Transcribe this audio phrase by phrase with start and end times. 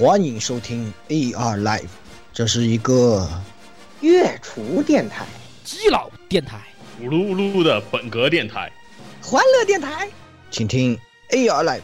[0.00, 1.90] 欢迎收听 AR Live，
[2.32, 3.28] 这是一个
[4.00, 5.26] 月厨电台、
[5.62, 6.62] 基佬电台、
[6.98, 8.72] 咕噜咕噜的本格电台、
[9.20, 10.08] 欢乐电台，
[10.50, 10.98] 请听
[11.32, 11.82] AR Live。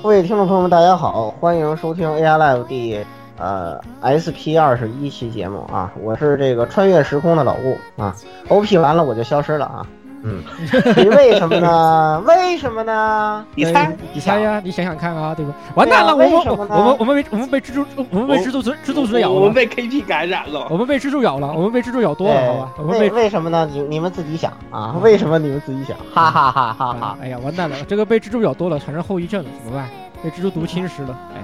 [0.00, 3.04] 各位听众朋友们，大家好，欢迎收听 AI Live 第
[3.36, 8.16] 呃 SP 二十一期节目啊，我是这个穿越时空的老顾啊
[8.48, 9.86] ，OP 完了我就消失了啊，
[10.24, 10.42] 嗯，
[11.16, 12.22] 为什么呢？
[12.26, 13.44] 为什么呢？
[13.54, 15.52] 你猜，你猜呀，你想想看啊，对吧？
[15.74, 22.72] 完蛋了，我们我们我们被我们被蜘蛛我们被蜘蛛蜘蛛丝咬了，我们被 KP 感染了，我们被蜘蛛咬了，我们被蜘蛛咬多了，好吧？
[22.78, 23.68] 我们被为什么呢？
[23.72, 25.96] 你你们自己想啊，为什么你们自己想？
[26.14, 27.18] 哈哈哈哈哈！
[27.20, 29.88] 哎呀，完蛋了，这个被蜘蛛咬多了，产生后遗症了，怎么办？
[30.22, 31.42] 被蜘蛛毒侵蚀了，哎，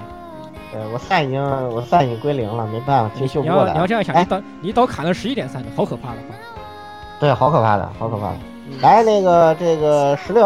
[0.71, 3.73] 对我赛已经我赛已经归零了，没办法，接修不过来。
[3.73, 6.17] 你要这样想，你刀你刀砍了十一点三的，好可怕的，
[7.19, 8.37] 对，好可怕的，好可怕的。
[8.81, 10.45] 来，那个这个十六。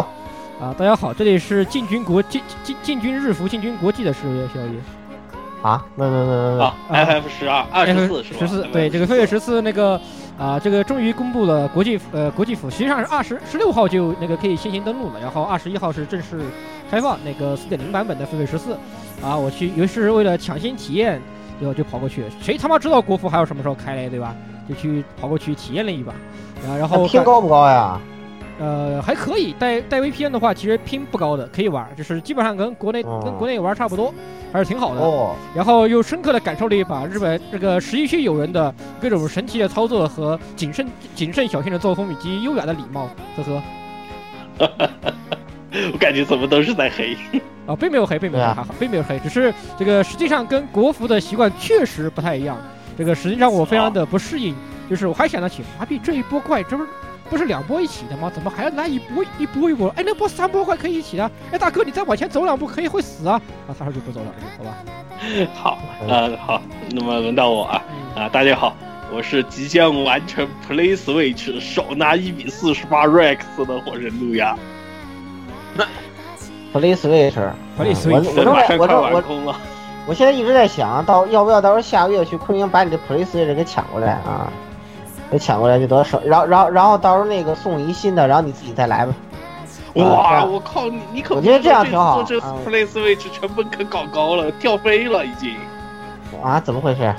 [0.59, 4.79] 啊，大家好，这里是进军国进进进军日服进军国际的十月宵夜
[5.61, 9.61] 啊，没没没没没，FF 十二二十四十四，对，这个飞跃十四。
[9.61, 9.99] 那个
[10.37, 16.39] 啊，这个终于公布了国际呃国际服，实际上是二十十六号就那个可以先行登录了，然后二十一号是正式
[16.89, 18.73] 开放那个四点零版本的飞跃十四。
[19.21, 21.21] 啊，我去，于是为了抢先体验，
[21.61, 24.35] 就就跑过去，谁他妈知道国服还有什么时候开嘞，对吧？
[24.67, 26.13] 就去跑过去体验了一把，
[26.69, 27.99] 啊，然后天高不高呀？
[28.63, 34.13] 呃，还可以带带 VPN 的话，其实拼不高的，可以玩，就是基本上跟国内跟国内玩差不多，
[34.53, 35.01] 还是挺好的。
[35.01, 35.35] 哦。
[35.53, 43.09] 然后又深刻的感受了一把日本这个十一区友人的各种神奇的操作和谨慎谨慎小心的作风以及优雅的礼貌。
[43.35, 43.61] 呵呵。
[45.91, 47.17] 我感觉怎么都是在黑。
[47.65, 52.57] 啊，并没有黑，并没有黑，并没有黑，只是这个实际上跟国服的习惯确实不太一样。
[52.97, 54.55] 这个实际上我非常的不适应，
[54.89, 56.89] 就是我还想得起，麻痹这一波怪，这不是。
[57.33, 58.31] 不是两波一起的吗？
[58.31, 59.89] 怎么还要来一波一波一波？
[59.97, 61.31] 哎，那波三波快可以一起的。
[61.51, 63.41] 哎，大哥，你再往前走两步可以会死啊！
[63.67, 64.75] 啊，他说就不走了，好吧？
[65.55, 66.61] 好，嗯，好，
[66.91, 67.81] 那么轮到我啊
[68.15, 68.29] 啊！
[68.29, 68.75] 大家好，
[69.11, 74.55] 我是即将完成 Play Switch 手拿一比四十八 Rex 的火神路亚。
[75.73, 75.85] 那
[76.71, 79.55] Play Switch，Play Switch，我马上快完空了。
[80.05, 84.53] 我现在一直在想到要不要到时候下个月去昆明把你的 Play Switch 给抢过来啊？
[85.33, 89.13] 给抢过来就得手，然后然后然后到时候那个送一新的，然后你自己再来吧。
[89.95, 92.23] 哇，我靠你你可我觉得这样挺好。
[92.23, 95.55] 这 Play Switch 成本可搞高了，跳飞了已经。
[96.41, 96.59] 啊？
[96.59, 97.03] 怎么回事？
[97.03, 97.15] 啊，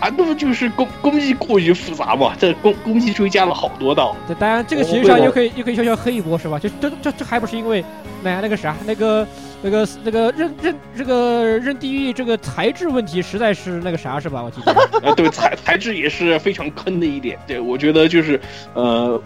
[0.00, 2.32] 那不就是工工艺过于复杂嘛？
[2.38, 4.16] 这工工艺追加了好多道。
[4.26, 6.58] 这当然，这个实际上又可以又可以悄悄黑一波是吧？
[6.58, 7.84] 就这这这还不是因为
[8.22, 9.26] 那那个啥那个。
[9.62, 14.42] 那个那个认认这个认地狱这个材质问题实在是那个啥是吧？
[14.42, 14.72] 我记得，
[15.02, 17.38] 呃，对材材质也是非常坑的一点。
[17.46, 18.40] 对，我觉得就是
[18.74, 19.20] 呃，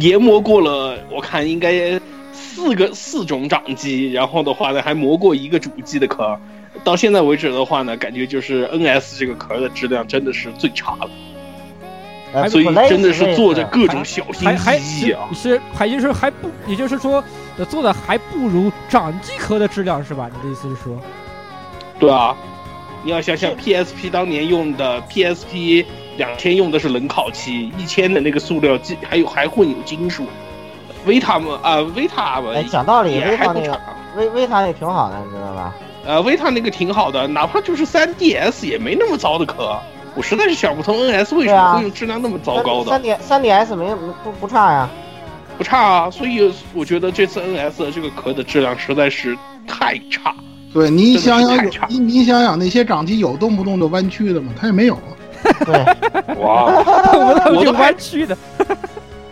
[0.00, 2.00] 研磨过了，我看应该
[2.32, 6.38] 四个四种掌机，然后的话呢还磨过一个主机的壳。
[6.84, 11.10] 到现在为止的话呢，感觉就是 NS 这个壳的质量真的是最差了
[12.32, 12.48] 的。
[12.48, 15.28] 所以真的是做着各种小心翼翼啊！
[15.34, 17.22] 是还就是还不，也就是说，
[17.68, 20.30] 做的还不如掌机壳的质量是吧？
[20.34, 20.98] 你的意思是说？
[21.98, 22.34] 对啊，
[23.04, 25.84] 你要想想 PSP 当年用的 PSP
[26.16, 30.26] 两千用的是冷烤漆，一千的那个塑料机还有还混有金属。
[31.04, 33.80] 维塔嘛啊，维塔嘛，讲道理，维塔那个
[34.16, 35.74] 维维塔也挺好的，你知道吧？
[36.04, 39.78] 呃，维塔那个挺好的，哪怕就是 3DS 也没那么糟的壳。
[40.14, 42.90] 我实在是想不通，NS 为什么会用质量那么糟糕的？
[42.90, 44.88] 三 D 三 DS 没不不差呀，
[45.56, 46.10] 不差啊。
[46.10, 49.36] 所以我觉得这次 NS 的这个壳的质量实在是
[49.66, 50.34] 太差。
[50.74, 51.40] 对你想
[51.70, 54.52] 想，你你想想那些掌机有动不动就弯曲的吗？
[54.58, 54.98] 它也没有。
[55.64, 55.74] 对，
[56.40, 56.66] 哇，
[57.54, 58.36] 我都弯曲的。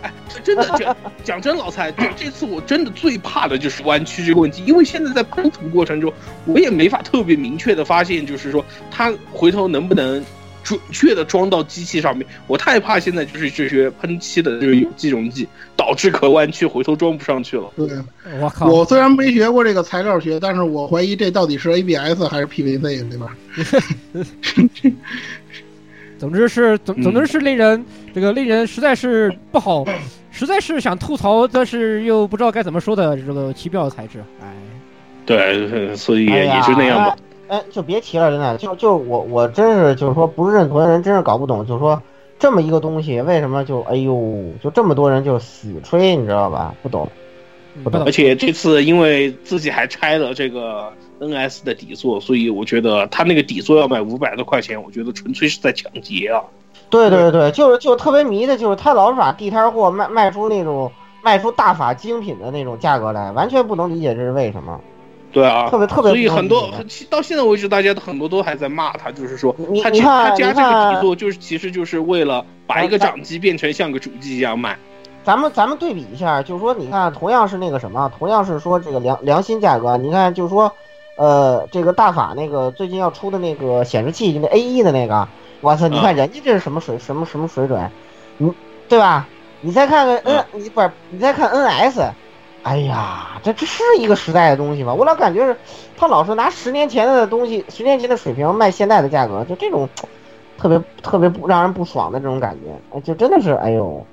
[0.01, 0.11] 哎，
[0.43, 6.11] 真的讲讲真，老蔡，就这次我真的最怕的就是弯曲这个问题，因为现在在喷涂过程中，
[6.45, 10.23] 我也没法特别明确的发现，就是说它回头能不能。
[10.63, 17.63] 准确的装到机器上面，我太怕现在就是这些喷漆的这个有机溶剂导致壳弯曲，回头装不上去了。
[17.75, 17.87] 对，
[18.39, 18.67] 我靠！
[18.67, 23.35] 我虽然没学过这个材料学，但是我怀疑这到底是 ABS 还是 PVC，对吧？
[26.19, 29.83] 总之是总总之是令人这个令人实在是不好，
[30.29, 34.23] 实在是想吐槽，但是又不知道该怎么说的这个奇妙的材质。
[34.39, 34.53] 哎，
[35.25, 37.17] 对，所以也也就那样吧。
[37.51, 42.01] 哎，就别提了，真的，就就我我真是就是说不是认同的人真是搞不懂，就是说
[42.39, 44.15] 这么一个东西为什么就哎呦
[44.63, 46.73] 就这么多人就死吹，你知道吧？
[46.81, 47.05] 不懂，
[47.83, 50.89] 不懂而且这次因为自己还拆了这个
[51.19, 56.41] NS 的底座，所以我觉得他那个底座要卖五百多块钱，我觉得纯粹是在抢劫啊！
[56.89, 60.89] 对对对，就是就特别迷的，就是他老是把地摊货卖卖出那种
[61.21, 64.79] 卖出大法精品的那种价格来，完全不能理解这是为什么。
[65.31, 66.69] 对啊，特别特别所以很多
[67.09, 74.77] 到现在为止，大家很多都还在骂他，就是说他他加这个底座，就是其实就是为了把一个掌机变成像个主机一样卖。
[75.23, 80.73] 咱们咱们对比一下，就是说，你看，同样是那个什么，同样是说这个良良心价格，你看，就是说，
[81.15, 85.27] 呃，这个大法那个最近要出的那个显示器，那 A 一的那个，
[85.61, 87.89] 哇塞，你看人家这是什么水什么什么水准，
[88.37, 88.51] 你
[88.89, 89.27] 对吧？
[89.61, 92.09] 你再看看 N，你不是你再看 NS，
[92.63, 94.93] 哎呀，这这是一个时代的东西吗？
[94.93, 95.55] 我老感觉是，
[95.97, 99.89] 他老是拿十年前的东西，十年前的水平卖现在的价格，就这种
[100.57, 104.05] 特别特别不让人不爽的这种感觉，哎，就真的是，哎呦。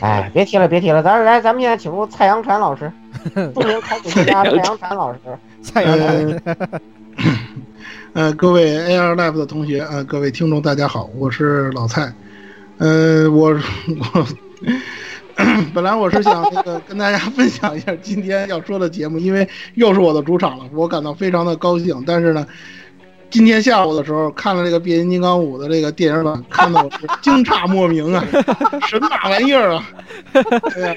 [0.00, 2.92] 哎，别提了，别提了，咱来，咱们现在请出蔡阳禅老师，
[3.54, 5.18] 著名考古学家蔡阳禅老师。
[5.62, 6.40] 蔡阳呃，
[8.14, 12.12] 呃，各位 AR Live 的同学，呃，各位听众，大家好，我是老蔡。
[12.78, 13.50] 呃，我
[14.14, 14.26] 我
[15.74, 22.02] 本来我是想那个跟大家分享一下今天要说的节目，因为又是我的主场了，我感到非常的高兴。
[22.06, 22.46] 但是呢，
[23.30, 28.24] 今天下午的时候看了这个变形金刚五的这个电影版，看到我是惊诧莫名啊，
[28.88, 29.88] 神马玩意儿啊！
[30.32, 30.94] 对呀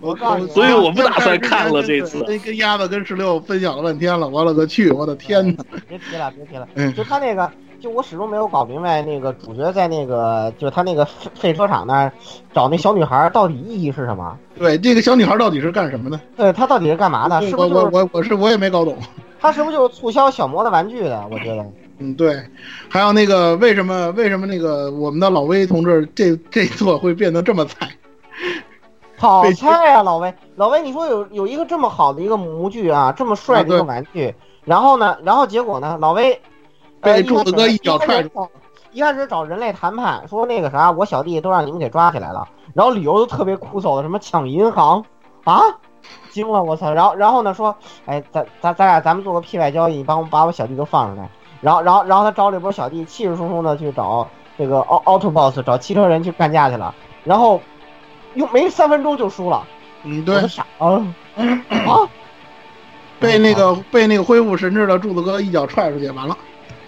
[0.00, 5.64] 我告诉你啊，所以我不打算看了这次跟跟鸭子跟石榴分享了半天了，我勒个去，我的天哪！
[5.88, 6.66] 别提了，别提了。
[6.74, 7.48] 嗯就他那个，
[7.82, 12.12] 就我始终没有搞明白，那个主角在那个，就是他那个废废车场那儿
[12.54, 14.38] 找那小女孩，到底意义是什么？
[14.56, 16.20] 对，这个小女孩到底是干什么的？
[16.36, 17.42] 对她到底是干嘛的？
[17.42, 18.96] 是不我我是就是我我是我也没搞懂。
[19.40, 21.26] 她是不是就是促销小魔的玩具的？
[21.30, 21.66] 我觉得。
[21.98, 22.40] 嗯，对，
[22.88, 27.88] 还有那个为什么为什么那个我们的老威同志这这座会变得这么菜？
[29.18, 30.32] 好菜啊，老威！
[30.56, 34.34] 老威，你说有有一个这么好的一个模具啊，这么帅的一个玩具，
[34.64, 36.40] 然后呢，然后结果呢，老魏呃
[37.02, 38.48] 被柱子哥一脚踹出。
[38.92, 45.02] 一开始找人类谈判，说那个啥，我小弟都让你们给抓起来了，然后理由都特别枯燥的，什么抢银行
[45.44, 45.62] 啊，
[46.30, 46.92] 惊了我操！
[46.92, 51.30] 然后然后呢说，哎，咱咱咱俩咱们做个 P 外交易，你帮我把我小弟都放出来。
[51.62, 54.28] 然后然后然后他招了一波小弟，气势汹汹的去找
[54.58, 56.94] 这个奥奥特 boss，找汽车人去干架去了，
[57.24, 57.58] 然后
[58.34, 59.64] 又没三分钟就输了。
[60.02, 61.02] 嗯，对傻啊
[61.36, 62.04] 啊！
[63.18, 66.36] 被那个被那个恢复神智的柱子哥一脚踹出去，完了，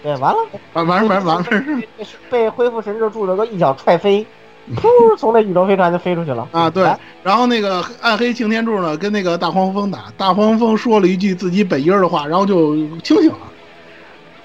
[0.05, 0.37] 对，完了，
[0.73, 4.23] 完完完完了，是被恢复神智柱子哥一脚踹飞，
[4.75, 4.87] 噗，
[5.17, 6.87] 从那宇宙飞船就飞出去了啊，对。
[7.23, 13.39] 然后那个暗黑擎天柱呢，跟那个大黄蜂打，大黄蜂说了一句自己本音儿的话，然后就清醒了，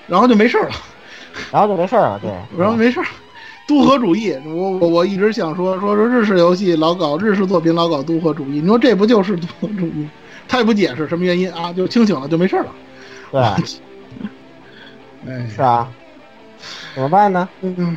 [0.07, 0.75] 然后就没事儿了。
[1.53, 3.07] 然后就没事儿了，对， 然后没事儿，
[3.69, 10.09] 都合主义，我我我一直想说说说日式游戏老搞日式作品老搞都合主义，你说这不就是都合主义？
[10.49, 12.67] 他也不解释什么原因啊，就清醒了就没事了。
[13.31, 13.41] 对，
[15.27, 15.89] 哎，是啊，
[16.95, 17.49] 怎么办呢？
[17.63, 17.97] 嗯，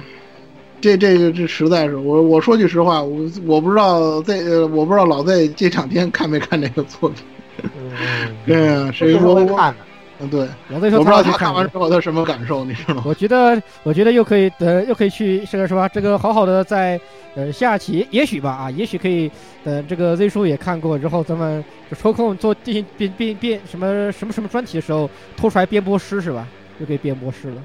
[0.81, 7.23] 这这个这实在是我我说句实话，我我不知道这呃我不知道老在这两天看没看这个作品。
[7.63, 9.77] 嗯，对 呀，谁这是我我会看的，
[10.19, 13.03] 嗯对，老魏说我不知道他看完之后他什么感受，你知道吗？
[13.05, 15.87] 我觉得，我觉得又可以，呃，又可以去这个是吧？
[15.87, 16.99] 这个好好的在，
[17.35, 19.31] 呃，下期也许吧，啊，也许可以
[19.63, 26.47] 等这个 Z 叔也看过之后，咱们就抽空做进行编编编什么什么什么专题的时候，拖出来编播师是吧？
[26.79, 27.55] 又可以编播师了。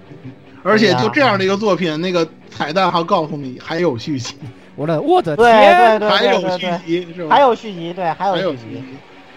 [0.63, 4.35] 而且就这样的一个作品，那个彩蛋还告诉你还有续集，
[4.75, 6.01] 我的我的对天！
[6.01, 7.35] 对还有续集是吧？
[7.35, 8.65] 还有续集，对，还还有续集。
[8.75, 8.85] 续集。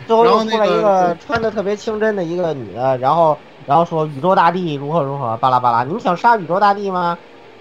[0.08, 3.38] 最后那又出来一个个穿的特别清真的一个女的，然后
[3.68, 7.18] 然后说宇宙大帝如何如何，巴拉巴拉，你们想杀宇宙大帝吗？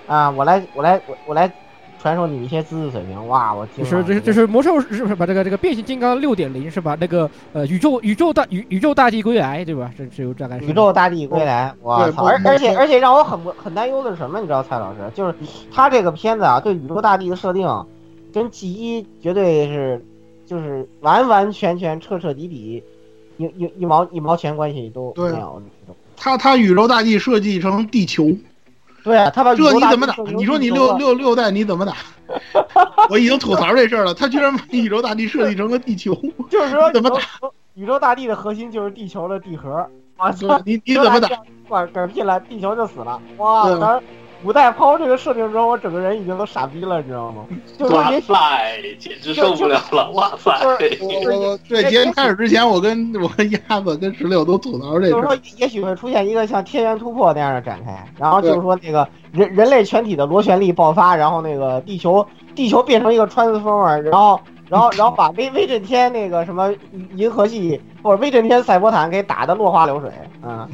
[0.06, 1.52] 啊，我来我来我我来
[2.00, 3.90] 传授你一些知识水平，哇，我惊了！
[3.90, 6.97] 就是这是这是魔兽是不是把这个这个变形金刚六点零是吧？
[6.99, 9.92] 那个呃宇宙宇宙大宇宇宙大帝归来对吧？
[9.99, 12.25] 这这有大概是宇宙大帝归来，我操！
[12.25, 14.40] 而而且而且让我很不很担忧的是什么？
[14.40, 15.35] 你知道蔡老师，就是
[15.71, 17.69] 他这个片子啊，对宇宙大帝的设定，
[18.33, 20.02] 跟 G 一绝对是
[20.47, 22.83] 就是完完全全彻彻底底
[23.37, 25.62] 一一一毛一毛钱关系都没有。
[26.16, 28.30] 他他宇宙大帝设计成地球，
[29.02, 31.95] 对啊，他把这你怎么打你说你六六六代你怎么打？
[33.11, 36.14] 我已经吐槽这事儿了，他居然把宇宙大地设计成了地球，
[36.50, 37.19] 就是说怎么打
[37.75, 40.30] 宇宙大地的核心就是地球的地核， 啊！
[40.64, 41.28] 你你怎么打？？
[41.69, 43.21] 管嗝屁了，地球就死了。
[43.38, 44.00] 哇！
[44.42, 47.44] 五代抛这个设定之后，我整个人已经都傻逼了，你知道吗？
[47.78, 50.11] 就是哇塞，简直受不了了！
[50.12, 50.50] 哇塞，
[51.00, 66.73] 我 我我对节目开始之前，我跟我跟鸭子跟石榴都吐槽这个就是说，，也许会出现一个像天元突破那样的展开，然后就是说那个人人类全体的螺旋力爆发，然后那个地球地球变成一个 transformer，然后然后然后把威威震天那个什么
[67.14, 70.11] 银河系或者威震天赛博坦给打得落花流水
[70.42, 70.66] 啊，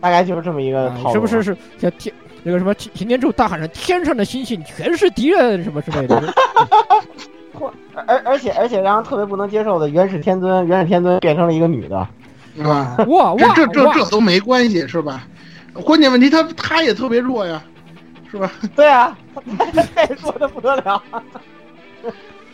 [0.00, 1.08] 大概就是这么一个套路。
[1.08, 6.22] 啊是不是是像天那个什么擎擎天柱大喊着天上的星星全是敌人什么之类的？
[8.06, 12.06] 而而且而且让人特别不能接受的，元始天尊元始天尊变成了一个女的，
[12.56, 12.96] 是吧？
[13.08, 13.92] 哇哇这这这！
[13.92, 15.26] 这都没关系是吧？
[15.84, 17.62] 关键问题他他也特别弱呀，
[18.30, 18.50] 是吧？
[18.76, 19.16] 对啊，
[19.94, 21.02] 太弱的不得了。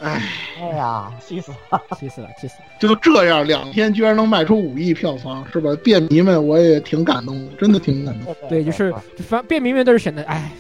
[0.00, 0.22] 哎，
[0.60, 1.80] 哎呀，气死了！
[1.98, 2.64] 气死了，气死了！
[2.78, 5.70] 就这样两天居然能卖出五亿票房，是吧？
[5.84, 8.34] 便迷们我也挺感动的，真的挺感动。
[8.48, 8.94] 对，就是
[9.28, 10.50] 反便迷们都是显得，哎，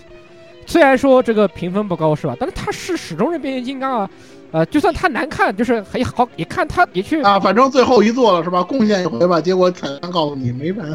[0.66, 2.36] 虽然说这个评分不高是吧？
[2.38, 4.10] 但是他是始终是变形金刚啊，
[4.52, 8.62] 呃，就算他难看，就是还好也看他也去啊，反正最后一座了是吧？
[8.62, 10.86] 贡献一回吧，结果彩蛋告诉你没完，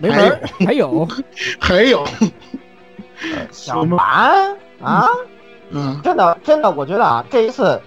[0.00, 1.08] 没门，还有
[1.58, 2.06] 还有，
[3.50, 3.98] 小蛮
[4.82, 5.26] 啊，嗯
[6.02, 7.80] 真的真的，我觉得啊，这一次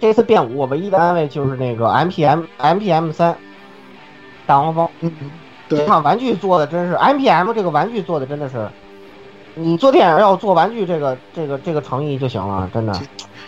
[0.00, 3.36] 这一次变五，我唯一的安慰就是那个 M P M M P M 三
[4.46, 5.12] 大黄蜂，嗯，
[5.68, 8.68] 对这，款玩具做的真是 M P M 这个玩具做的真的是，
[9.54, 12.92] 你做电影要做玩具这个这个这个诚意就行了，真的。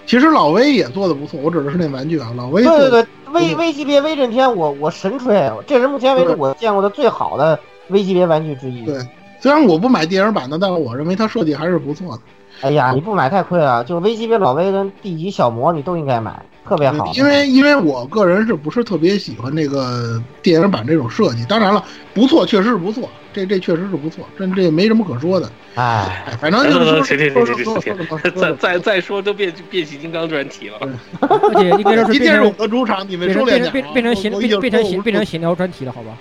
[0.07, 8.85] 其实老威也做的不错，我指的是那玩具啊，老威对对对，威威级别威震天，我我神吹，这是目前为止我见过的最好的威级别玩具之一。
[8.87, 8.97] 对
[9.41, 12.23] 虽然我不买电影版的，但是我认为它设计还是不错的。
[12.63, 17.13] 哎呀，你不买太亏了，就是微级别老威跟 D 级小魔你都应该买，特别好。
[17.15, 21.45] 因为因为我个人是不是特别喜欢这个电影版这种设计？
[21.47, 21.85] 当然了，
[22.15, 25.51] 不错，确实是不错，这这确实是不错，这这没什么可说的。
[25.75, 30.79] 哎，哎，反正就是说 停停说停停说说说停说说 再再再说都变变形金刚专题了。
[31.21, 36.17] 而且应该说是变成今天是我的主场，你们变收敛点变成变变成闲变变成闲变成闲聊专题了，好吧？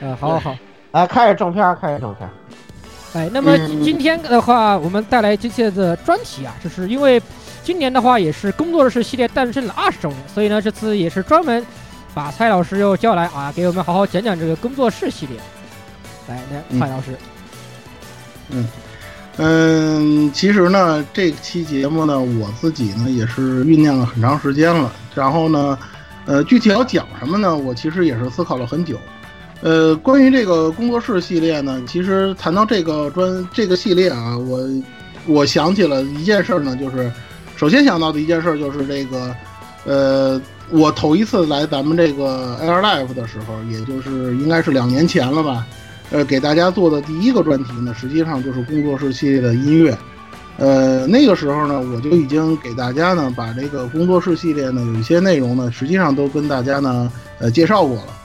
[0.00, 0.56] 嗯，好好好。
[0.92, 2.32] 哎，开始正片儿，开始正片儿。
[3.18, 7.20] 哎，那么嗯今天的话，我们带来这次的专题啊，就是因为
[7.64, 11.66] 今年的话也是工作室系列诞生了二十周年，所以呢，这次也是专门
[12.14, 15.36] 把蔡老师又叫来啊，给我们好好讲讲这个工作室系列。
[16.28, 17.16] 来，来蔡老师，
[18.50, 18.68] 嗯
[19.38, 24.92] 嗯，其实呢，这期节目呢，我自己呢也是酝酿了很长时间了。
[25.14, 25.76] 然后呢，
[26.26, 27.56] 呃，具体要讲什么呢？
[27.56, 28.96] 我其实也是思考了很久。
[29.60, 34.60] 呃，关于这个工作室系列呢，其实谈到这个专这个系列啊，我
[35.26, 37.10] 我想起了一件事呢，就是
[37.56, 39.34] 首先想到的一件事就是这个，
[39.84, 45.66] 呃，我头一次来咱们这个 Air Life 的时候，也就是应该是两年前了吧。
[46.10, 49.98] 呃，给大家做的第一个专题呢，实际上就是工作室系列的音乐。
[50.56, 58.17] 呃，那个时候呢，我就已经给大家呢，把这个工作室系列呢，有一些内容呢，实际上都跟大家呢，呃，介绍过了。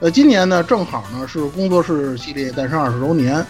[0.00, 3.44] 呃，今年呢，正好呢是工作室系列诞生二十周年。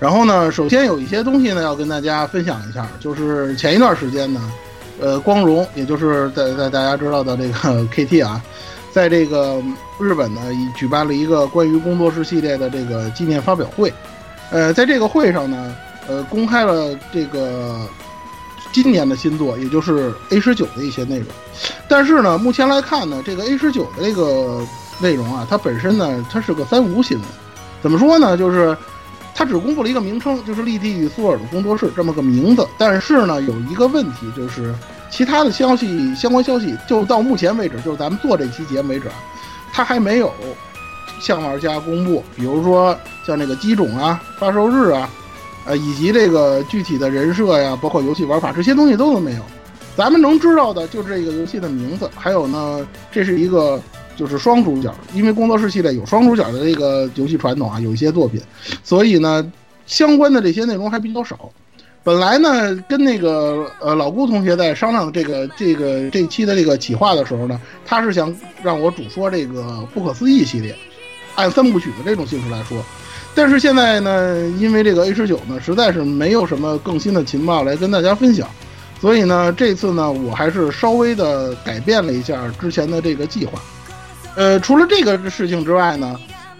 [0.00, 4.52] 然后呢，首先有一些东西呢要跟大家分享一下，就是前一段时间呢，
[5.00, 7.52] 呃，光荣，也就是在在大家知道的这个
[7.94, 8.42] KT 啊，
[8.90, 9.62] 在这个
[10.00, 13.92] 日本呢，已举办了一个关于工作室系列的这个纪念发表会。
[14.50, 15.72] 呃，在这个会上呢，
[16.08, 17.86] 呃，公开了这个
[18.72, 21.28] 今年的新作，也就是 A 十九的一些内容。
[21.86, 24.66] 但是呢，目前来看呢，这个 A 十九的这个
[25.02, 27.26] 内容啊，它本身呢，它是个三无新闻。
[27.82, 28.34] 怎么说呢？
[28.36, 28.74] 就是
[29.34, 32.66] 它只公布了一个名称，就是立地与苏尔的工作室这么个名字。
[32.78, 34.74] 但是呢，有一个问题就是。
[35.14, 39.10] 其他的消息，相关消息，就到目前为止，就是咱们做这期节目为止，
[39.70, 40.32] 它还没有
[41.20, 42.24] 向玩家公布。
[42.34, 45.06] 比如说像这个机种啊、发售日啊，
[45.66, 49.42] 呃，以及这个具体的人设呀，包括游戏玩法，这些东西都都没有。
[49.94, 52.80] 咱们能知道的就这个游戏的名字，还有呢，
[53.10, 53.78] 这是一个
[54.16, 58.40] 就是双主角，因为工作室系列有双主角的这个游戏传统啊，有一些作品，
[58.84, 59.52] 所以呢，
[59.86, 61.50] 相关的这些内容还比较少。
[62.04, 70.74] 本来呢，跟那个呃老顾同学在商量这个这个这期的这个企划的时候呢，他是想让我主说这个不可思议系列，
[71.36, 72.84] 按三部曲的这种形式来说。
[73.34, 78.48] 但是现在呢，因为这个 A 十九呢，实在是没有什么更新的情报来跟大家分享，
[79.00, 83.62] 所以呢，这次呢，我还是稍微的改变了一下之前的这个计划。
[84.36, 86.18] 呃，除了这个事情之外呢，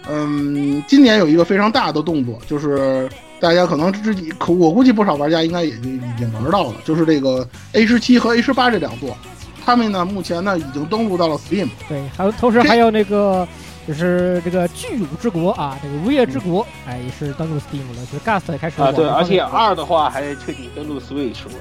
[0.09, 3.09] 嗯，今年有一个非常大的动作，就是。
[3.39, 9.17] 大家可能自己，可我估计不少玩家应该也就已经玩到了，就是这个 A 十七和 A 十八这两座，
[9.65, 11.67] 他们呢目前呢已经登录到了 Steam。
[11.89, 13.45] 对，还有同时还有那个
[13.85, 21.51] 就是这个巨乳之国啊，这个无业之国，哎，也是登陆 Steam 了，就是 Gast 也开始啊，对，而且二的话还彻底登陆 Switch 了。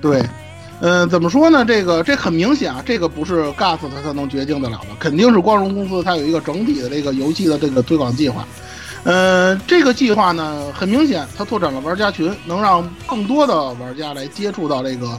[0.00, 0.28] 对，嗯、
[0.80, 1.64] 嗯，怎么说呢？
[1.64, 8.46] 这个这很明显啊，这个不是 Gast 它才能决定得了的，肯定是光荣公司它有一个整体的这个游戏的这个推广计划。
[9.02, 15.18] 呃，这个计划呢，很明显，它拓展了玩家群，能让更多的玩家来接触到这个，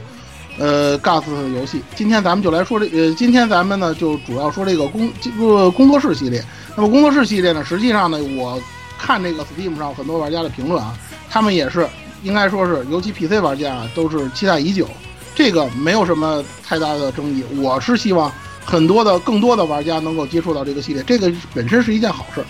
[0.58, 1.24] 呃，GAS
[1.54, 1.82] 游戏。
[1.94, 6.42] 今天咱们就来说这，呃，今天咱们呢就主要说这个工这个工作室系列。
[6.74, 8.58] 那么工作室系列呢，实际上呢，我
[8.98, 10.96] 看这个 Steam 上很多玩家的评论啊，
[11.28, 11.86] 他们也是
[12.22, 14.88] 应该说是，尤其 PC 玩家啊都是期待已久。
[15.34, 17.44] 这个没有什么太大的争议。
[17.56, 18.30] 我是希望
[18.64, 22.44] 很多的更多的玩家能够接触到这个系列，这个本身是一件好事。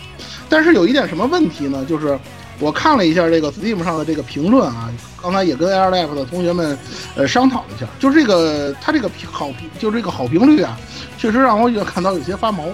[0.49, 1.85] 但是有一点什么问题呢？
[1.85, 2.19] 就是
[2.59, 4.91] 我看了一下这个 Steam 上的这个评论啊，
[5.23, 6.77] 刚才也跟 Air Life 的同学们
[7.15, 10.77] 呃商讨了一下，就这个它这个评好评，就这个好评率啊，
[11.17, 12.65] 确实让我也感到有些发毛。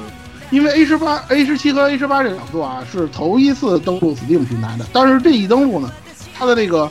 [0.50, 5.92] 因为 A 十八、A 十七和 A 十八这两座啊是头一次登陆 Steam 平台的，但是这一登陆呢，
[6.34, 6.88] 它的这个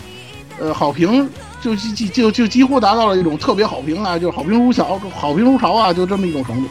[0.60, 1.27] 呃好评
[1.65, 6.69] 就就就就几乎达到了一种特别好评啊，就是好评如潮，好评如潮啊，就这么一种程度。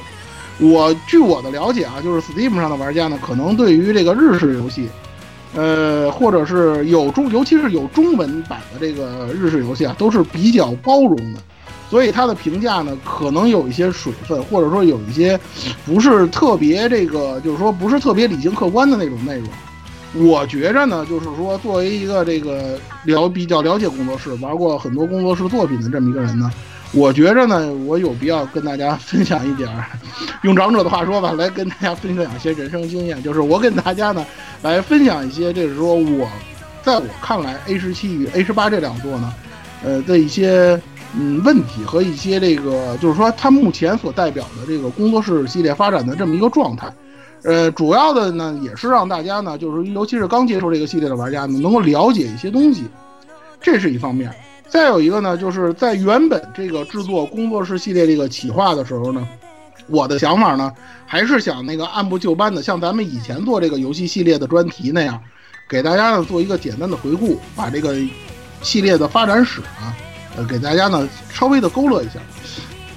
[0.60, 4.88] 我据我的了解啊，就是 Steam 上的玩家呢，可能对于这个日式游戏，
[5.56, 11.40] 呃，或者是有中，尤其是有中文版的这个日式游戏啊，都是比较包容的。
[11.90, 15.38] 所以它的评价呢，可能有一些水分，或者说有一些
[15.84, 19.48] 不是特别这个，就是说不是特别理性客观的那种内容。
[20.16, 26.50] 我觉着呢，就是说作为一个这个了比较了解工作室、玩过很多工作室作品的这么一个人呢，
[26.92, 29.86] 我觉着呢，我有必要跟大家分享一点儿，
[30.42, 33.22] 用长者的话说吧，来跟大家分享一些人生经验。
[33.22, 34.24] 就是我跟大家呢，
[34.62, 36.28] 来分享一些，就是说我
[36.82, 39.34] 在我看来，A 十七与 A 十八这两座呢，
[39.84, 40.80] 呃的一些。
[41.16, 46.92] 嗯，问题和一些这个，就是说它目前所代表的这个工作室系列发展的这么一个状态，
[47.44, 52.84] 呃，主要的呢也是让大家呢，就是尤其是刚接触这个系列的玩家呢，能够了解一些东西，
[53.60, 54.34] 这是一方面。
[54.66, 59.28] 再有一个呢，就是在原本这个制作工作室系列这个企划的时候呢，
[59.88, 60.72] 我的想法呢，
[61.06, 65.20] 还是想那个按部就班的，像咱们以前做这个游戏系列的专题那样，
[65.68, 67.94] 给大家呢做一个简单的回顾，把这个
[68.62, 69.94] 系列的发展史啊。
[70.36, 72.18] 呃，给大家呢稍微的勾勒一下，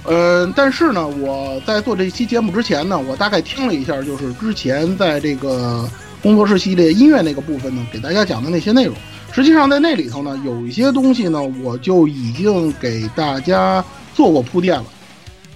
[0.08, 5.86] 呃，但是呢，我在做这期节目之前呢，我大概听了一下，就是之前在这个
[6.22, 8.94] 工作室系列音乐那个部分呢，给大家讲的那些内容。
[9.32, 14.84] 实际上在那里头呢，有一些东西呢，我就已经给大家做过铺垫了。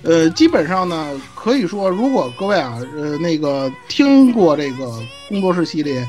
[0.02, 5.00] 呃，基本上呢，可以说，如果各位啊，呃，那个听过这个
[5.30, 6.06] 工作室系列。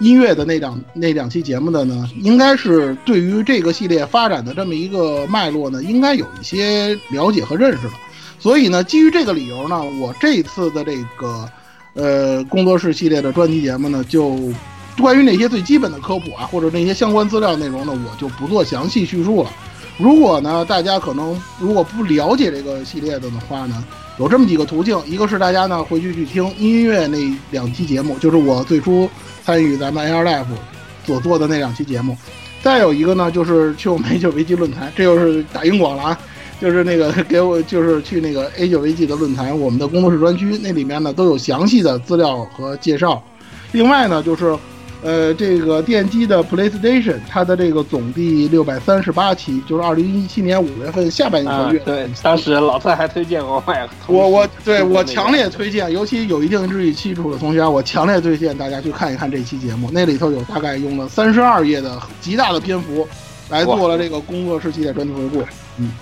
[0.00, 7.92] 音乐的那两那两期节目的呢，应该是对于这个系列发展的这么一个脉络呢，应该有一些了解和认识了。
[8.38, 11.50] 所以呢，基于这个理由呢，我这次的这个
[11.94, 14.38] 呃工作室系列的专题节目呢，就
[15.00, 19.50] 关于那些最基本的科普啊，或者那些相关资料内容呢，我就不做详细叙述了。
[19.98, 23.84] 如果呢，大家可能如果不了解这个系列的的话呢，
[24.18, 27.18] 有这么几个途径，一个是大家呢回去去听音乐那
[27.50, 29.08] 两期节目，就是我最初。
[29.44, 30.44] 参与咱们 AR Life
[31.06, 32.14] 所做的那两期节目，
[32.62, 36.18] 再有一个呢，就是去我们 A 九 VG 论坛，这又是打硬广了啊！
[36.60, 43.22] 就是那个 给我，就是去那个 A 九 VG 的论坛，我们的工作室专区，那里面呢都有详细的资料和介绍。
[43.72, 44.54] 另外呢，就是。
[45.00, 51.78] 呃，这个电机的 PlayStation，它的这个总第六百三十八期，就是二零一七年五月份下半年月。
[51.84, 53.88] 对，当时老蔡还推荐我买。
[54.08, 59.88] 我我对我强烈推荐，尤其有一定日语基础的同学，我强烈推荐大家去看一看这期节目。
[59.92, 63.06] 那里头有大概用了三十二页的极大的篇幅，
[63.50, 65.44] 来做了这个工作室系列专题回顾。
[65.76, 65.92] 嗯。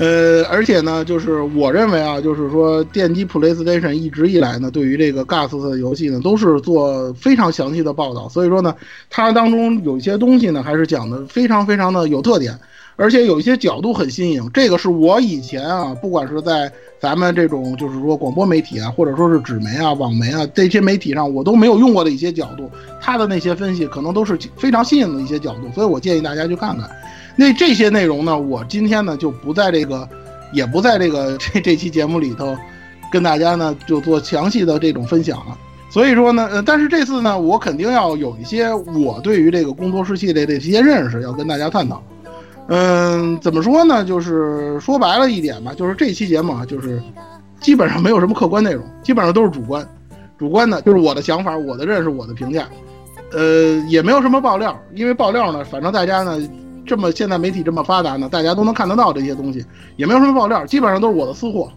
[0.00, 8.26] 呃，而且呢，就是我认为啊，就是说电机 PlayStation 一直以来呢，对于这个 GAS 的游戏呢，都是做非常详细的报道。
[8.26, 8.74] 所以说呢，
[9.10, 12.58] 它当中有一些东西呢，还是讲的非常非常的有特点，
[12.96, 14.48] 而且有一些角度很新颖。
[14.54, 22.70] 这个是我以前啊，不管是在咱们这种就是说广播媒体啊，或者说是纸媒啊、网媒啊这些媒体上，我都没有用过的一些角度，
[23.02, 25.70] 它的那些分析可能都是非常新颖的一些角度。
[25.74, 26.88] 所以我建议大家去看看。
[27.40, 30.06] 那这些内容呢，我今天呢就不在这个，
[30.52, 32.54] 也不在这个这这期节目里头，
[33.10, 35.56] 跟大家呢就做详细的这种分享了。
[35.88, 42.02] 所以说呢，呃，但是这次呢，我肯定要有一些我对于这个工作室系列的一些认识要跟大家探讨。
[42.66, 44.04] 嗯，怎么说呢？
[44.04, 47.02] 就是说白了一点吧，就是这期节目啊，就是
[47.58, 49.88] 基本上没有什么客观内容，基本上都是主观，
[50.38, 52.68] 主观的，就是我的想法、我的认识、我的评价。
[53.32, 56.38] 呃，也没有什么爆料，因为爆料呢，反正大家呢。
[56.90, 61.70] 这么现在媒体这么发达呢，大家都能看得到这些东西，也没有什么爆料，基本上都是我的私货。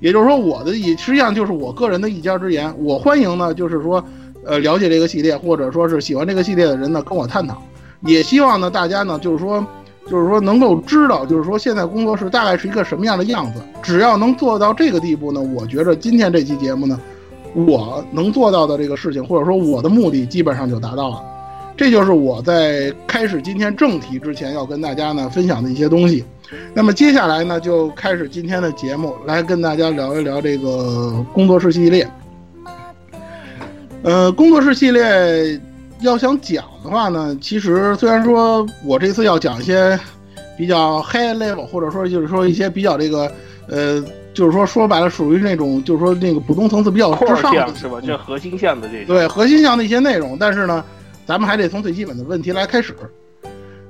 [0.00, 2.72] 也就是说，我的也实际上就是我个人的一家之言。
[2.78, 4.02] 我欢迎呢，就是说，
[4.44, 7.60] 呃，了解这个系列或者说是喜欢这个系列的人呢，跟我探讨。
[8.02, 9.66] 也希望呢，大家呢，就是说，
[10.08, 13.60] 就是说能够知道，就是说现在工作室大概是一个什么样的样子。
[13.82, 17.00] 只要能做到这个地步呢，我觉着今天这期节目呢，
[17.54, 21.20] 我能做到的这个事情，或者说我的目的，基本上就达到了。
[21.80, 26.22] 这就是我在开始今天正题之前要跟大家呢分享的一些东西。
[26.74, 32.06] 那么接下来呢，就开始今天的节目，来跟大家聊一聊这个工作室系列。
[34.02, 35.58] 呃，工作室系列
[36.00, 39.98] 要想讲的话呢，其实虽然说我这次要讲一些
[40.58, 43.32] 比较 high level，或者说就是说一些比较这个
[43.68, 48.02] 呃，就是说说白了属于那种就是说那个普通层次比较之上的是吧？
[48.04, 50.84] 这核心项的这种对核心项的一些内容，但是呢，
[51.30, 52.92] 咱们还得从最基本的问题来开始。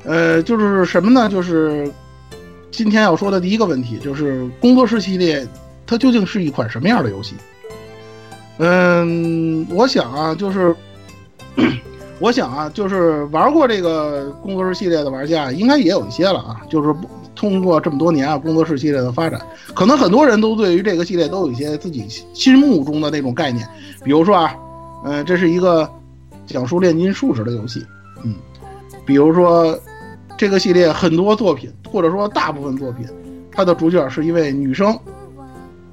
[0.05, 1.27] 呃，就是什么呢？
[1.27, 1.91] 就是
[2.71, 5.49] 今天要说的第一个问题，就是工作室系列
[5.87, 7.35] 它究竟是一款什么样的游戏？
[8.59, 10.77] 嗯，我想啊，就是
[12.21, 16.61] 我想啊，就是玩过这个工作室系列的玩家应该也有一些了啊。
[16.69, 16.95] 就是
[17.35, 19.41] 通过这么多年啊，工作室系列的发展，
[19.75, 23.67] 可能很多人都对于这个系列都有一些自己心目中的那种概念。
[24.05, 24.55] 比如说啊，
[25.07, 25.91] 嗯，这是一个
[26.53, 27.85] 讲述炼金术士的游戏，
[28.25, 28.35] 嗯，
[29.07, 29.79] 比如说
[30.37, 33.07] 这个系列很多作品，或者说大部分作品，
[33.53, 34.93] 它的主角是一位女生，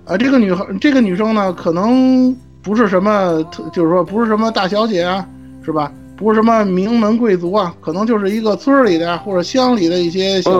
[0.06, 2.36] 啊，这个女孩，这个女生呢，可能。
[2.64, 5.26] 不是什么特，就是说不是什么大小姐啊，
[5.64, 5.90] 是吧？
[6.18, 10.52] 不是什么名门贵族啊，可能就是一个村里的或者乡里的一些小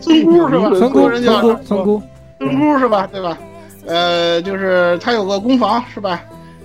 [0.00, 0.68] 村姑是吧？
[0.70, 2.02] 村姑人家村姑，
[2.40, 3.06] 村姑是吧？
[3.12, 3.38] 对吧？
[3.86, 6.20] 呃，就是她有个工坊是吧？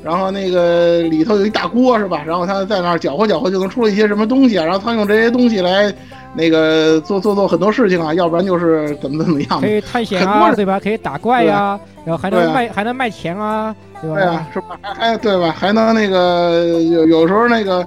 [0.05, 2.21] 然后那个里头有一大锅是吧？
[2.27, 4.63] 然后他在那儿搅和搅和就能出了一些什么东西啊？
[4.63, 5.91] 然后他用这些东西来
[6.35, 10.79] 那个做做做很多事情啊，要不然就是怎么怎么样可以探险啊，对吧？
[10.79, 13.75] 可以打怪呀，然后还能卖还能卖钱啊。
[13.99, 14.77] 对啊，是吧？
[14.83, 15.51] 还还对吧？
[15.57, 17.85] 还能那个有有时候那个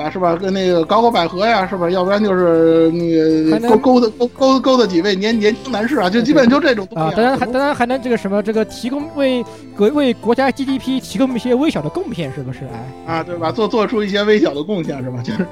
[0.00, 0.34] 啊，是吧？
[0.36, 1.88] 跟那个搞搞百合呀，是吧？
[1.90, 7.12] 要不然就是那个勾勾搭勾勾勾搭几位年年轻男士啊，就基本就这种啊。
[7.14, 9.44] 当然还当然还能这个什么这个提供为
[9.76, 12.60] 国为国家 GDP 提供一些微小的贡献，是不是？
[13.06, 13.52] 哎啊，对吧？
[13.52, 15.22] 做做出一些微小的贡献，是吧？
[15.22, 15.46] 就是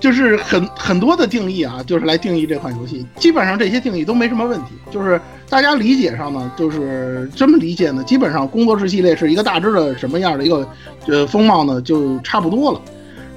[0.00, 3.06] 就是很很多的定义啊，就是来定义这款游戏。
[3.16, 5.20] 基本上这些定义都没什么问题，就是。
[5.48, 10.66] 大家理解上呢，就是这么理解呢，基本上工作室系列是一个大致的什么样的一个
[11.06, 12.80] 呃风貌呢，就差不多了。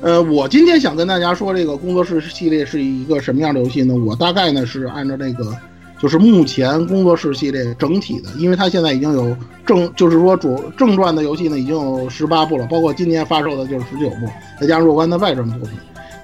[0.02, 3.96] 呃，我今天想跟大家说这个工作室系列是一个什么样的游戏呢？
[3.96, 5.56] 我大概呢是按照这个，
[6.00, 14.28] 就是目前工作室系列整体的，因为它现在已经有正，就是说主正传的游戏呢已经有十八部了，包括今年发售的就是十九部，
[14.62, 15.72] 再加上若干的外传作品。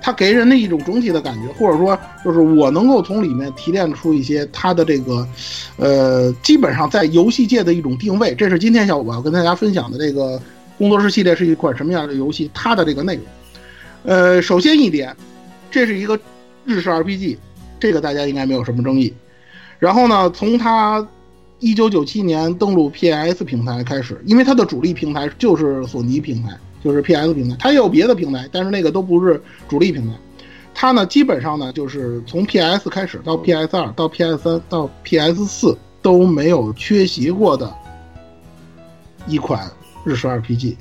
[0.03, 5.27] 它给人的一种整体的感觉，或者说，就是我能够从里面提炼出一些它的这个，
[5.77, 8.33] 呃，基本上在游戏界的一种定位。
[8.35, 10.41] 这是今天我要跟大家分享的这个
[10.77, 13.23] 工作室系列是一款什么样的游戏，它的这个内容。
[14.03, 15.15] 呃，首先一点，
[15.69, 16.19] 这是一个
[16.65, 17.37] 日式 RPG，
[17.79, 19.13] 这个大家应该没有什么争议。
[19.79, 21.07] 然后呢，从它
[21.59, 26.57] 一九九七年登陆 PS 平台开始，因为它的主力平台就是索尼平台。
[26.83, 30.15] 就是 P.S 平台，它也有别的平台，但是那个都不是主力平台。
[30.73, 37.71] 它呢，基本上呢，就是从 P.S 开始到 P.S 二到 P.S 三到 P.S 四都没有缺席过的
[39.27, 39.69] 一款
[40.03, 40.75] 日式 RPG。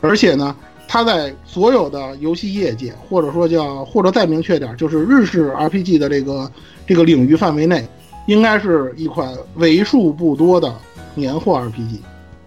[0.00, 0.56] 而且呢，
[0.90, 6.50] 它在所有的游戏业界，或者说叫或者再明确点，就是日式 RPG 的这个
[6.86, 7.86] 这个领域范围内，
[8.26, 10.74] 应该是一款为数不多的
[11.14, 11.98] 年货 RPG。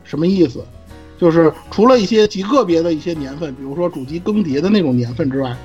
[0.04, 0.66] 什么意思？
[1.20, 5.56] 就是除了一些极个别的一些年份，比如说主机更迭的那种年份之外，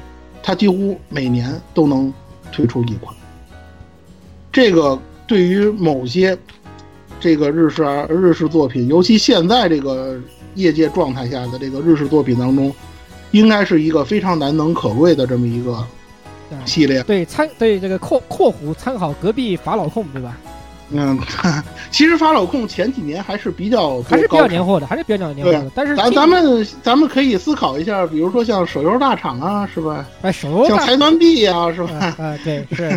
[0.43, 2.13] 它几乎每年都能
[2.53, 3.17] 推出一款。
[4.53, 6.37] 这个对于某些
[7.19, 10.21] 这个日式日式作品，尤其现在这个
[10.57, 12.75] 业界状态下的这个日式作品当中，
[13.31, 15.87] 应该是一个非常难能可贵的这么一个
[16.65, 17.03] 系列。
[17.05, 20.37] 对参对这个括括弧参考隔壁法老控，对吧？
[20.91, 21.19] 嗯，
[21.91, 25.69] 其实法老控前几年还是比较还是比较年货的，还是比较年货的。
[25.75, 30.07] 但是咱咱们咱们可以思考一下，比如说像手游大厂啊，是吧？
[30.23, 32.15] 哎，手游像财团币啊，是吧？
[32.19, 32.89] 啊，对，是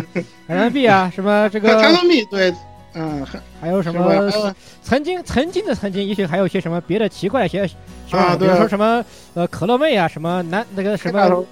[0.46, 2.54] 财团币啊，什么这个 财团币，对，
[2.94, 4.54] 嗯，还还有什么？
[4.82, 7.68] 曾经曾经的曾经，也许还有一些什么别的奇怪的些。
[8.10, 11.44] 啊，比如说什么呃可乐妹啊，什么南那个什么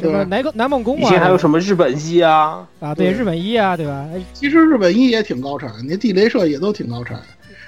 [0.00, 4.04] 什么南南梦宫啊，以前还有什么日本一啊啊，对日本一啊，对吧？
[4.32, 7.20] 其实日本一也挺高产，那地雷社也都挺高产。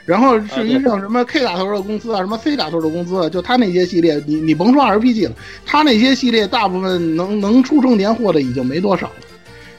[0.05, 9.13] 然后至于像什么 K 打头的公司啊，什么 C 打头的公司，就他那些系列，你你甭说 RPG 了，他那些系列大部分能能出成年货的已经没多少了。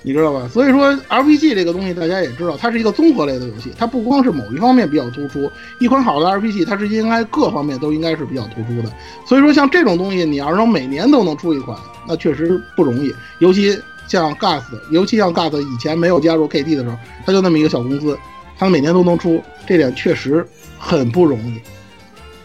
[0.05, 0.47] 你知道吧？
[0.51, 5.49] 所以说，RPG 这个东西大家也知道，它是一个综合类的游戏，它不光是某一方面比较突出。
[5.79, 8.93] 一款好的 RPG，它是应该各方面都应该是比较突出的。
[9.25, 13.15] 所以说，像这种东西，你要是说每年都能出一款，那确实不容易。
[13.39, 14.61] 尤其像 Gas，
[14.91, 18.19] 尤其像 Gas 以前没有加入 KT 的时候，它就那么一个小公司，
[18.57, 20.45] 它每年都能出，这点确实
[20.77, 21.61] 很不容易。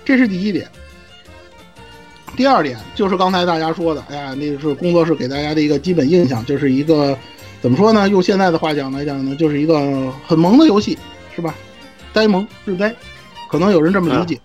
[0.05, 0.69] 这是第一点。
[2.37, 7.19] 第二点就是刚才大家说的，哎呀，那是工作室给大家的一个基本印象，就是一个
[7.61, 8.09] 怎么说呢？
[8.09, 10.99] 用现在的话讲来讲呢，就是一个很萌的游戏，
[11.35, 11.55] 是吧？
[12.13, 12.95] 呆萌日呆，
[13.51, 14.41] 可能有人这么理解。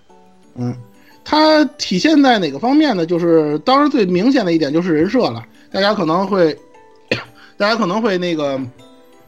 [0.55, 0.75] 嗯，
[1.23, 3.05] 它体现在哪个方面呢？
[3.05, 6.57] 就是当然最明显的一点就是人设了，大家可能会，
[7.57, 8.59] 大家可能会那个。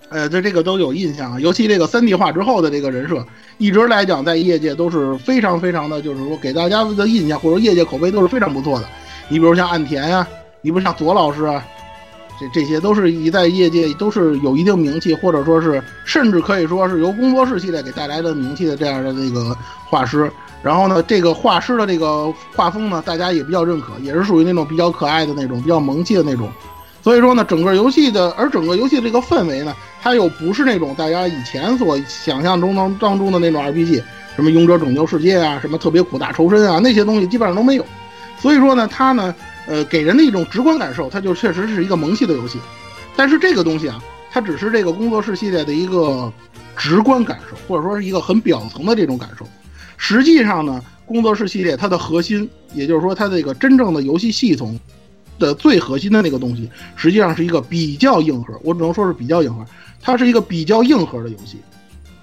[0.08, 3.26] 呃，对这个都有印象啊，尤其这个三 D 化之后的这个人设，
[3.58, 8.86] 一直来讲在业界都是非常非常的，就是说给大家的印象或者业界口碑都是非常不错的。
[9.30, 10.26] 你比如像岸田呀，
[10.62, 11.66] 你比如像左老师啊，
[12.40, 19.56] 这这些都是一在业界都是有一定名气，或者说是甚至可以说是由工作室系列给带来的名气的这样的那个
[19.90, 20.32] 画师。
[20.62, 26.50] 然后呢，这个画师的这个画风呢，大家也比较认可，也是属于那种比较可爱的那种，比较萌气的那种。
[27.04, 34.02] 所以说呢，整个游戏的，而整个游戏这个氛围呢，它又不是那种大家以前所想象中当当中的那种 RPG，
[34.36, 37.86] 什么勇者拯救世界啊，什么特别苦大仇深啊，那些东西基本上都没有。
[38.40, 39.36] 所以说呢，它呢，
[39.68, 42.60] 呃，给人的一种直观感受，它就确实是一个萌系的游戏。
[43.16, 44.02] 但是这个东西啊，
[44.32, 46.32] 它只是这个工作室系列的一个
[46.76, 49.46] 直观感受，或者说是一个很表层的这种感受。
[49.98, 54.80] 实际上呢，工作室系列它的核心，也就是说它这个真正的游戏系统。
[55.38, 59.66] 的最核心的那个东西，实际上是一个比较硬核，我只能说是比较硬核，
[60.02, 61.58] 它是一个比较硬核的游戏。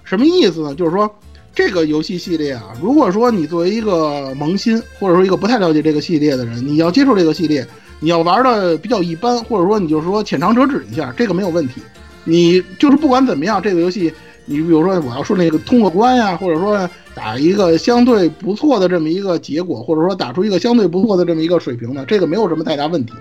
[0.03, 0.73] 什么意思呢？
[0.73, 1.07] 就是说
[1.55, 7.65] 这个游戏系列啊，如果说你作为一个萌新，或者说一个不太了解这个系列的人，你要接触这个系列，
[7.99, 11.81] 你要玩的比较一般，或者说你就是说浅尝辄止一下，这个没有问题。
[12.23, 14.11] 你就是不管怎么样，这个游戏，
[14.45, 16.89] 你比如说我要说那个通过关呀，或者说。
[17.15, 23.13] 打一个相对不错的这么一个结果，或者说打出一个相对不错的这么一个水平呢，这个没有什么太大问题。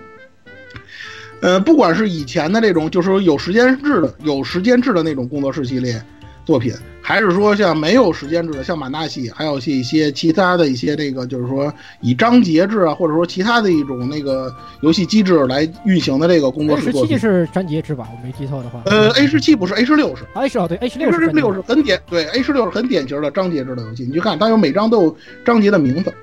[1.43, 6.03] 呃，不管是以前的这种，就是说有时间制的、有时间制的那种工作室系列。
[6.47, 17.19] 作品，还是说像没有时间制的，像马纳西，还有一些其他的一些这个，就是说以章节制啊，或者说其他的一种那个游戏机制来运行的这个工作室作品。
[17.19, 18.09] 十七是章节制吧？
[18.13, 18.81] 我没记错的话。
[18.87, 20.23] 呃，A 十七不是，A 十六是。
[20.35, 24.05] A 十哦，对，A 十六是六是很典，对，A 十六是很典型的章节制的游戏。
[24.05, 26.15] 你去看，它有每章都有章节的名字。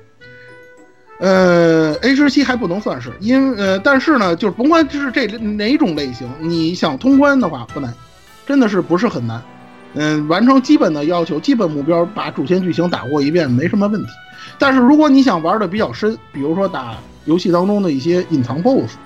[1.18, 7.92] 呃，A 十七还不能算是，因呃，但是呢，就是甭管是这哪种类型，你想通关的话不难，
[8.46, 9.42] 真的是不是很难。
[9.94, 14.08] 嗯，完成基本的要求、基本目标，把主线剧情打过一遍没什么问题。
[14.56, 18.96] 但是如果你想玩的比较深，比如说打游戏当中的一些隐藏 BOSS，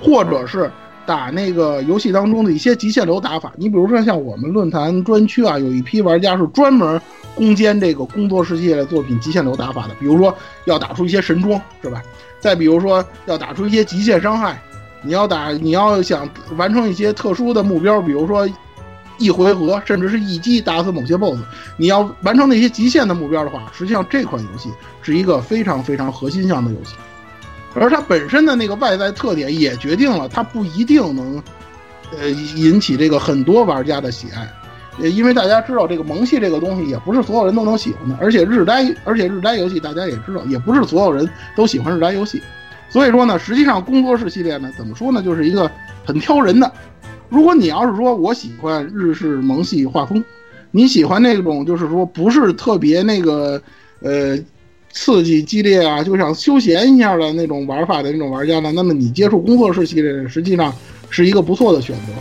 [0.00, 0.70] 或者是
[1.04, 6.98] 打那个游戏当中的一些极限流打法，你比如说像我们论坛专区啊，有一批玩家是专门
[7.34, 12.02] 攻坚这个工作世界的作品极限流打法的，比如说要打出一些神装，是吧？
[12.40, 14.58] 再比如说要打出一些极限伤害，
[15.02, 16.26] 你要打，你要想
[16.56, 18.48] 完成一些特殊的目标，比如说。
[19.20, 21.38] 一回合甚至是一击打死某些 BOSS，
[21.76, 24.70] 你要完成那些极限的目标的话，实际上这款游戏
[25.02, 26.94] 是一个非常非常核心向的游戏，
[27.74, 31.42] 而它本身的那个外在特点也决定了它不一定能，
[32.18, 34.50] 呃引起这个很多玩家的喜爱，
[34.98, 42.42] 呃，因为大家知道这个萌系这个东西也不是所有人都能喜欢的，而且日呆，而且日呆游戏大家也知道，也不是所有人都喜欢日呆游戏，
[42.88, 45.70] 所以说呢，实际上工作室系列呢，怎么说呢，就是一个
[46.06, 46.72] 很挑人的。
[47.30, 50.22] 如果你要是说我喜欢日式萌系画风，
[50.72, 53.62] 你喜欢那种就是说不是特别那个
[54.00, 54.36] 呃
[54.92, 60.74] 刺激激烈啊，就像休闲一样的那种玩法的那种玩家呢，那么你接触工作室系列实际上
[61.08, 62.12] 是一个不错的选择。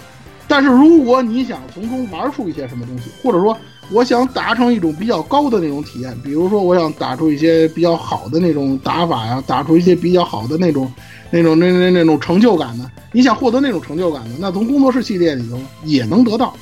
[0.47, 3.57] 但是如果你想从中玩出一些什么东西，或者说
[3.91, 10.91] 我想达成一种比较高的那种体验，比如说我想打出一些比较好的那种打法呀，打出一些比较好的那种。
[11.31, 16.55] 那种那那那种成就感呢，你想获得那种成就感呢，那从工作室系列里头也能得到，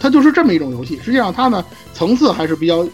[0.00, 0.98] 它就是这么一种游戏。
[1.04, 1.64] 实际上它呢
[1.94, 2.84] 层次还是比较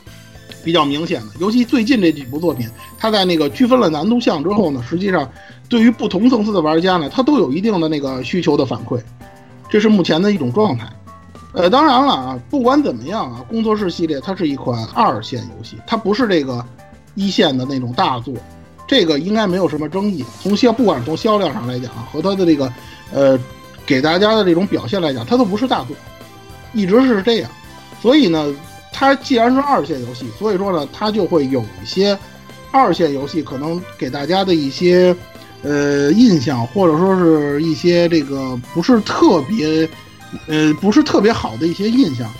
[0.62, 2.68] 比较明显的，尤其最近这几部作品，
[2.98, 5.26] 它在那个区分了难度项之后呢，实际上
[5.66, 9.00] 对于不同层次的玩家呢，它都有一定的那个需求的反馈，
[9.70, 10.86] 这是目前的一种状态。
[11.54, 16.64] 呃，当然了啊，不管怎么样啊，工作室系列它是一款二线游戏，它不是这个
[17.14, 18.34] 一线的那种大作。
[18.86, 20.24] 这个应该没有什么争议。
[20.42, 22.70] 从销，不管是从销量上来讲，和它的这个，
[23.12, 23.38] 呃，
[23.86, 25.96] 给大家的这种表现来讲，它都不是大作，
[26.72, 27.50] 一直是这样。
[28.02, 28.52] 所以呢，
[28.92, 32.18] 它既然是二线游戏，所以说呢，它就会有一些
[32.72, 35.16] 二线游戏可能给大家的一些，
[35.62, 39.88] 呃，印象，或者说是一些这个不是特别，
[40.46, 42.30] 呃，不是特别好的一些印象。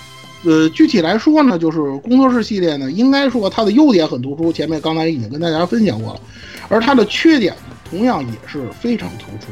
[0.45, 6.21] 呃，具体来说呢，就是工作室系列呢，应该说它的优点很突出，前面刚才已经跟大家分享过了，
[6.69, 9.51] 而它的缺点呢，同样也是非常突出，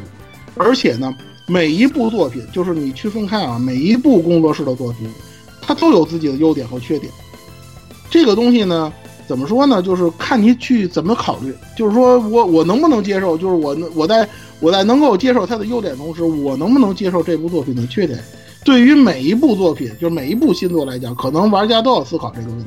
[0.57, 1.15] 而且呢，
[1.47, 5.09] 每一部作品，就是你区分开啊，每一部工作室的作品，
[5.63, 7.11] 它都有自己的优点和缺点。
[8.11, 8.93] 这个东西呢，
[9.33, 9.81] 怎么说呢？
[9.81, 14.29] 就是看你去怎么考虑，就是说我我能不能接受，就是我我在
[14.61, 18.23] 我在能够接受它的优点同时，我能不能接受这部作品的缺点？
[18.63, 22.67] 对于每一部作品，就是每一部新作来讲，可能玩家都要思考这个问题。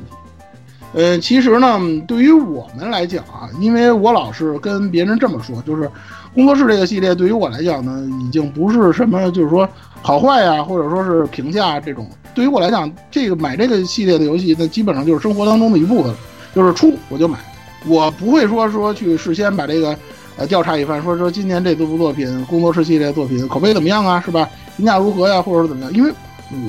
[0.92, 5.88] 呃，其实呢，对于我们来讲啊，因为我老是跟别人这么说，就是
[6.34, 9.68] 工作室这个系列对于我来讲呢，已经不是什么就是说
[10.02, 12.08] 好坏呀，或者说是评价这种。
[12.34, 16.12] 对于我来讲，这个买这个系列的游戏，那基本上就是生活当中的一部分，
[16.56, 17.38] 就是出我就买，
[17.84, 19.94] 我不会说说去事先把这个
[20.38, 24.48] 呃调查一番，说说今年这部作品工作室系列作品口碑怎么样啊，是吧？
[24.74, 25.92] 评价如何呀，或者是怎么样？
[25.92, 26.10] 因为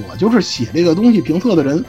[0.10, 1.82] 我就是写这个东西评测的人。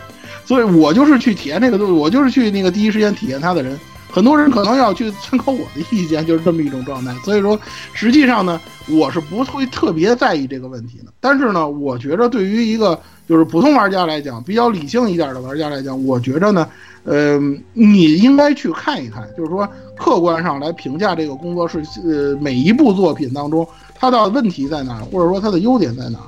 [0.45, 3.77] 所以我就是去体验这个东西，我就是去那个第一时间体验它的人。
[4.11, 7.15] 很多人可能要去参考我的意见，就是这么一种状态。
[7.25, 7.59] 所以说，
[7.93, 11.13] 实际上呢，我是不会特别在意这个问题的。
[11.21, 16.67] 但是呢，我觉得对于一个就是普通玩家来讲，比较理性一点的玩家来讲，我觉得呢，
[17.05, 17.39] 呃，
[17.75, 26.19] 你应该去看一看，就是说客观上来评价这个工作室呃每一部作品当中它的问题在哪，或者说它的优点在哪。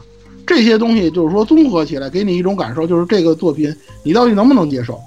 [0.46, 5.00] 这些东西就是说综合起来给你一种感受，就是这个作品你到底能不能接受？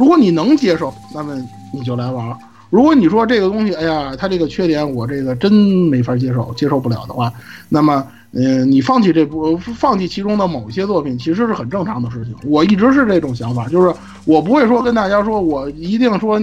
[0.00, 1.36] 如果你能接受，那么
[1.74, 2.34] 你就来玩；
[2.70, 7.30] 如果你说这个东西，哎呀，它这个缺点我这个真没法接受，接受不了的话，
[7.68, 12.34] 那么，呃，你放弃这部，放弃其中的某些作品，其实是很正常的事情。
[12.46, 16.40] 我一直是这种想法，就是我不会说跟大家说我一定说，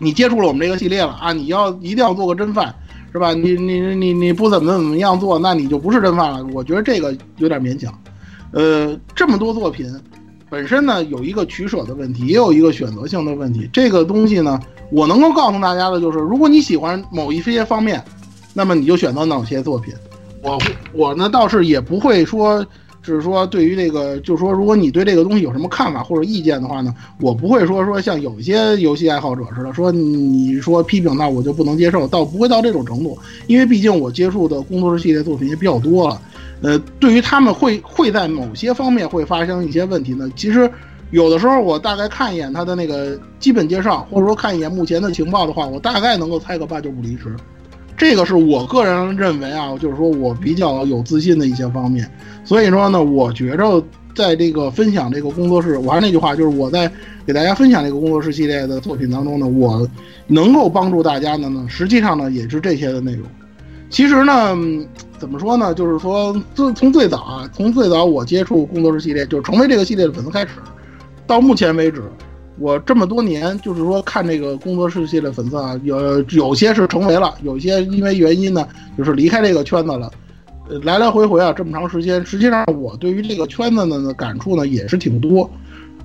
[0.00, 2.74] 你接触了我们这个系列了啊，你要一定要做个真饭。
[3.12, 3.34] 是吧？
[3.34, 6.44] 你你你你不怎么怎么样做，那你就不是真饭了。
[6.52, 7.92] 我觉得这个有点勉强。
[8.52, 9.92] 呃，这么多作品，
[10.50, 13.70] 本身呢有一个取舍的问题，也有一个选择性的问题。
[13.72, 14.60] 这个东西呢，
[14.90, 18.04] 我能够告诉大家的就是，如果你喜欢某一些方面，
[18.52, 19.94] 那么你就选择哪些作品。
[20.42, 20.58] 我
[20.92, 22.66] 我呢倒是也不会说。
[23.02, 36.20] 只是说，对于这个，就是说，如果你对这个东西有什么看法或者意见的话呢，我不会说说像有一些游戏爱好者似的，说你说批评那我就不能接受，倒不会到这种程度，因为毕竟我接触的工作室系列作品也比较多了，
[36.60, 40.70] 呃，对于他们会会在某些方面会发生一些问题呢，其实
[41.10, 47.34] 有的时候我大概看一眼他的那个基本介绍，或者说看一眼目前的情报的话，我大概能够猜个八九不离十。
[48.00, 52.10] 这个是我个人认为啊，就是说我比较有自信的一些方面，
[52.46, 53.84] 所以说呢，我觉着
[54.14, 56.90] 在这个分享这个工作室，我还是那句话，就是我在
[57.26, 59.86] 给大家分享这个工作室系列的作品当中呢，我
[60.26, 63.28] 能够帮助大家的呢，实际上呢也是这些的内容。
[63.90, 64.56] 其实呢，
[65.18, 70.52] 怎么说呢，就是说自从最早啊，从最早我接触工作室系列，就成为这个系列的粉丝开始，
[71.26, 72.02] 到目前为止。
[72.60, 78.68] 我这么多年，就是说看这个工作室系列粉丝啊，有有些是成为了，有些因为原因呢，
[78.98, 80.10] 就是离开这个圈子了。
[80.82, 85.50] 来来回回啊，这么长时间，实际上我对于这个圈子呢的感触呢也是挺多。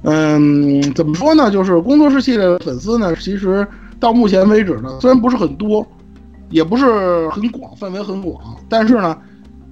[0.03, 1.51] 嗯，怎么说呢？
[1.51, 3.67] 就是工作室系列的粉丝呢，其实
[3.99, 5.85] 到目前为止呢，虽然不是很多，
[6.49, 9.17] 也不是很广，范围很广，但是呢，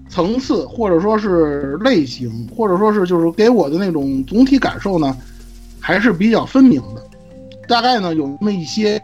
[0.10, 5.16] 层次或者说是类型，或者说是就是给我的那种总体感受呢。
[5.84, 7.06] 还是比较分明的，
[7.68, 8.98] 大概呢有那么一些，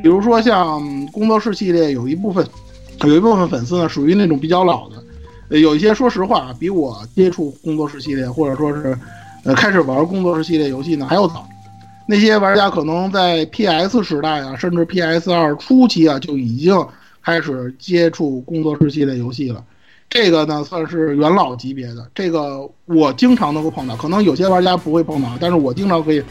[0.00, 2.46] 比如说像工作室系列有一部分，
[3.02, 8.96] 有一部分粉丝呢属于那种比较老的，有一些说实话比我接触工作室系列或者说是，
[9.42, 11.44] 呃开始玩工作室系列游戏呢还要早，
[12.06, 16.72] 那些玩家可能在 PS 时代啊，甚至 PS 二初期啊就已经
[17.20, 19.60] 开始接触工作室系列游戏了。
[20.08, 26.22] 这个呢算是元老级别的，这个我经常能够碰到，可能有些玩家不会碰到，但是我经常可以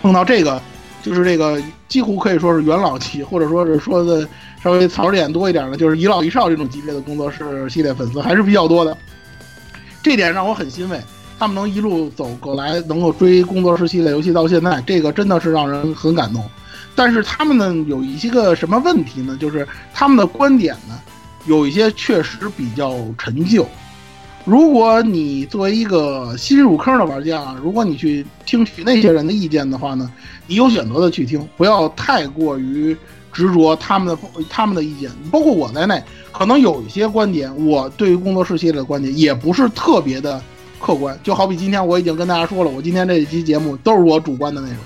[0.00, 0.60] 碰到这个，
[1.02, 4.28] 就是这个几乎可以说是元老级，或者说是说的
[4.62, 8.96] 稍微槽点多一点的，就是一老一少这种级别的工作室系列粉丝还是比较多的，
[10.02, 11.00] 这点让我很欣慰，
[11.38, 16.44] 他们能一路走过来，能够追工作室系列游戏到现在，这个真的是让人很感动。
[16.94, 19.36] 但是他们呢有一些个什么问题呢？
[19.40, 21.00] 就是他们的观点呢？
[21.46, 23.66] 有一些确实比较陈旧。
[24.44, 30.10] 如果你作为一个新入坑的玩家，如果你去听取那些人的意见的话呢，
[30.48, 32.96] 你有选择的去听，不要太过于
[33.32, 34.18] 执着他们的
[34.50, 35.08] 他们的意见。
[35.30, 36.02] 包括我在内，
[36.32, 40.42] 可能有一些观点，我对于工作室系列的观点也不是特别的
[40.80, 41.16] 客观。
[41.22, 44.78] 就好比今天我已经跟大家说了，我今天这一期节目都是我主观的内容，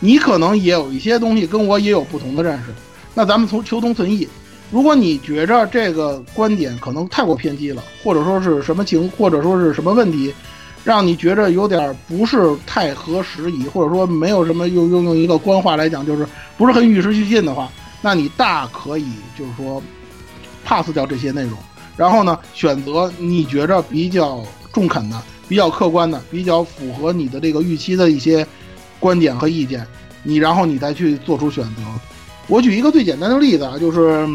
[0.00, 2.72] 你可能也有一些东西跟我也有不同的认识。
[3.12, 4.26] 那咱们从求同存异。
[4.72, 10.32] 如果你觉着这个观点可能太过偏激了，或者说是什么情，或者说是什么问题，
[10.82, 17.70] 让你觉着有点不是太合时宜，或者说没有什么用用用一个官话来讲，就是不是很与时俱进的话，
[18.00, 19.06] 那你大可以
[19.38, 19.82] 就是说
[20.64, 21.58] pass 掉这些内容，
[21.94, 24.42] 然后呢，选择你觉着比较
[24.72, 28.46] 中肯的、比较客观的、比较符合你的这个预期的一些
[28.98, 29.86] 观点和意见，
[30.22, 31.82] 你然后你再去做出选择。
[32.48, 34.26] 我举一个最简单的例子啊，就是，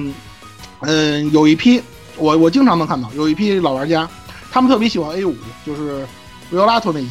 [0.82, 1.82] 嗯，有一批
[2.18, 4.08] 我我经常能看到有一批老玩家，
[4.52, 6.06] 他们特别喜欢 A 五，就是
[6.52, 7.10] 维欧拉托那机。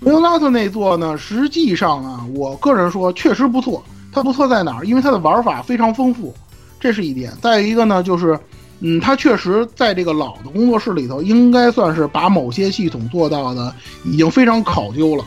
[0.00, 3.82] 维欧拉托那座呢，实际上啊，我个人说确实不错。
[4.12, 4.84] 它不错在哪儿？
[4.84, 6.34] 因为它的玩法非常丰富，
[6.80, 7.32] 这是一点。
[7.40, 8.36] 再一个呢，就是，
[8.80, 15.24] 嗯，它确实在这个老的工作室里头，应该算是把某些系统做到的已经非常考究了，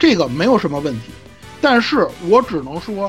[0.00, 1.12] 这个没有什么问题。
[1.60, 3.08] 但是我只能说，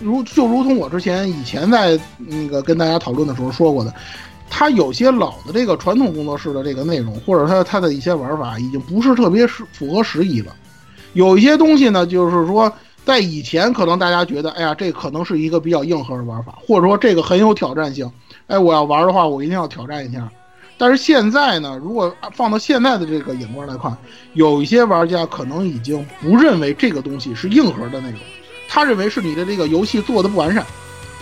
[0.00, 3.92] 如就如同我之前以前在那个跟大家讨论的时候说过的，
[4.50, 10.54] 它有些老的这个传统工作室的这个内容，或者它它的一些玩法，已经不是特别适符合时宜了。
[11.14, 12.72] 有一些东西呢，就是说。
[13.06, 18.10] 在以前，可能大家觉得，哎呀，这可能是一个比较硬核的玩法，或者说这个很有挑战性。
[18.48, 20.28] 哎，我要玩的话，我一定要挑战一下。
[20.76, 23.96] 但是现在呢，如果放到现在的这个眼光来看，
[24.32, 28.18] 有一些玩家可能已经不认为这个东西是硬核的内容，
[28.68, 30.64] 他认为是你的这个游戏做的不完善。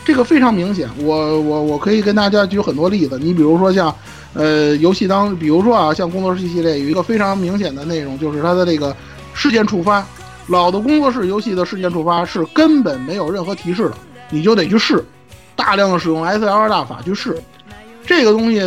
[0.04, 3.18] 这个非常明显，我我我可以跟大家举很多例子。
[3.18, 3.94] 你比如说像，
[4.34, 8.94] 呃，游戏当，比如说啊，像工作室系列有一个非常明显的内容，就是它的这个
[9.32, 10.06] 事件触发。
[10.48, 13.94] 老的工作室游戏的事件触发是根本没有任何提示的，
[14.28, 15.02] 你就得去试，
[15.56, 17.34] 大量的使用 S L R 大法去试。
[18.06, 18.60] 这个东西，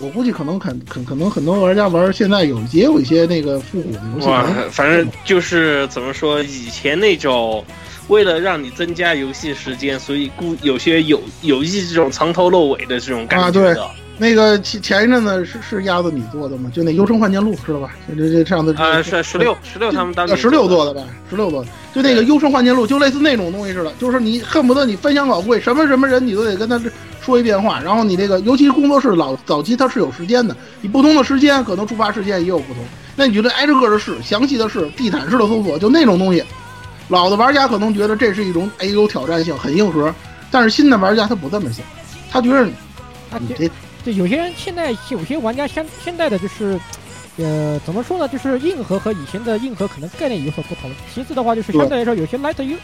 [0.00, 4.26] 我估计可能肯肯可能很多玩家玩现在有也有一些那个复古的游戏。
[4.26, 7.64] 哇，反正就是怎么说，以前那种
[8.08, 13.70] 为了让你增加游戏时间，所以故有些有有意这种藏头露尾的这种感觉的。
[13.70, 14.04] 啊，对。
[14.20, 16.68] 那个前前一阵子是是鸭子你做的吗？
[16.74, 17.94] 就那《幽城幻剑录》知道吧？
[18.08, 26.80] 这这上次啊是十六十六他们当时十六做的吧，十六做的，就那个《幽城幻剑录》，就类似那种东西似的，就是你恨不得你分享稿会什么什么人你都得跟他
[27.28, 32.82] 说一变化，然后你这个尤其是工作室老早期它是有时间的，你不同的时间可能触发事件也有不同，
[33.16, 36.42] 那你就得挨着个的试，详细的试，地毯式的搜索，就那种东西。
[37.08, 40.14] 老的玩家可能觉得这是一种哎有挑战性，很硬核，
[40.50, 41.84] 但是新的玩家他不这么想，
[42.30, 42.72] 他觉得你
[43.54, 43.70] 这。
[44.04, 46.80] 这有些人现在有些玩家现现在的就是，
[47.38, 48.26] 呃，怎么说呢？
[48.26, 50.90] 就是硬核和以前的硬核可能概念有所不同。
[51.14, 52.76] 其次的话，就是相对来说，有些 light U，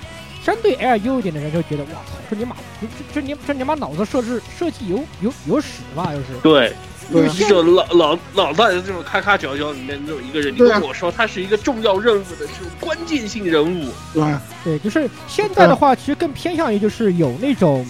[0.44, 6.12] 相对 L U 一点的人就觉得，哇操，这你妈，这这你这你妈脑子设置设计有有有屎吧？
[6.12, 6.72] 就是对，
[7.48, 14.22] 就老老老在这种咔咔角角里面那种一个人，你跟我说他是一个重要任务的这种关键性人物，对
[14.62, 17.84] 对，就是现在的话，其实更偏向于就是有那种。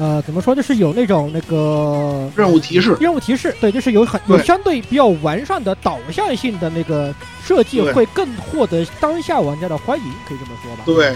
[0.00, 0.54] 呃，怎么说？
[0.54, 10.84] 就是有那种那个任务提示，任务提示，对，就是有很有相对比较完善的导向性的那个设计，会更获得当下玩家的欢迎，可以这么说吧？
[10.86, 11.14] 对，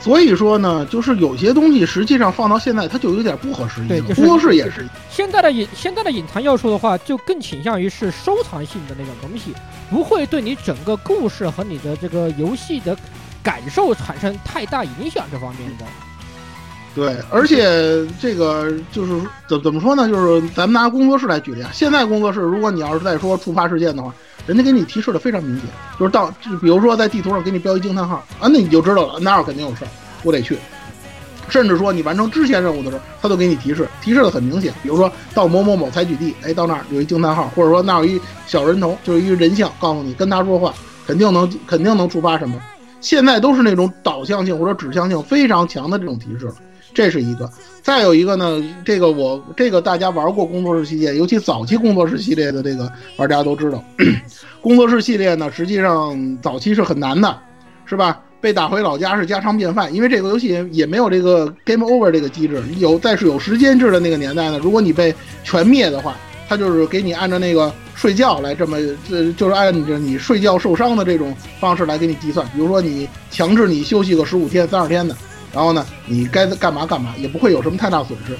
[0.00, 4.14] 所以说呢，就是有些东西实际上放到现在，它就有点不合时宜了。
[4.14, 4.86] 工作室也是。
[5.08, 9.54] 现在的隐现在的隐藏要素的话，就更倾向于是收藏性的那种东西，
[9.88, 12.94] 不会对你整个故事和你的这个游戏的
[13.42, 15.86] 感受产生太大影响这方面的。
[16.94, 19.12] 对，而且这个就是
[19.48, 20.08] 怎怎么说呢？
[20.08, 21.70] 就是咱们拿工作室来举例啊。
[21.72, 24.12] 现在工作室，如果你要是再说触发事件的话，
[24.46, 25.66] 人家给你提示的非常明显，
[25.98, 26.26] 就是到
[26.60, 29.88] 比如说在地图上给你标一惊叹号啊，那你就知道了，那儿肯定有事儿，
[30.24, 30.58] 我得去。
[31.48, 34.72] 甚至说你完成支线任务的时候，他都给你提示，提示的很明显。
[34.82, 40.74] 比如说到某某某采取地，哎，到那儿有一惊叹号，或者说那儿有一小人头，就是一人像，告诉你跟他说话，
[41.06, 42.60] 肯定能肯定能触发什么。
[43.00, 46.48] 现在都是那种导向性或者指向性非常强的这种提示。
[46.92, 47.50] 这是一个，
[47.82, 53.82] 再有一个呢，这个我这个大家玩过工作室系列，尤其早期工作室系列的这个玩家都知道，
[54.60, 57.38] 工作室系列呢，实际上早期是很难的，
[57.86, 58.20] 是吧？
[58.40, 65.14] 被打回老家是家常便饭，因为这个游戏也没有这个 game over 这个机制，有在是有时间制的那个年代呢，如果你被
[65.44, 66.16] 全灭的话，
[66.48, 68.78] 它就是给你按照那个睡觉来这么，
[69.10, 75.14] 呃，就是按着你睡觉受伤的这种方式来给你计算，比如说你强制你休息个十五天、三十天的。
[75.52, 78.36] 然后呢，你该干嘛干嘛，也不会有什么太大损失。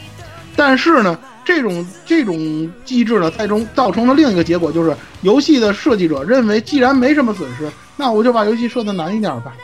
[0.56, 9.54] 但是呢，这种这种机制呢，最终造成了另一个结果，就是游戏的设计者认为，既然没什么损失，那我就把游戏设的难一点吧，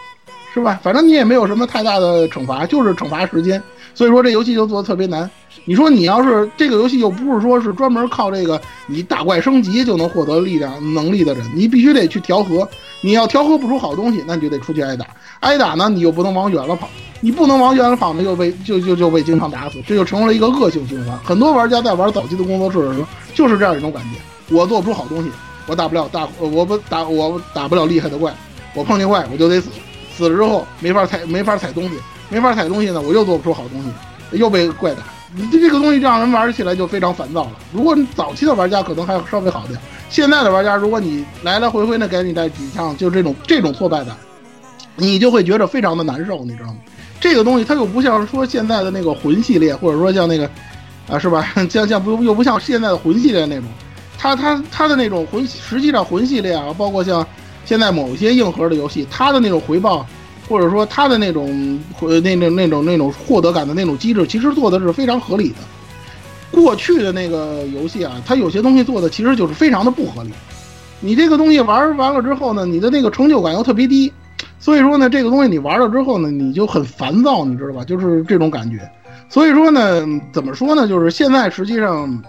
[0.55, 0.81] 是吧？
[0.83, 3.63] 反正你也没有什么太大的惩罚，就是惩罚时间。
[3.97, 5.29] 所以说这游戏就做的特别难。
[5.65, 12.69] 你说你要是这个游戏又不是说是专门靠这个你打怪升级就能获得力量能力的人，你必须得去调和。
[13.01, 15.07] 你要调和不出好东西，那你就得出去挨打。
[15.41, 16.89] 挨打呢，你又不能往远了跑。
[17.21, 21.19] 你不能往远了跑呢，又被就就就被经常打死，这就成为了一个恶性循环。
[21.25, 25.31] 很多玩家在玩早期的工作室的时候，就是这样一种感觉：我做不出好东西，
[25.67, 28.35] 我打不了大，我不打我打不了厉害的怪，
[28.75, 29.71] 我碰见怪我就得死，
[30.15, 31.97] 死了之后没法踩没法踩东西，
[32.29, 35.03] 没法踩东西呢，我又做不出好东西，又被怪打。
[35.35, 37.53] 你这个东西让人玩起来就非常烦躁了。
[37.73, 44.17] 如果你早期的玩家可能还稍微好点，现在的玩家如果你来来回回的给你带几枪，就这种这种挫败感。
[44.99, 46.77] 你就会觉得非常的难受，你知道吗？
[47.21, 50.49] 这个东西它又不像说现在的那个魂系列，或者说像那个，
[51.09, 51.47] 啊是吧？
[51.69, 53.65] 像像不又不像现在的魂系列那种，
[54.17, 57.27] 它它它的那种魂，实际上魂系列啊，包括像
[57.67, 60.07] 现在某些硬核的游戏，它的那种回报，
[60.49, 65.57] 或者说他的那种呃那那那种那种获得感的那种机制，其实做的是非常合理的。
[66.53, 70.31] 过去的那个游戏啊，它有些东西做的其实就是非常的不合理。
[71.01, 74.13] 你这个东西玩完了之后呢，你的那个成就感又特别低。
[74.59, 77.85] 所以说呢，这个东西你玩了之后呢，你就很烦躁，你知道吧？
[77.85, 78.89] 就是这种感觉。
[79.29, 80.89] 所以说呢，怎么说呢？
[80.89, 82.23] 就是现在实际上，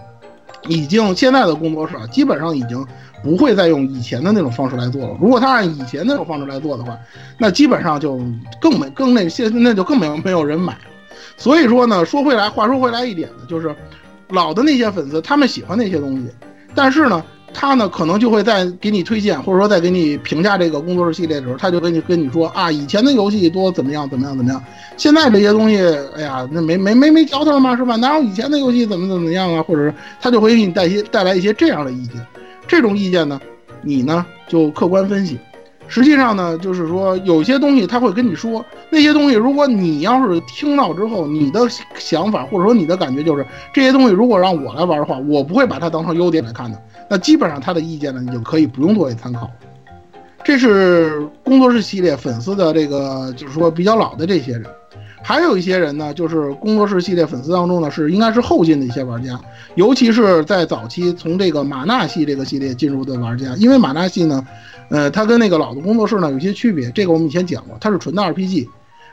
[0.66, 2.84] 已经现在的工作室啊，基本上已经
[3.22, 5.16] 不会再用以前的那种方式来做了。
[5.20, 6.98] 如果他按以前那种方式来做的话，
[7.38, 8.20] 那基本上就
[8.60, 10.80] 更没更那些那就更没有没有人买了。
[11.36, 13.74] 所以说呢，说回来，话说回来一点呢，就是
[14.28, 16.28] 老的那些粉丝他们喜欢那些东西，
[16.74, 17.24] 但是呢。
[17.54, 24.62] 他呢，可能就会在给你推荐，或者说在给你评价这个工作室系列的时候，他就跟你跟你说啊，以前的游戏多怎么样怎么样怎么样，
[24.98, 25.78] 现在这些东西，
[26.14, 27.96] 哎呀，那没没没没嚼头嘛，是吧？
[27.96, 29.62] 哪有以前的游戏怎么怎么样啊？
[29.62, 32.16] 或者是他就会给你带些带来一些这样的意见，
[32.68, 33.40] 这种意见呢，
[33.82, 35.38] 你呢就客观分析。
[35.90, 41.60] 实际上呢，就是说有些东西他会跟你说，那些东西如果你要是听到之后，你的
[41.96, 46.78] 想法或者说你的感觉就是这些东西如果让我来玩的话，我不会把它当成优点来看的。
[47.08, 49.50] 那基本上他的意见呢，你就可以不用作为参考。
[50.44, 54.66] 这是工作室系列粉丝的这个，就是说比较老的这些人，
[55.22, 59.38] 还有一些人呢，就是工作室系列粉丝当中呢，是应该是后进的一些玩家，
[59.74, 64.46] 尤其是在早期从这个马纳系这个系列进入的玩家，因为马纳系呢，
[64.88, 68.68] 呃，它跟那个老的工作室呢有些区别，这个我们以前讲过，它是纯的 RPG，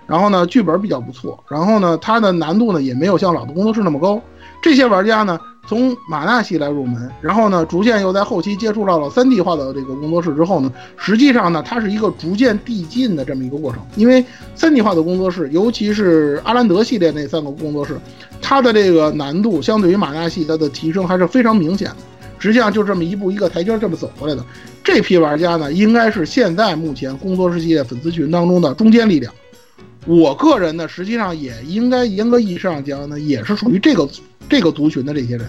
[0.08, 4.22] 然后呢剧本比较不错，然后呢它的难度呢也没有像老的工作室那么高，
[4.62, 5.40] 这些玩家呢。
[5.68, 13.82] 从马纳系来入门，然后呢，逐渐又在后期接触到了三 D 化的这个工作室之后呢，实际上呢，它是一个逐渐递进的这么一个过程。
[13.96, 17.98] 因为三 D 化的工作室，尤其是阿兰德系列那三个工作室，
[18.42, 21.96] 它的这个难度相对于马纳系它的提升还是非常明显的。
[22.38, 24.46] 实际上就这么一步一个台阶这么走过来的。
[24.84, 29.34] 这批玩家呢，应该是现在目前工作室系列粉丝群当中的中坚力量。
[30.06, 34.08] 我个人呢，实际上也应该严格意义上讲呢，也是属于这个。
[34.48, 35.48] 这个族群的这些人，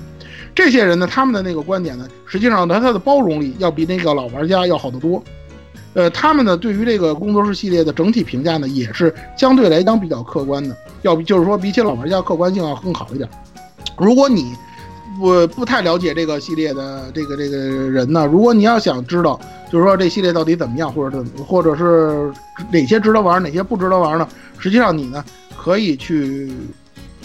[0.55, 5.23] 这些人呢，他们的那个观点呢，实际上呢，他的包容力要比那个老玩家要好得多。
[5.95, 13.29] 呃，他们呢，对于这个工作室系列的整体评价呢，也是相对来讲比较客观的，要比就是说比起老玩家客观性要更好一点。
[13.97, 14.53] 如果你
[15.19, 19.41] 不不太了解这个系列的这个这个人呢，如果你要想知道，
[19.73, 22.31] 就是说这系列到底怎么样，或者怎或者是
[22.71, 24.29] 哪些值得玩，哪些不值得玩呢？
[24.59, 25.25] 实际上你呢，
[25.57, 26.53] 可以去。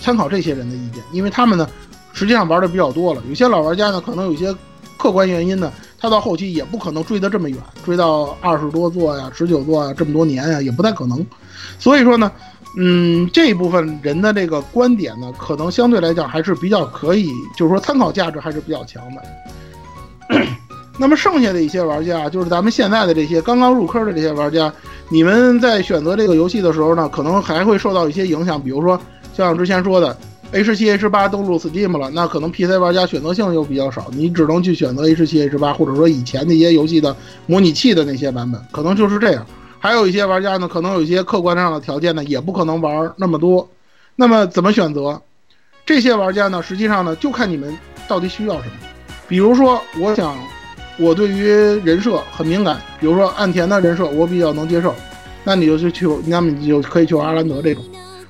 [0.02, 1.66] 参考这些人的意见，因为他们呢，
[2.12, 3.22] 实际上玩的比较多了。
[3.30, 4.54] 有些老玩家呢，可能有些
[4.97, 11.26] 客观原因呢，他到后期也不可能追得这么远，追到二十多座呀、十九座啊，这么多年呀，也不太可能。
[11.78, 12.32] 所以说呢，
[12.78, 19.22] 嗯，这一部分人的这个观点呢，可能相对来讲还是比较可以，就是说参考价值还是比较强的。
[20.99, 24.72] 那么剩下的一些玩家，就是咱们现在的这些刚刚入坑的这些玩家，
[25.10, 28.99] 你们在选择这个游戏的时候呢，可能还会受到一些影响，比如说。
[29.46, 30.16] 像之前说的
[30.52, 37.16] ，H 七 H 八登陆 Steam 了，那可能 PC 玩家选择性又比较少，你只能去选择 H 七 H 八，或者说以前那些游戏的
[37.48, 39.46] 模拟器的那些版本，可能就是这样。
[39.80, 43.68] 还有一些玩家呢，可能有一些客观上的条件呢，也不可能玩那么多。
[44.16, 45.20] 那么怎么选择？
[45.84, 47.76] 这些玩家呢，实际上呢，就看你们
[48.08, 48.74] 到底需要什么。
[49.28, 50.38] 比如说，我想
[51.00, 51.48] 我对于
[51.84, 54.94] 人设很敏感，比如说岸田的人设我比较能接受，
[55.44, 57.84] 那你就去去，那么你就可以去玩阿兰德这种，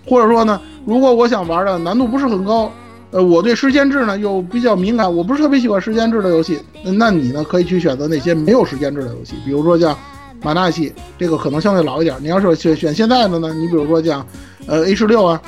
[0.06, 0.60] 或者说呢？
[0.86, 2.72] 如果我想玩的难度不是很高，
[3.12, 9.96] 呃，我对时间制呢又比较敏感，我不是特别喜欢时间制的游戏，那你呢可以去选择那些没有时间制的游戏，比如说像
[10.42, 12.16] 马纳系，这个可能相对老一点。
[12.20, 14.26] 你要是选选现在的呢，你比如说像，
[14.66, 15.40] 呃，H 六啊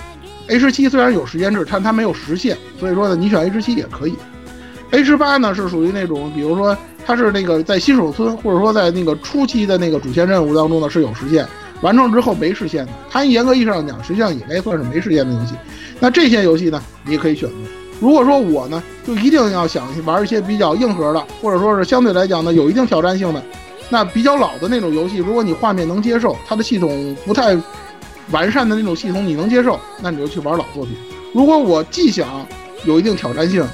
[0.47, 4.14] ，H 七虽然有时间制，但它没有时限，所以说呢，你选 H 七也可以。
[4.91, 11.47] H 八呢是属于那种，比如说它是那个在新手村或者说在那个初期的那个主线任务当中呢是有时限。
[11.84, 15.53] 完成之后没实现的，它严格意义上讲，实际上也该算是没实现的游戏。
[15.99, 17.55] 那这些游戏呢，你也可以选择。
[17.99, 23.43] 如果说我呢，就一定要想玩一些比较硬核的，或者说是相对来讲呢有一定挑战性的，
[23.89, 27.55] 那比较老的那种游戏，如果你画面能接受，它的系统不太
[28.31, 30.95] 完善的那种系统你能接受，那你就去玩老作品。
[31.34, 32.45] 如果我既想
[32.86, 33.65] 有一定挑战性，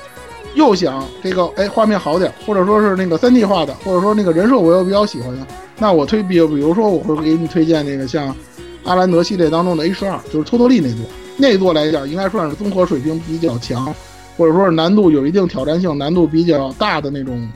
[0.55, 5.47] 又想这个哎画面好点，或者说是那个三 D 化的，或者说那个人设我又比较喜欢的。
[5.80, 8.36] 那我推比，比如说我会给你推荐那个像
[8.84, 11.06] 阿兰德系列当中的 H 二，就是托托利那座，
[11.38, 13.94] 那座来讲应该算是综合水平比较强，
[14.38, 17.48] 或者说是难度有一定挑战性、难度比较大的那种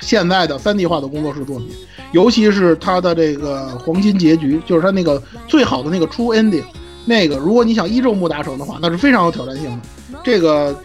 [0.00, 1.68] 现在的三 D 化的工作室作品，
[2.12, 6.64] 尤其是它的这个黄金结局，就是它那个最好的那个 True Ending，
[7.04, 10.20] 那个如果你想一周目达成的话，那是非常有挑战性的。
[10.22, 10.76] 这个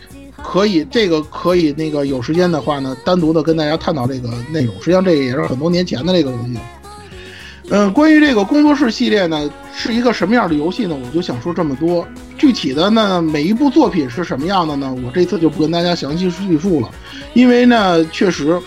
[0.44, 4.74] 可以，这个可以，那个有时间的话呢，单独的跟大家探讨这个内容。
[4.80, 6.58] 实际上，这个也是很多年前的这个东西。
[7.70, 10.96] 嗯，关于这个工作室系列呢，是一个什么样的游戏呢？
[10.96, 12.08] 我就想说这么多。
[12.38, 14.96] 具体的呢，每一部作品是什么样的呢？
[15.04, 16.90] 我这次就不跟大家详细叙述了，
[17.34, 18.58] 因为呢，确实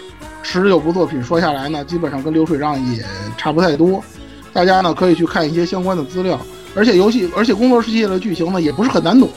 [0.43, 3.03] 十九部作品说下来呢，基本上跟流水账也
[3.39, 4.05] 差不太多。
[4.53, 6.39] 大家呢可以去看一些相关的资料，
[6.75, 9.29] 而且游戏，而且工作室系列的剧情呢也不是很难懂。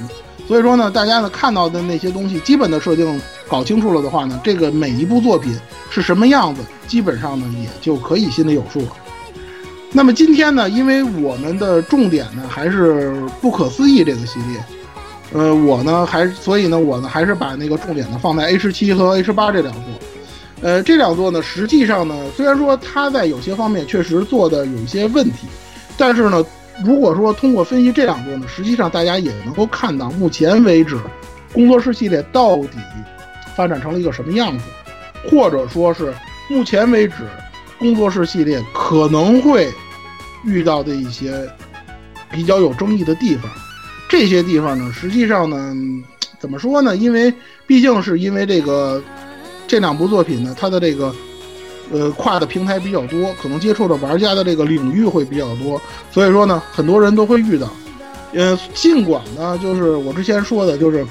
[0.48, 5.58] 所以说呢，大家呢看到的那些东西，基本的设定搞清楚了的话呢，这个每一部作品
[5.90, 8.88] 是什么样子，基本上呢也就可以心里有数了。
[9.92, 14.64] 那么今天呢，因为我们的重点呢还是不可思议这个系列，
[15.32, 19.84] 呃，我呢还所以呢我呢还是把那个重点呢放在 A 十七和 A 十八这两座，
[20.62, 25.48] 呃，这两座呢实际上呢虽然说它在有些方面确实做的有一些问题，
[25.96, 26.44] 但是呢，
[26.82, 30.98] 如果说通过分析这两部呢，实际上大家也能够看到目前为止
[31.52, 32.78] 工作室系列到底
[33.56, 34.64] 发展成了一个什么样子，
[35.30, 36.14] 或者说是
[36.50, 37.16] 目前为止
[37.78, 39.70] 工作室系列可能会。
[40.46, 41.50] 遇到的一些
[42.30, 43.50] 比较有争议的地方，
[44.10, 45.74] 这些地方呢，实际上呢，
[46.38, 46.98] 怎么说呢？
[46.98, 47.34] 因为
[47.66, 49.02] 毕竟是因为这个
[49.66, 51.16] 这两部作品呢，它的这个
[51.94, 55.82] 呃跨的平台比较多，可能接触的玩家的这个领域会比较多，
[56.12, 57.70] 所以说呢，很多人都会遇到。
[58.34, 61.06] 呃，尽管呢，就是我之前说的，就是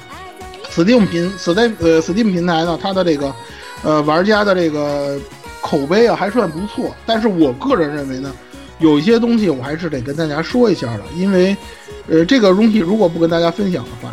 [0.71, 3.33] Steam 平 Steam 呃 Steam 平台呢，它的这个
[3.81, 5.19] 呃玩家的这个
[5.61, 8.31] 口碑啊还算不错，但是我个人认为呢。
[8.79, 11.55] 有一些东西我还是得跟大家说一下的，因为，
[12.09, 14.11] 呃，这个东西如果不跟大家分享的话，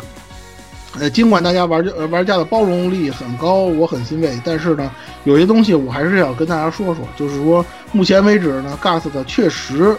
[0.99, 4.91] 呃，尽管大家玩家呃玩家的包容力很高，我很欣慰，但是呢，
[5.23, 9.95] 有些东西我还是要跟大家说说，就是说，目前为止呢，GAS 的确实，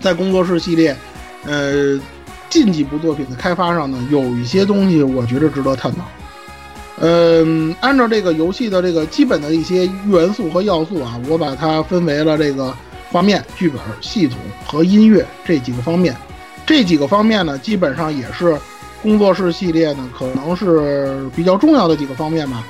[0.00, 0.96] 在工作室系列，
[1.44, 2.00] 呃，
[2.48, 6.04] 近几部作品的开发上呢，有一些东西我觉得值得探讨。
[7.00, 12.74] 嗯，按照这个游戏的这个基本的一些元素和要素啊，我把它分为了这个。
[13.10, 16.14] 画面、剧本、系统和音乐这几个方面，
[16.66, 18.54] 这几个方面呢，基本上也是
[19.02, 22.64] 工作室系列呢，可能是比较重要的几个方面吧。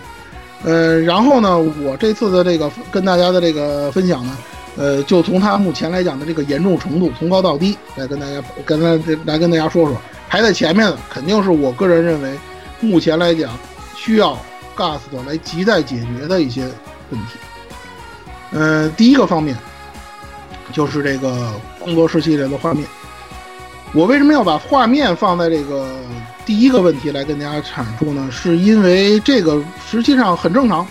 [0.65, 4.37] 呃，然后呢，我这次的这个跟大家的这个分享呢，
[4.77, 9.97] 呃，就从它目前来讲的这个严重程度，从高到低来跟大家跟来来跟大家说说。
[10.29, 12.39] 排在前面的肯定是我个人认为，
[12.81, 13.57] 目前来讲
[13.97, 14.39] 需要
[14.77, 16.63] GAS 的来亟待解决的一些
[17.11, 17.39] 问题。
[18.53, 19.57] 呃，第一个方面。
[20.71, 22.87] 就是这个工作室系列的画面，
[23.95, 25.87] 我为什么要把画面放在这个
[26.45, 28.29] 第一个问题来跟大家阐述呢？
[28.31, 30.87] 是因为这个实际上很正常，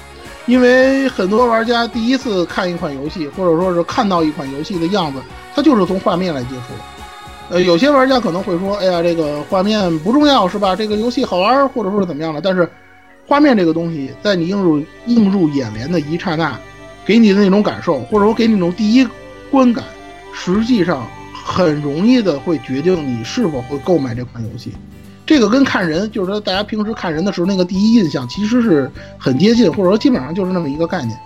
[0.47, 5.19] 因为很多玩家第一次看一款游戏，或者说是看到一款游戏的样子，
[5.55, 6.79] 他就是从画面来接触的。
[7.49, 10.75] 呃，有些玩家可能会说：“哎呀，这个画面不重要是吧？
[10.75, 12.69] 这个游戏好玩，或者说是怎么样的？”但是，
[13.25, 16.59] 画面这个东西，在你映入映入眼帘的一刹那，
[17.05, 19.07] 给你的那种感受，或者说给你那种第一。
[19.49, 19.81] 观感
[20.33, 21.07] 实际上
[21.47, 24.73] 很容易的会决定你是否会购买这款游戏，
[25.25, 31.17] 这个跟看人，就是说大家平时看人的时候那个第一印象其实是很接近，或者说基本上就是那么一个概念。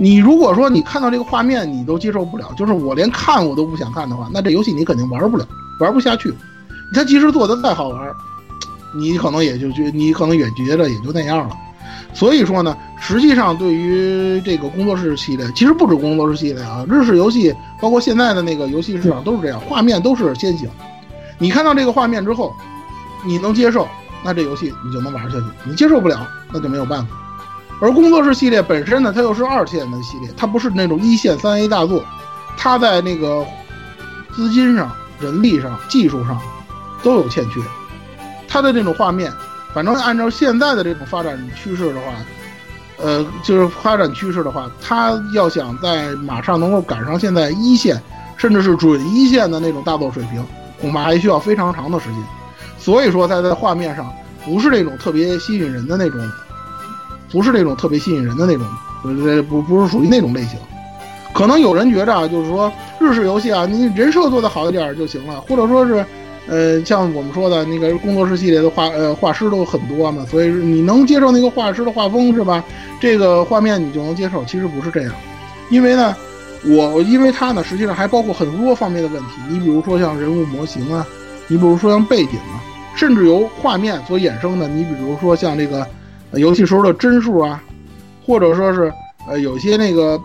[0.00, 5.46] 你如果说你看到这个画面你都接受不了，就是我连看我都不想看的话，那这游戏你肯定玩不了，
[5.78, 6.34] 玩不下去。
[6.92, 8.10] 它即使做的再好玩，
[8.96, 11.56] 你可能也就觉，你可能也觉得也就那样了。
[12.14, 20.68] 所以说呢，实际上对于这个工作室系列，其实不止工作室系列啊，日式游戏包括现在的那个游戏市场都是这样，画面都是先行。
[21.38, 22.54] 你看到这个画面之后，
[23.24, 23.88] 你能接受，
[24.22, 27.16] 那这游戏你就能玩下去；你接受不了，那就没有办法。
[27.80, 32.04] 而工作室系列本身呢，它又是二线的系列，它不是那种一线三 A 大作，
[32.56, 33.44] 它在那个
[34.34, 36.38] 资金上、人力上、技术上
[37.02, 37.60] 都有欠缺，
[38.46, 39.32] 它的这种画面。
[39.74, 42.12] 反正按照现在的这种发展趋势的话，
[42.98, 48.00] 呃，就是发展趋势的话，它要想在马上能够赶上现在一线，
[48.36, 50.44] 甚至是准一线的那种大作水平，
[50.80, 52.18] 恐怕还需要非常长的时间。
[52.78, 54.12] 所以说，它在画面上
[54.44, 56.20] 不是那种特别吸引人的那种，
[57.30, 58.66] 不是那种特别吸引人的那种，
[59.04, 60.58] 呃，不不是属于那种类型。
[61.32, 62.70] 可能有人觉着啊，就是说
[63.00, 66.04] 日式游戏啊，你人设做得好一点就行了，或者说是。
[66.48, 72.62] 呃，像我们说的那个工作室系列的画，呃，画师都很多嘛，所以你能接受那个画师的画风是吧？
[73.00, 74.44] 这个画面你就能接受。
[74.44, 75.12] 其实不是这样，
[75.70, 76.16] 因为呢，
[76.64, 79.28] 我因为它呢，实际上还包括很多方面的问题。
[79.48, 81.06] 你比如说像人物模型啊，
[81.46, 82.58] 你比如说像背景啊，
[82.96, 85.86] 甚至由画面所衍生的，你比如说像这个
[86.32, 87.62] 游戏时候的帧数啊，
[88.26, 88.92] 或者说是
[89.28, 90.20] 呃，有些那个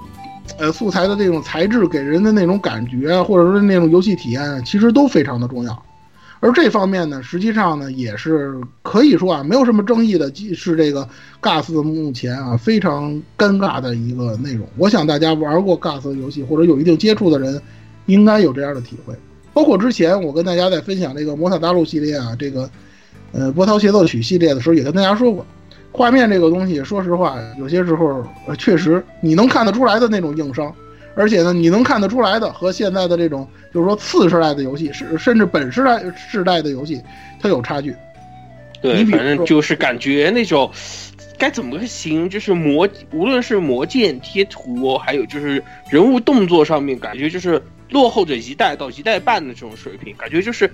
[0.58, 5.84] 呃素材的这种材质给人的那种感觉啊，或者说那种游戏体验，其实都非常的重要。
[6.40, 11.08] 而这方面呢，实际上呢，也是可以说啊，没有什么争议的，是这个
[11.42, 14.68] GAS 目前啊非常尴尬的一个内容。
[14.78, 17.60] 我想大家玩过 GAS 游戏或者有一定接触的人，
[18.06, 19.16] 应该有这样的体会。
[19.54, 22.70] 包括之前我跟大家在分享这个《魔塔大陆》系列啊，这个
[23.32, 25.44] 呃波涛协奏曲系列的时候，也跟大家说过，
[25.92, 30.72] 画面这个东西，说实话，有些时候呃确实你能看得出来的那种硬伤。
[31.18, 37.02] 而且呢，你能看得出来的和现在的这种，就是说次世代的游戏，是甚至本世代世代的游戏，
[37.42, 37.96] 它有差距。
[38.80, 40.72] 对，反正就是感觉那种，
[41.36, 42.30] 该怎么形容？
[42.30, 47.60] 就是魔，无论是魔剑贴图，还有就是人物动作上面，感觉就是
[47.90, 50.16] 落后着一代到一代半的这种水平。
[50.16, 50.72] 感觉就是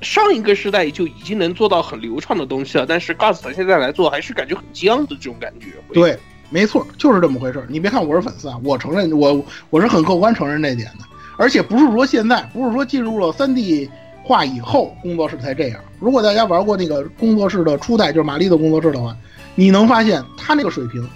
[0.00, 5.66] 上一个时代就已经能做到很流畅的东西了，但是 GAS 现在来做，还是感觉很僵的这种感觉。
[5.92, 6.16] 对。
[6.52, 11.04] 没错，就是这么回事你别看我是粉丝啊，我承认我我是很客观承认这点的。
[11.38, 13.90] 而且不是说现在，不是说进入了三 D
[14.22, 15.80] 化以后工作室才这样。
[15.98, 19.16] 如果大家玩过那个工作室的初代，就是玛丽的工作室的话，
[19.54, 21.08] 你能发现他那个水平，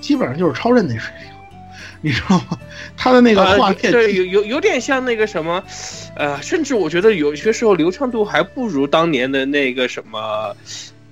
[0.00, 1.30] 基本上就是超任那水平，
[2.00, 2.58] 你知道吗？
[2.96, 5.62] 他的那个画面，对，有有有点像那个什么，
[6.16, 10.56] 呃，甚至我觉得有些时候流畅度还不如当年的那个什么，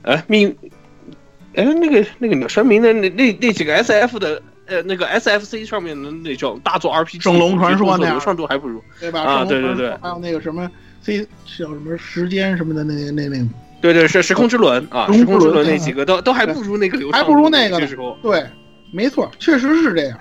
[0.02, 0.56] 呃，命。
[1.58, 9.22] 哎，那个那个鸟山明的那那那几个 S F 的呃那个 S F C 上面的那种大作 R P G，圣龙传说那流畅度还不如，对吧？
[9.22, 10.70] 啊，对对对，还有那个什么
[11.02, 11.26] C
[11.58, 13.44] 叫什么时间什么的那那那，
[13.80, 17.88] 对对是时空之轮啊，时空之轮那几个都都还不如那个流，还不如那个呢。
[18.22, 18.46] 对，
[18.92, 20.16] 没错，确实是这样。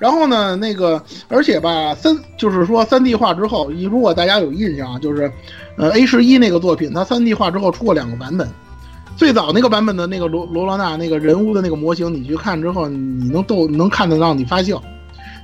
[0.00, 5.30] 然后呢，那个而且吧，三就是说三 D 化之后，如果大家有印象啊，就是
[5.76, 8.48] 呃 A 十一那个作品，它三 D 化之后出过两个版本。
[9.22, 14.82] 最早那个版本的那个罗罗罗娜那个人物的那个模型，你去看之后，你能逗能看得到你发笑，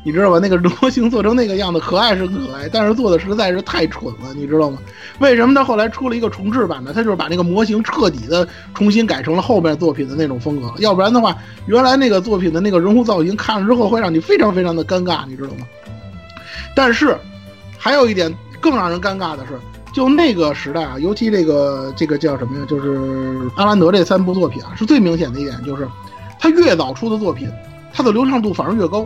[0.04, 0.40] 你知道吧？
[0.40, 4.78] 那个模型做成那个样子，可爱是可爱，但是做的实在是太蠢了，你知道吗？
[5.20, 6.90] 为什么他后来出了一个重置版呢？
[6.92, 15.64] 他就是把那个模型彻底的重新改成了后面作品的那种风格，要不然的话，原来那个作品的那个人物造型看了之后会让你非常非常的尴尬，你知道吗？
[16.74, 17.16] 但是
[17.78, 19.52] 还有一点更让人尴尬的是。
[19.98, 22.64] 就那个时代啊，尤其这个这个叫什么呀？
[22.68, 25.88] 就是阿兰德这三部作品啊，是最明显的一点，就是
[26.38, 27.50] 他越早出的作品，
[27.92, 29.04] 它的流畅度反而越高。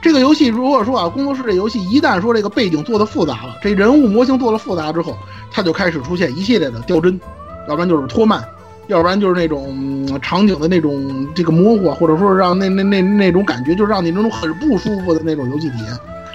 [0.00, 5.14] 这个游戏如果说啊，工作室这游戏一旦说这个背景做的复杂了，这人物模型做的复杂之后，
[5.50, 7.20] 它就开始出现一系列的掉帧，
[7.68, 8.42] 要不然就是拖慢，
[8.86, 15.92] 要不然就是那种场景的那种这个模糊，或者说让那那那那种感觉，就让你那种很不舒服的那种游戏体验。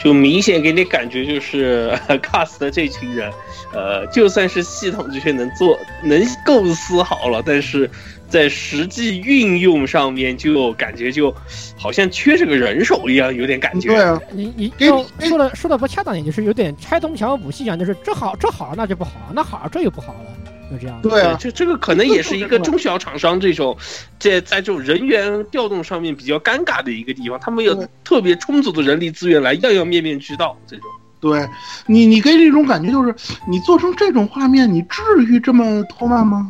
[0.08, 1.91] 就明显给你感觉就是
[2.24, 3.30] cast 的这群人，
[3.74, 7.89] 呃，就算是系统这些能做能构思好了，但是
[8.30, 11.30] 在实际运用上面就感觉就
[11.78, 13.89] 好像缺这个人手一样，有点感觉。
[13.89, 20.57] 对啊，你你就说的说的不恰当点，就是有点拆东墙补西墙，就是这好这好那就不好，那好这又不好了。
[20.72, 23.78] 就这样，对啊，这这个可能也是一个中小厂商这种，
[24.20, 30.86] 这在这种人员调动上面比较尴尬的一个地方，他们有特别充足的人力资源来样样面面俱到这种。
[31.20, 31.47] 对
[31.88, 33.15] 你，你给这种感觉就是，
[33.47, 36.49] 你做成这种画面，你至于这么拖慢吗？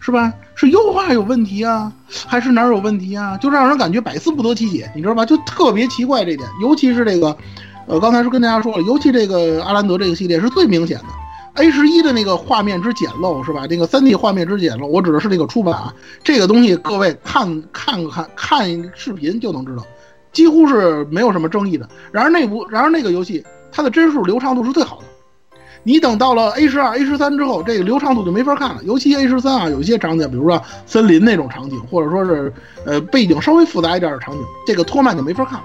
[0.00, 0.32] 是吧？
[0.54, 1.92] 是优化有问题啊，
[2.26, 3.36] 还是哪儿有问题啊？
[3.38, 5.24] 就让人感觉百思不得其解，你知道吧？
[5.24, 7.36] 就特别奇怪这点，尤其是这个，
[7.86, 11.04] 呃，刚才是跟大家说了，尤其这个阿兰德这个系列是最明显的。
[11.54, 13.66] A 十一的那个画面之简陋是吧？
[13.68, 15.94] 那个三 D 画面之简陋，我指的是那个出版啊。
[16.22, 19.84] 这个东西各位看看看看视频就能知道，
[20.32, 21.88] 几乎是没有什么争议的。
[22.12, 25.04] 然而那部，然而那个游戏它的帧数流畅度是最好的。
[25.82, 28.82] 你等到了 A 十二、A 十三之后，这个流畅度就没法看了。
[28.84, 32.52] 尤其 A 十三啊，有一些场景，比如说森林那种场景，或者说是
[32.84, 35.64] 呃背景稍微复杂一点的场景，这个拖慢就没法看了。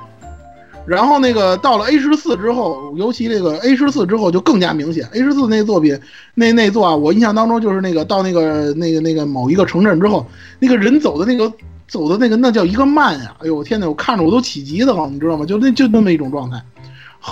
[0.85, 5.07] 然后那个到了 A 十四之后，尤其这个 A 十四之后就更加明显。
[5.13, 5.99] A 十四那作品，
[6.35, 10.25] 那那作啊，我印象当中就是那个到那个那个那个某一个城镇之后，
[10.59, 11.51] 那个人走的那个
[11.87, 13.35] 走的那个那叫一个慢呀！
[13.39, 15.45] 哎呦我天呐，我看着我都起急的慌，你知道吗？
[15.45, 16.61] 就那就那么一种状态。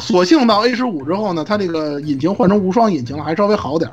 [0.02, 3.92] 所幸到 A 十五之后呢，它这个引擎换成无双引擎了，还稍微好点。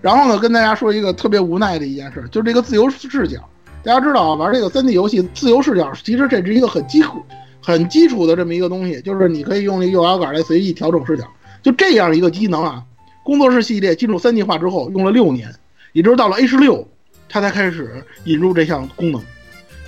[0.00, 3.38] 然后呢，跟大家说一个特别无奈的一件事，就是这个自由视角。
[3.82, 7.22] 大家知道啊，玩这个三 D 游戏，自由视角其实这是一个很基础。
[7.66, 11.24] 很基础的这么一个东西，就是你可以用那右摇杆来随意调整视角，
[11.64, 12.80] 就这样一个机能啊。
[13.24, 15.52] 工作室系列进入三 D 化之后，用了六年，
[15.92, 16.86] 也就是到了 A 十六，
[17.28, 19.20] 它才开始引入这项功能。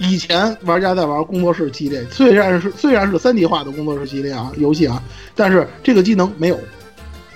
[0.01, 5.01] 以前玩家在玩工作室系列，虽然是虽然是三 D 化的工作室系列啊游戏啊，
[5.37, 6.59] 但是这个机能没有。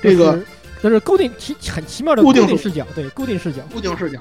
[0.02, 0.42] 这个
[0.82, 4.18] 就是固定奇很奇妙的固定视角，对固定视角，固定视角。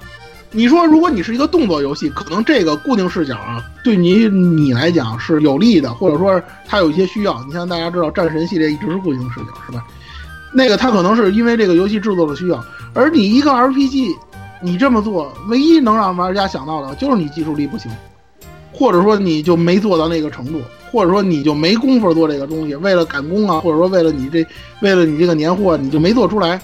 [0.54, 7.42] 你说，如果你是一个动作游戏，可能这个固定视角啊，对你你来讲是有利的，或者说它有一些需要。
[7.46, 9.82] 你像大家知道，战神系列一直是固定视角，是吧？
[10.54, 12.62] 那个它可能是因为这个游戏制作的需要，
[12.94, 14.14] 而你一个 RPG，
[14.62, 17.90] 你这么做，唯一能让玩家想到的就是你技术力不行，
[18.74, 24.46] 或者说你就没做到那个程度，或者说你就没工夫做这个东西，为了赶工啊，或者说为了你这
[24.82, 26.60] 为了你这个年货，你就没做出来。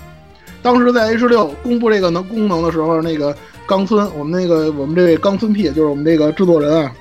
[0.62, 3.34] 当时在 H 六公布这个能功能的时候，那个。
[3.68, 6.92] 冈村，我们那个我们这位冈村 P 就是我们这个制作人啊，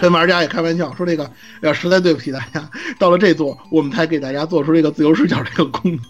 [0.00, 1.22] 跟玩家也开玩笑说这个，
[1.60, 2.68] 呀，实在对不起大家，
[2.98, 6.00] 到了这座我们才给大家做出这个自由视角这个功能，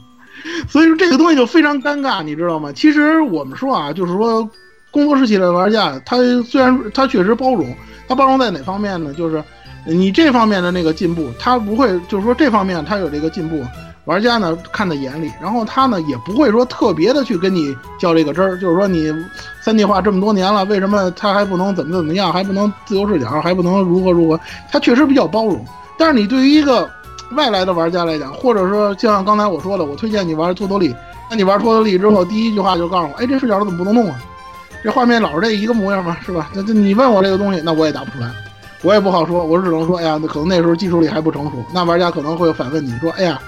[0.67, 2.73] 所以说这个东西就非常尴尬，你知道吗？
[2.73, 4.49] 其实我们说啊，就是说
[4.91, 7.73] 工作室系列玩家，他虽然他确实包容，
[8.09, 9.13] 他包容在哪方面呢？
[9.13, 9.45] 就是
[9.87, 13.63] 你这方面的那个进步，他不会就是说这方面他有这个进步。
[14.05, 19.11] 玩家呢看在眼里，然后他呢也不会说特别的去跟你较这个真儿，就是说你
[19.63, 24.39] 三 D 化这么多年了，为什么他还不能怎么怎么样，还不能自由视角，还不能如何如何？
[24.71, 25.65] 他确实比较包容。
[25.97, 26.87] 但是你对于一个
[27.33, 30.95] 外来的玩家来讲，或者说就像刚才我说的，我推荐你玩托托利，
[31.31, 34.19] 那你玩托托利之后，第一句话就告诉我，哎，这视角怎么不能弄啊？
[34.83, 36.15] 这画面老是这一个模样吗？
[36.27, 36.51] 是吧？
[36.53, 38.31] 那你问我这个东西，那我也答不出来，
[38.83, 43.41] 我也不好说，我只能说，哎呀，那可能那时候技术力还不成熟，那玩家可能会反问你说，哎呀。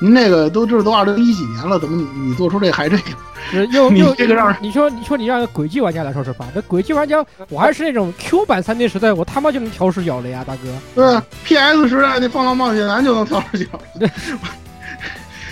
[0.00, 3.70] 您那个都这都二零一几年了，怎么你你做出这还这样？
[3.72, 6.46] 又 又这个让你说你说你让轨迹玩家来说是吧？
[6.54, 10.62] 那轨迹玩家我还是那种 Q 版三 D 时代，我他妈就能调视角了呀，大哥。
[10.94, 13.66] 对，PS 时代那放浪冒险咱就能调视角，
[13.98, 14.08] 对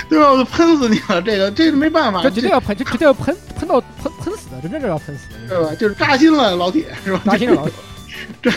[0.08, 0.32] 对吧？
[0.32, 5.74] 我喷死你了，这个这没办法，这绝对要喷，这绝对要喷喷到喷喷死的，真正是要喷死的，对吧？
[5.78, 7.20] 就是扎心了，老铁是吧？
[7.24, 7.74] 扎心了，老铁。
[8.42, 8.50] 这，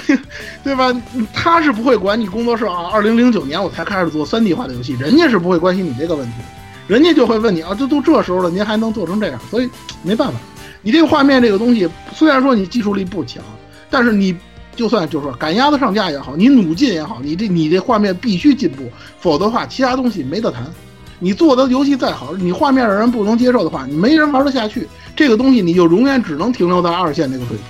[0.64, 0.94] 对吧？
[1.34, 2.90] 他是不会管你工作室啊。
[2.92, 6.34] 二零零九年我才开始做三 D 化的游戏，人家是不会关心你这个问题，
[6.88, 9.40] 人家就会问你啊，这都这时候了，您还能做成这样？
[9.50, 9.70] 所以
[10.04, 10.36] 没办法，
[10.82, 13.44] 你这个画面这个东西，虽然说你技术力不强，
[13.90, 14.36] 但是你
[14.76, 18.90] 就算就是说赶鸭子上架也好，你努劲也好，你这你这画面必须进步，
[19.20, 20.66] 否则的话其他东西没得谈。
[21.24, 27.66] 你做的游戏再好，你画面让人不能接受的话，你没人玩得下去，这个东西你就永远只能停留在二线这个水平。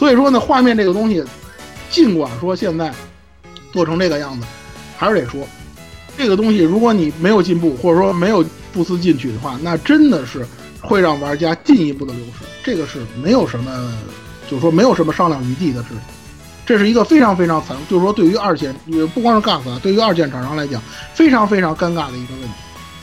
[0.00, 1.22] 所以说呢，画面这个东西，
[1.90, 2.90] 尽管说现在
[3.70, 4.46] 做成这个样子，
[4.96, 5.46] 还是得说，
[6.16, 8.42] 这个东西如果你没有进步，或者说没有
[8.72, 10.46] 不思进取的话，那真的是
[10.80, 12.46] 会让玩家进一步的流失。
[12.64, 13.92] 这个是没有什么，
[14.48, 15.98] 就是说没有什么商量余地的事情。
[16.64, 18.74] 这是一个非常非常惨，就是说对于二线，
[19.12, 20.80] 不光是 GAS 啊，对于二线厂商来讲，
[21.12, 22.54] 非常非常尴尬的一个问题。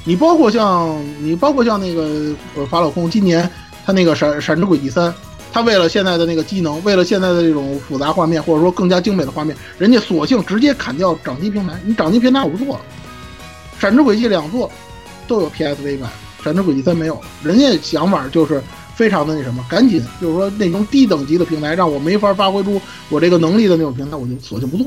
[0.03, 3.47] 你包括像你包括像那个呃法老空，今年
[3.85, 5.13] 他那个闪闪之轨迹三。
[5.57, 11.73] 他为了现在的那个机能，为了现在的这种复杂画面，或者说更加精美的画面，人家索性直接砍掉掌机平台。
[11.83, 12.81] 你掌机平台我不做了，
[13.79, 14.69] 闪之轨迹两座
[15.27, 16.11] 都有 PSV 版，
[16.43, 17.19] 闪之轨迹三没有。
[17.41, 18.61] 人家想法就是
[18.93, 22.79] 非常的那什么，赶紧就是说那种低等级的平台，让我没法发挥出
[23.09, 24.85] 我这个能力的那种平台，我就索性不做。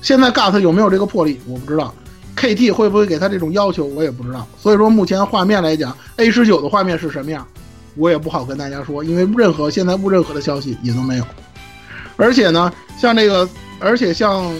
[0.00, 1.92] 现在 GAT 有没有这个魄力，我不知道。
[2.36, 4.46] KT 会不会给他这种要求，我也不知道。
[4.56, 7.44] 所以说目前画面来讲，A 十九的画面是什么样？
[8.00, 11.24] 我也不好跟大家说，因为任何现在不任何的消息也都没有。
[12.16, 13.46] 而且呢，像这个，
[13.78, 14.50] 而且像，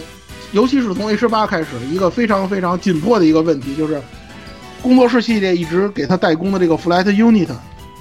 [0.52, 4.00] 尤其是从 H 八开始，一个非常非常紧迫的一个问题就是，
[4.82, 7.48] 工作室系列一直给他代工的这个 Flight Unit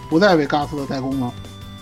[0.10, 1.34] 不再为 GAS 的代工了。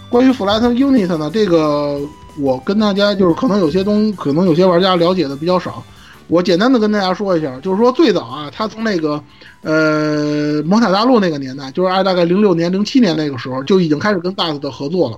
[0.09, 1.99] 关于 Flight Unit 呢，这个
[2.37, 5.83] 我跟大家就是可能有些东，可能有些玩家了解的比较少。
[6.27, 9.23] 我简单的跟大家说一下，就是说最早啊，他从那个，
[9.61, 15.17] 呃，蒙塔大陆那个年代，就是大概零六年、零七年那个时候，就已经开始跟 GAS 的合作了。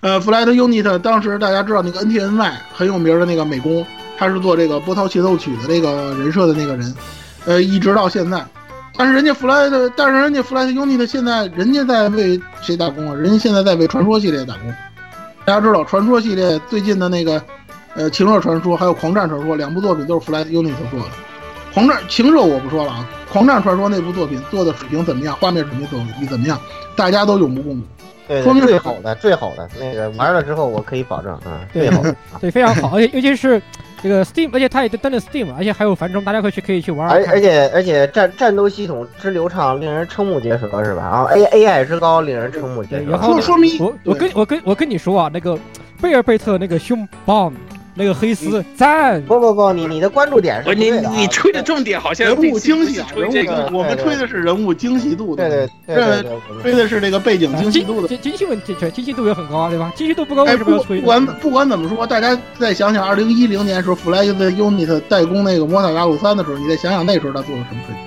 [0.00, 6.94] 呃，Flight Unit 当时大家知道那个 NTNY 很有名的那个美工，他是做这个波涛协奏曲的那个人设的那个人，
[7.44, 8.42] 呃，一直到现在。
[8.96, 13.14] 但是人家 Flight，但是人家 Flight Unit 现在人家在为谁打工啊？
[13.14, 14.72] 人家现在在为传说系列打工。
[15.44, 17.42] 大家知道传说系列最近的那个。
[17.96, 21.06] 呃，情热传说还有狂战传说两部作品都是 Flight Unit 做的。
[21.72, 25.36] 狂战情热我不说了啊，狂战传说那部作品做的水平怎么样？
[25.40, 26.58] 画面水平怎么怎么样？
[26.96, 27.86] 大家都有目共睹。
[28.26, 33.60] 对，说明最好的，最好的那个玩了之后，我可以保证啊，最好的，对，非常好，而且尤其是
[34.02, 37.08] 这个 Steam，而且它也登了 Steam，而且还有繁中，大家可以去可以去玩。
[37.08, 41.02] 而而且而且战战斗系统之流畅，令人瞠目结舌，是吧？
[41.02, 43.10] 然后 A A I 之高，令人瞠目结舌。
[43.10, 45.58] 然后说明我我跟我跟我跟你说啊，那个
[46.00, 47.52] 贝尔贝特那个胸棒。
[47.94, 49.22] 那个黑丝赞。
[49.22, 59.92] 不不不，你你的关注点是你你吹的重点好像人物精细啊，人物我们吹的是人物精细度的，对对对，吹的是这个背景精细度的，精精细问题，精细度也很高啊，对吧？
[59.94, 60.98] 精细度不高为什么要吹？
[61.00, 68.04] 不管不管怎么说，大家再想想，二零一零年时候 Fly the Unit 代工那个《魔塔大陆三》的时候，你再想想那时候他做了什么水平？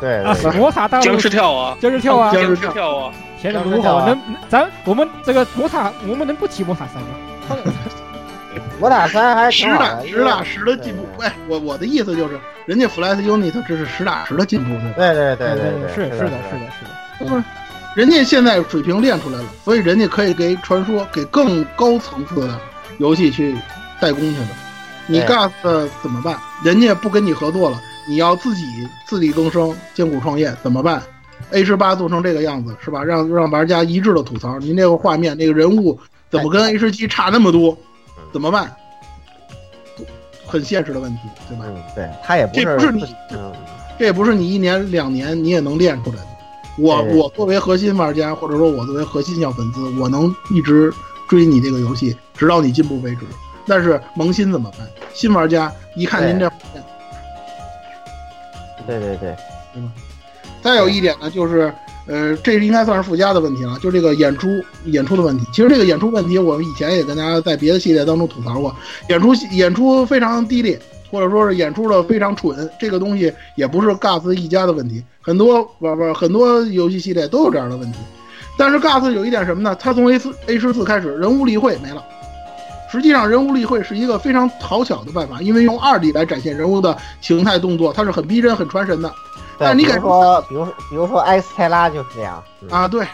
[0.00, 4.04] 对啊对，魔塔大陆僵尸跳啊，僵尸跳啊，僵尸跳啊，天哪，僵尸跳啊。
[4.04, 4.18] 如好能
[4.48, 7.08] 咱我们这个魔塔，我们能不提魔塔三吗？
[8.78, 11.04] 魔塔三还实打实打实的进步。
[11.20, 15.14] 哎，我我的意思就是，人家 Flash Unit 这是实打实的进步，对？
[15.14, 16.70] 对对对是是的，是的是的，
[17.18, 17.44] 是的。
[17.96, 22.60] 人家现在水平练出来了，所以人家可以给传说给更高层次的
[22.98, 23.56] 游戏去
[24.00, 24.48] 代工去了。
[25.08, 26.38] 你对 GAS 怎么办？
[26.62, 28.64] 人家不跟你合作了，你要自己
[29.06, 31.02] 自力更生、艰苦创业怎么办
[31.50, 33.02] ？A 十八做成这个样子是吧？
[33.02, 35.98] 让让玩家一致的吐槽，您这个画面、那个人物
[36.30, 37.76] 怎么跟 A 十七差那么多？
[38.32, 38.74] 怎么办？
[40.46, 41.64] 很现实的问题，对吧？
[41.68, 43.52] 嗯，对他也不是这不是你嗯，
[43.98, 46.26] 这也不是你一年两年你也能练出来的。
[46.78, 50.90] 我我作为核心玩家，或者说我作为核心小粉丝，我能一直
[51.28, 53.26] 追你这个游戏，直到你进步为止。
[53.66, 54.88] 但是萌新怎么办？
[55.12, 56.50] 新玩家一看您这，
[58.86, 59.36] 对对对，
[59.74, 59.92] 对吧
[60.62, 61.70] 再有一点呢，就是
[62.08, 64.48] 呃，这应该算是附加的问题了，就这个演出
[64.86, 65.44] 演出的问题。
[65.52, 68.74] 其实这个演出问题，我们以前也跟大家在别的系列当中吐槽过，
[69.10, 70.80] 演出演出非常低劣，
[71.10, 77.98] 或者说是演出的非常蠢，这个东西也不是 GAS 一家的问题，很多玩玩很多游戏系列都有这样的问题。
[78.56, 79.76] 但是 GAS 有一点什么呢？
[79.78, 82.02] 它从 A 四 A 十四开始，人物例会没了。
[82.90, 89.12] 实际上，人物例会是一个非常讨巧的办法，因为用二 D 来展现人物的形态动作，它是很逼真、很传神的。
[89.58, 93.04] 但是你比给说，比如，比如说埃斯泰拉就是这样，嗯啊，对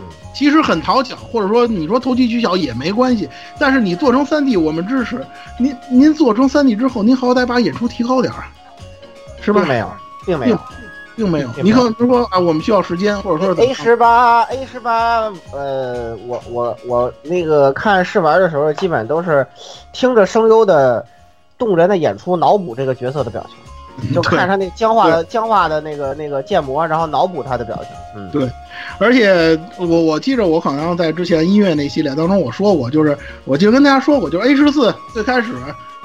[0.00, 0.04] 嗯，
[0.34, 3.28] 其实很讨巧，或者说你说投机取巧也没关系。
[3.58, 5.24] 但是你做成三 D，我们支持。
[5.58, 8.44] 您您做成三 D 之后，您好歹把演出提高点儿，
[9.40, 9.68] 是吧并？
[9.68, 9.90] 没有，
[10.24, 10.58] 并没有。
[11.16, 11.50] 并没有。
[11.64, 19.44] 你可能说啊，我们需要时间，或者说 A 十八 A 十八，呃，我我我那个看试玩的时候，基本都是
[19.92, 21.04] 听着声优的
[21.58, 23.56] 动人的演出，脑补这个角色的表情，
[24.14, 27.86] 就看他那僵化的僵化的那个那个建模，然后脑补他的表情。
[28.16, 28.50] 嗯，对
[28.98, 35.52] 而且我我记着我好像在之前音乐那系列当中我说过，就是我记得跟大家说过，就是 A 十四最开始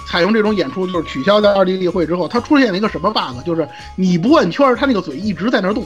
[0.07, 5.85] 采用这种演出，就是取消在二 D 例会之后，它出现了一个什么 bug，就是你不摁圈儿，它那个嘴一直在那儿动，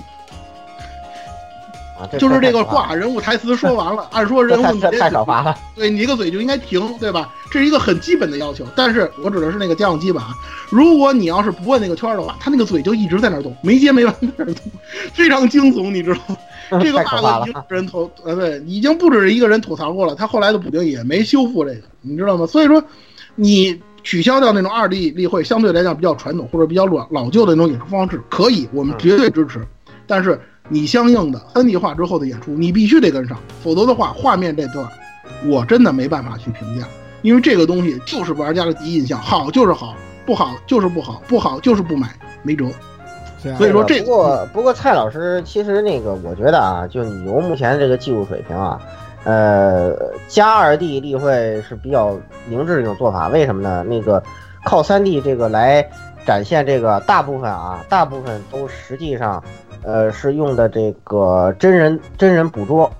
[1.99, 5.55] 啊，就是这个太话人物台词说完了， 按说人物你这太少发了。
[5.75, 7.33] 对你一个嘴就应该停，对吧？
[7.51, 8.65] 这是一个很基本的要求。
[8.75, 10.23] 但是我指的是那个家用机版，
[10.69, 14.55] 如果你要是不问那个圈儿的话，他那个嘴就一直在那动，没接没完在那动，
[15.13, 16.37] 非常惊悚，你知道吗？
[16.81, 20.13] 这个 bug 已了经有人吐，呃，对，已经不止一个人吐槽过了。
[20.13, 22.45] 他后来的补丁也没修复这个，你知道吗？
[22.45, 22.83] 所以说，
[23.35, 29.65] 你取消掉那种二 D 例会，相对来讲比较传统或者比较老老旧的那种演出方式，可以，我们绝对支持。
[30.05, 30.39] 但是
[30.69, 34.87] 你相应的三 D 化之后的演出，你必须得跟上，否则的话，画面这段
[35.45, 36.85] 我真的没办法去评价，
[37.21, 39.95] 因为这个东西就是玩家的第一印象，好就是好，
[40.25, 42.09] 不好就是不好，不好就是不买，
[42.43, 42.65] 没辙。
[43.57, 48.81] 所以说这不过不过蔡老师，其实那个我觉得啊，就你由目前这个技术水平啊，
[49.23, 49.95] 呃，
[50.27, 52.17] 加二 D 例会是比较
[52.49, 53.27] 明智的一种做法。
[53.29, 53.85] 为什么呢？
[53.87, 54.21] 那个
[54.65, 55.87] 靠三 D 这个来
[56.27, 59.41] 展现这个大部分啊，大部分都实际上
[59.81, 62.91] 呃是用的这个真人真人捕捉，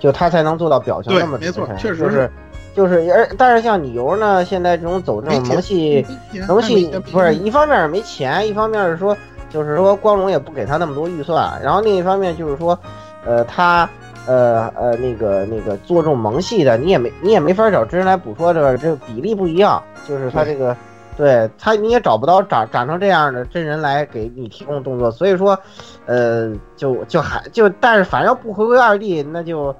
[0.00, 2.30] 就他才能做到表情那么真实确实就是
[2.74, 6.06] 就是而但是像你游呢，现在这种走这种萌系。
[6.48, 9.14] 萌系不是一方面是没钱，一方面是说
[9.50, 12.78] 就是说光荣也不给他那么多预算，然后另一方面就是说，
[13.26, 13.86] 呃，他
[14.26, 20.74] 呃呃那个那个做这种萌系的，你也没你也没法找真人来捕捉这个这个比例不一样，就是他这个
[21.16, 25.58] 对他你也找不到长长成这样的真人来给你提供动作，所以说，
[26.06, 29.74] 呃，就就还就但是反正不回归二 D，那就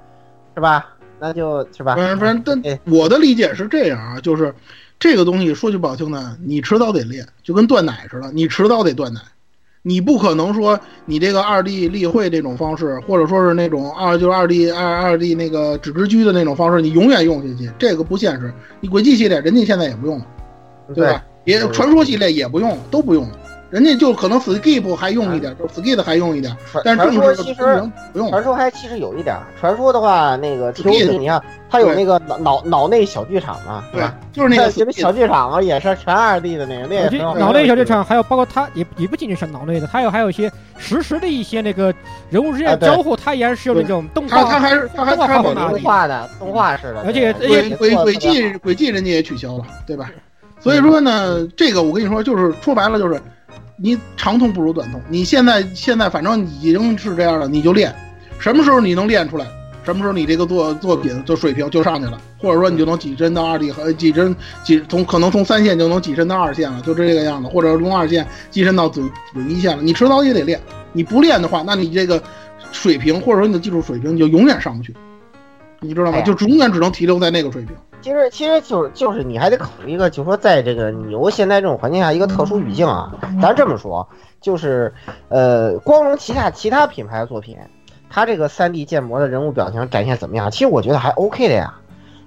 [0.55, 0.87] 是吧，
[1.19, 4.53] 那就是吧，反正反正，但哎我的理解是这样啊，就是
[4.99, 9.19] 这个东西说句不好听的，你迟早得练，就跟断奶似的，你迟早得断奶。
[9.83, 18.53] 你不可能说你这个二 D 立绘这种方式，或者说是那种二就是二 D 二二 D 那个纸质居的那种方式，你永远用下去，这个不现实。
[18.79, 20.25] 你轨迹系列人家现在也不用了，
[20.93, 21.23] 对吧？
[21.45, 23.27] 也传说系列也不用，都不用。
[23.71, 28.29] 人家就可能 skip 还用一点，就 skip 还用一点，但是传正式的说其实不用。
[28.29, 41.93] 传说还其实有一点，传说的话，那个是这 TOT 你看它有那个脑脑脑内小剧场嘛，对吧？，就是那个 小剧场嘛，也是全二 D 的那个，那也我觉挺好得脑内小剧场还有包括它也也不仅仅是脑内的，它有还有一些实时的一些那个
[42.29, 44.59] 人物之间交互，它依然是用那种动他他画。
[44.59, 50.11] 还是他还是动画的动画式的，而且对轨也轨轨迹轨迹人家也取消了，对吧？
[50.61, 53.19] 所以说呢，这个我跟你说，就是说白了就是，
[53.77, 55.01] 你长痛不如短痛。
[55.09, 57.93] 你现在现在反正已经是这样了，你就练，
[58.37, 59.47] 什么时候你能练出来，
[59.83, 70.59] 什么时候你这个作作品就水平就上去了，或者说你就能跻身到二 D 和跻身跻从可能从三线就能跻身到二线了，就这个样子，或者从二线跻身到准准一线了，你迟早也得练，
[70.93, 72.21] 你不练的话，那你这个
[72.71, 74.95] 水平或者说你的技术水平你就永远上不去，
[75.79, 76.19] 你知道吗？
[76.19, 77.75] 哎就永远只能停留在那个水平。
[78.01, 84.07] 其实其实就是就是你还得考虑一个，就是说在这个你由现在这种环境下一个特殊语境啊，咱这么说，
[84.39, 84.93] 就是
[85.29, 87.57] 呃，光荣旗下其他品牌的作品，
[88.09, 90.49] 它这个三 D 建模的人物表情展现怎么样？
[90.49, 91.75] 其实我觉得还 OK 的呀。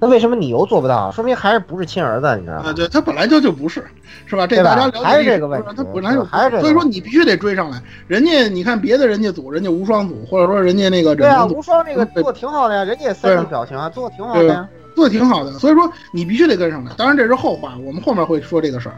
[0.00, 1.10] 那为什么你又做不到？
[1.12, 2.72] 说明还是不是亲儿子，你知道啊，吗？
[2.72, 3.84] 对，他本来就就不是，
[4.26, 4.46] 是吧？
[4.46, 7.80] 这大家了解还是这个问题他本来就还是这个所以说你必须得追上来。
[8.08, 14.68] 人家你看别的人家组，人家无双组，或者说人家那个对啊，无双这个做挺好的呀，人家也三 D 啊表情啊，做挺好的呀。
[14.94, 16.92] 做的挺好的，所以说你必须得跟上来。
[16.96, 18.96] 当然这是后话，我们后面会说这个事儿。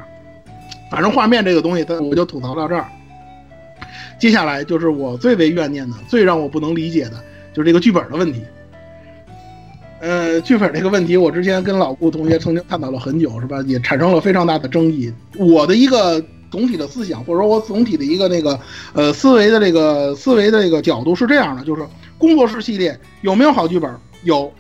[0.91, 2.87] 反正画面这个东西，我就吐槽到这儿。
[4.19, 7.23] 接下来就是我最为怨念的、最让我不能理解的，
[7.53, 8.41] 就是这个剧本的问题。
[10.01, 13.63] 呃，剧本这个问题，我之前跟老顾同学曾经探讨了很久，是吧？
[13.67, 15.13] 也产生了非常大的争议。
[15.37, 18.59] 我的一个总体的思想，或者说我总体的一个那个
[18.93, 21.83] 呃思维的这个思维的这个角度是这样的，就是
[22.19, 23.91] 工作室系列有没有好剧本？
[24.23, 24.53] 有，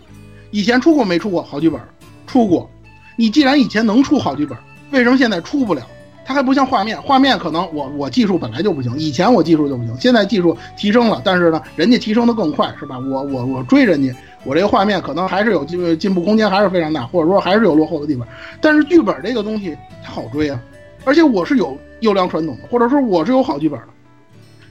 [0.57, 1.79] 以前出过没出过好剧本？
[2.27, 2.71] 出过。
[3.15, 4.57] 你既然以前能出好剧本，
[4.91, 5.87] 为什么现在出不了？
[6.25, 12.99] 它还不像画面，画面可能我我技术本来就不行，以前我技术就不行，现在技术提升了，但是呢，人家提升的更快，是吧？
[12.99, 18.27] 我我我追人家，我这个画面可能还是有进进步空间，还是非常大，或者说还是有落后的地方。
[18.63, 20.59] 但是剧本这个东西它好追啊，
[21.05, 23.89] 而且我是有优良传统的，或者说我是有好剧本的。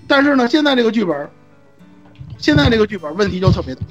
[0.08, 1.30] 但是呢，现在这个剧本，
[2.40, 3.82] 现在这个剧本问题就特别大。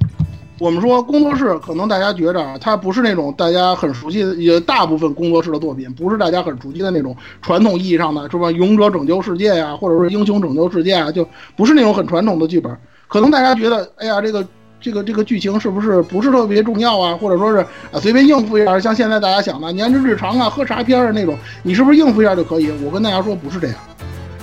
[0.57, 8.49] 我们说工作室，可能大家觉着啊，它不是那种大家很熟悉的，也大部分工作室的作品不是大家很熟悉的那种传统意义上的，是吧？
[8.51, 11.27] 勇者拯救世界呀、或者是英雄拯救世界啊，就
[11.57, 12.73] 不是那种很传统的剧本。
[13.07, 14.47] 可能大家觉得，哎呀，这个
[14.79, 17.17] 这个这个剧情是不是不是特别重要啊？
[17.17, 17.57] 或者说是
[17.91, 22.71] 啊随便应付一下，像现在大家想的年之日常啊、喝茶片儿那种，你是不是应付一下就可以？
[22.81, 23.75] 我跟大家说不是这样。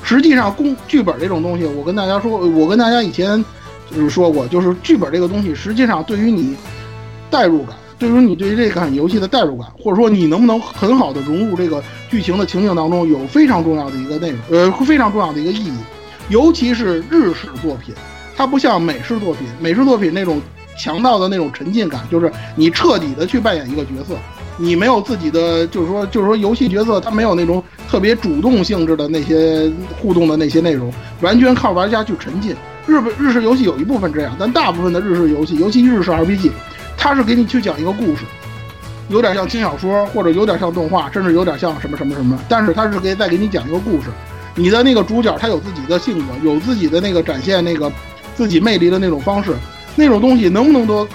[0.02, 3.42] 实际上，工剧本这种东西，我跟大家说，我跟大家以前
[3.92, 6.56] 就是说过，就是剧本这个东西，实际上对于你
[7.30, 15.72] 代入感，对于你对于这款游戏的代入感，或者说你能不能很好的融入这个剧情的情境当中，有非常重要的一个内容，呃，非常重要的一个意义。
[16.28, 17.94] 尤其是日式作品，
[18.36, 20.40] 它不像美式作品，美式作品那种
[20.78, 24.14] 强大的那种沉浸感，就是你彻底的去扮演一个角色，
[24.56, 29.70] 你没有自己的，就是说，就是说游戏角色它没有那种特别主动性质的那些
[30.00, 32.54] 互动的那些内容，完全靠玩家去沉浸。
[32.86, 36.50] 日本日式游戏有一部分这样，但大部分的日式游戏，尤其日式 RPG，
[36.96, 38.22] 它是给你去讲一个故事，
[39.08, 44.08] 有点像轻小说，或者有点像动画，甚至有点像什么什么什么，但是它是给再给你讲一个故事。
[44.54, 47.90] 你的那个主角他有自己的性格，有自己的那个展现那个
[48.34, 49.54] 自己魅力的那种方式，
[49.96, 51.08] 那种东西能不能得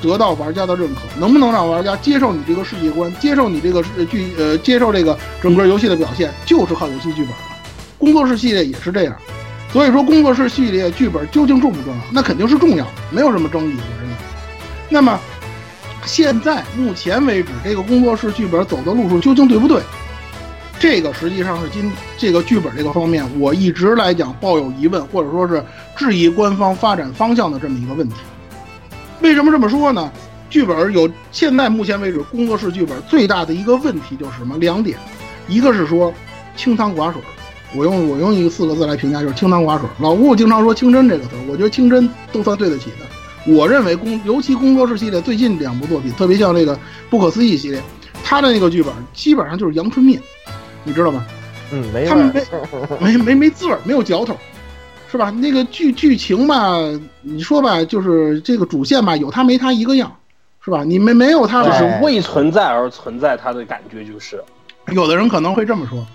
[0.00, 1.00] 得到玩家的认可？
[1.18, 7.36] 能不能让玩家接受你这个世界观，接受你这个剧呃接受这个整个游戏的表现，就是靠游戏剧本了。
[7.98, 9.14] 工作室系列也是这样，
[9.72, 12.00] 所以说工作室系列剧本究竟重不重要？
[12.10, 14.16] 那肯定是重要的，没有什么争议，我认为。
[14.88, 15.18] 那么
[16.06, 19.82] 现在目前为止，这个工作室剧本走的路数究竟对不对？
[20.80, 25.62] 这个实际上是今这个剧本这个方面，我一直来讲抱有疑问，或者说是
[25.96, 28.14] 质疑官方发展方向的这么一个问题。
[29.20, 30.10] 为什么这么说呢？
[30.48, 34.56] 剧本有现在目前为止工作室剧本最大的一个问题就是什么？
[34.56, 34.96] 两点，
[35.46, 36.14] 一个是说
[36.56, 37.20] 清汤寡水，
[37.74, 39.88] 我用我用一个四个字来评价就是清汤寡水。
[39.98, 43.52] 老吴经常说清真这个词，我觉得清真都算对得起的。
[43.52, 47.82] 我认为工尤其工作室系列最近两部作品，特别像这个不可思议系列，
[48.24, 50.20] 他的那个剧本基本上就是阳春面。
[50.84, 51.26] 你知道吗？
[51.70, 52.42] 嗯，没他们没
[53.12, 54.34] 没没没滋味，没有嚼头，
[55.10, 55.30] 是吧？
[55.30, 56.78] 那个剧剧情吧，
[57.20, 60.10] 你说吧，就是这个主线吧，有他没他一个样，
[60.64, 60.82] 是吧？
[60.84, 64.42] 你没没有他，就是为存在而存在，他的感觉就是。
[64.92, 66.06] 有的人可能会这么说，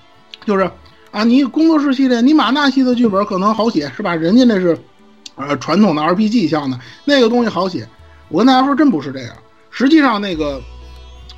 [0.45, 0.69] 就是
[1.14, 4.15] 啊，你工作室系列，你马纳系的剧本可能好写，是吧？
[4.15, 4.76] 人家那是
[5.35, 7.88] 呃传统的 RPG 向的，那个东西好写。
[8.30, 9.35] 我跟大家说，真不是这样。
[9.69, 10.60] 实际上，那个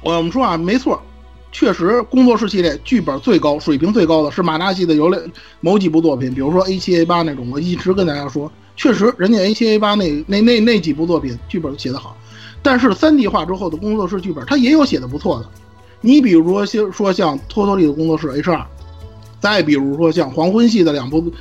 [0.02, 1.02] 我们说啊，没错。
[1.52, 5.22] 确实，工作室系列剧本最高、水平最高的是马纳系的有两
[5.60, 7.52] 某几部作品，比如说 A 七 A 八那种。
[7.52, 12.16] 我一直跟大家说，确实人家 A 七 A 八那那那那几部作品剧本写得好，
[12.62, 15.50] 但是三 D 化之后的工作室剧本，它也有写的不错的。
[16.00, 18.66] 你比如说像说像托托利的工作室 H 二，
[19.46, 21.32] 再比如说像黄昏系的两部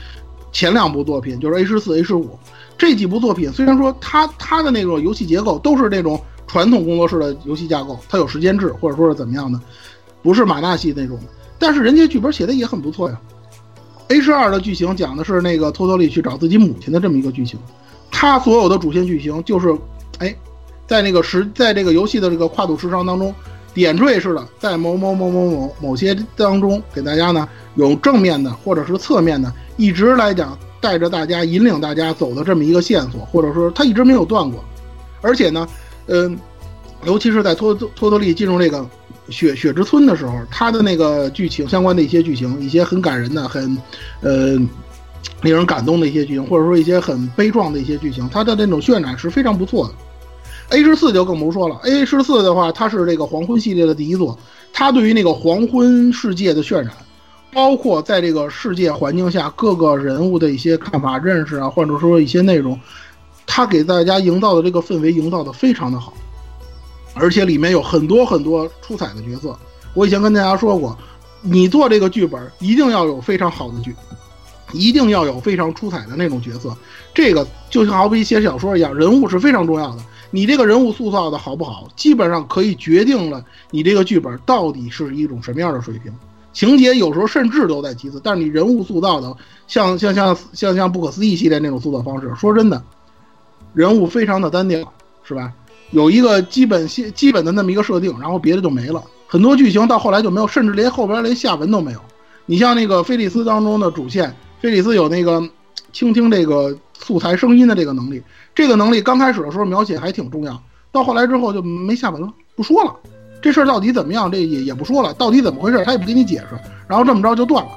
[0.52, 2.38] 前两部作品，就是 A 十四、A 十五
[2.76, 9.58] 这几部作品，虽然说它它的那种游戏结构都是那种传统工作室的游戏架构，它有时间制或者说是怎么样的。
[10.22, 11.18] 不是马纳系那种，
[11.58, 13.18] 但是人家剧本写的也很不错呀。
[14.08, 17.58] H 二的剧情讲的是那个托托利去找自己母亲的这么一个剧情，
[18.10, 19.74] 他所有的主线剧情就是，
[20.18, 20.36] 哎，
[20.86, 23.34] 在那个时，在这个游戏的这个跨度时长当中，
[23.74, 34.64] 点缀式的在某某某某某某些当中给大家呢有正面的或者是侧面的，一直来讲带着大家引领大家走的这么一个线索，或者说他一直没有断过。
[35.20, 35.66] 而且呢，
[36.06, 36.38] 嗯，
[37.04, 38.86] 尤其是在托托托利进入这个
[39.30, 43.76] 雪雪之村的时候，他的那个剧情相关的一些剧情，一些很感人的、很
[44.20, 44.56] 呃
[45.42, 49.94] 令人感动的一些剧情，或者说一些很悲壮的一些剧情，它的那种渲染是非常不错的。
[50.70, 54.38] A 十四就更不说了，A 十四的话，它是这个黄昏系列的第一作，
[54.72, 56.90] 它对于那个黄昏世界的渲染。
[57.52, 62.76] 包括在这个世界环境下各个人物的一些看法、认识啊，或者说一些内容，
[63.46, 66.12] 他给大家营造的这个氛围营造的非常的好，
[67.14, 69.56] 而且里面有很多很多出彩的角色。
[69.94, 70.98] 我以前跟大家说过，
[71.42, 73.94] 你做这个剧本一定要有非常好的剧，
[74.72, 76.76] 一定要有非常出彩的那种角色。
[77.14, 79.98] 这个就像好比写小说一样，人物是非常重要的。
[80.34, 86.12] 你这个人物塑造的好不好，基本上可以决定了你这个剧本到底是一种什么样的水平。
[86.52, 89.32] 情节有时候甚至都在其次，但是你人物塑造的
[89.68, 92.82] 像像像像像不可思议系列那种塑造方式，说真的，
[93.74, 94.92] 人物非常的单调，
[95.22, 95.52] 是吧？
[95.92, 99.00] 有一个基本基基本的那么一个设定，然后别的就没了。
[99.28, 102.00] 很多剧情到后来就没有，甚至连后边连下文都没有。
[102.46, 105.48] 你像那个菲利斯当中的主线，菲利斯有那个
[105.92, 108.20] 倾听这个素材声音的这个能力，
[108.54, 110.62] 这个能力刚开始的时候描写还挺重要，
[110.92, 112.94] 到后来之后就没下文了，不说了。
[113.42, 114.30] 这事儿到底怎么样？
[114.30, 115.84] 这也也不说了，到底怎么回事？
[115.84, 116.58] 他也不给你解释，
[116.88, 117.70] 然后这么着就断了，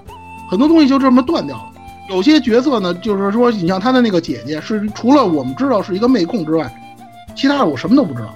[0.49, 1.63] 很多东西就这么断掉了。
[2.09, 6.73] 有些角色呢，就是说，你像他的那个姐姐，是除了我们知道是一个妹控之外，
[7.35, 8.33] 其他的我什么都不知道，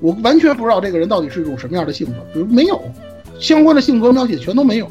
[0.00, 2.82] 我完全不知道这个人到底是一种什么样的性格，比如没有
[3.40, 4.90] 相关的性格描写，全都没有，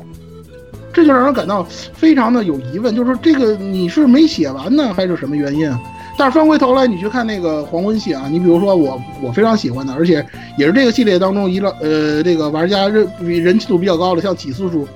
[0.91, 5.71] 这就让人感到非常的有疑问，就是这个你是没写完呢，还是什么原因？
[6.17, 10.25] 但是翻回头来，你去看那个黄昏系啊，你比如说我，我非常喜欢的，而且
[10.57, 14.87] 也是这个系列当中一个呃，这个玩家人人气度比较高的，像起司叔，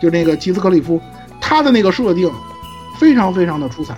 [0.00, 1.00] 就那个齐斯克里夫，
[1.40, 2.30] 他的那个设定
[2.98, 3.96] 非常非常的出彩，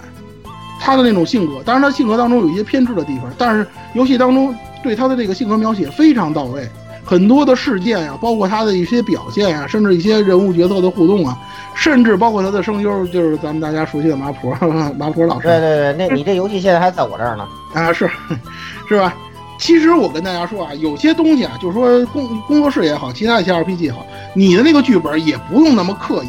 [0.81, 6.67] 他的那种性格，当然他性格当中有一些偏执的地方，但是游戏当中对他的这个性格描写非常到位。
[7.05, 11.37] 很多的事件啊，包括他的一些表现啊，甚至一些人物角色的互动啊，
[11.75, 14.55] 甚至包括他的声优，就是咱们大家熟悉的麻婆
[14.99, 15.47] 麻婆老师。
[15.47, 18.11] 对对对，那你这游戏现在还在我这儿呢啊，是
[18.89, 19.15] 是吧？
[19.59, 24.05] 其实我跟大家说啊，有些东西啊，就是说工工作室也好，其他一些 RPG 也好，
[24.35, 26.29] 你的那个剧本也不用那么刻意，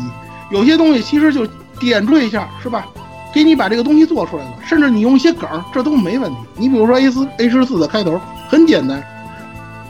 [0.51, 1.47] 有些东西其实就
[1.79, 2.85] 点缀一下，是吧？
[3.33, 6.37] 给你把这个东西做出来了，甚至你用一些梗，这都没问题。
[6.55, 9.03] 你比如说 A 四 A 十四的开头很简单。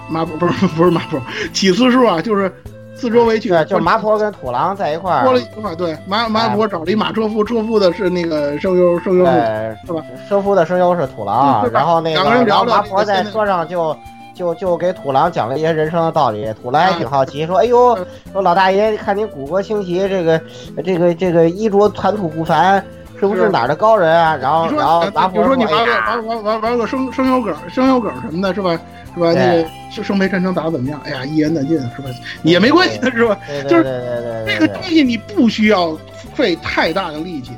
[0.09, 1.19] 麻婆 不是不是麻婆，
[1.53, 2.51] 起司叔啊，就是
[2.95, 10.01] 四周围去，对，就是麻婆跟土狼在一块儿，说了一块儿，对，麻麻婆找了一马车夫，车夫的是那个声优，声优是吧？
[10.29, 13.95] 车夫的声优是土狼，然后那个然后麻婆在车上就
[14.33, 17.97] 就就给土狼讲了一些人生的道理，土狼也挺好奇，说哎呦，
[18.31, 20.41] 说老大爷看你骨骼清奇，这个
[20.83, 22.83] 这个这个衣着谈吐不凡。
[23.19, 24.35] 是不是哪儿的高人啊？
[24.35, 24.85] 然后，然
[25.23, 28.71] 后比如说：“你玩个玩玩玩玩个声声优梗、声优梗什么的，是吧？
[29.13, 29.31] 是吧？
[29.33, 30.99] 那个是圣杯战争打的怎么样？
[31.05, 32.09] 哎呀，一言难尽，是吧？
[32.43, 33.37] 也没关系，是吧？
[33.69, 35.97] 就是这个东西，你不需要
[36.33, 37.51] 费太大的力气，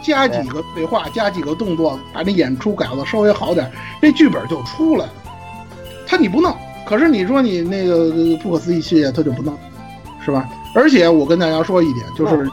[0.00, 3.68] 加几个对话，加几个动作，把那演出改的稍微好点，
[4.00, 5.12] 这剧本就出来了。
[6.06, 6.54] 他你不弄，
[6.86, 8.10] 可是你说你那个
[8.40, 9.58] 不可思议系列，他就不弄，
[10.24, 10.48] 是吧？
[10.76, 12.48] 而且我跟大家说一点，就是，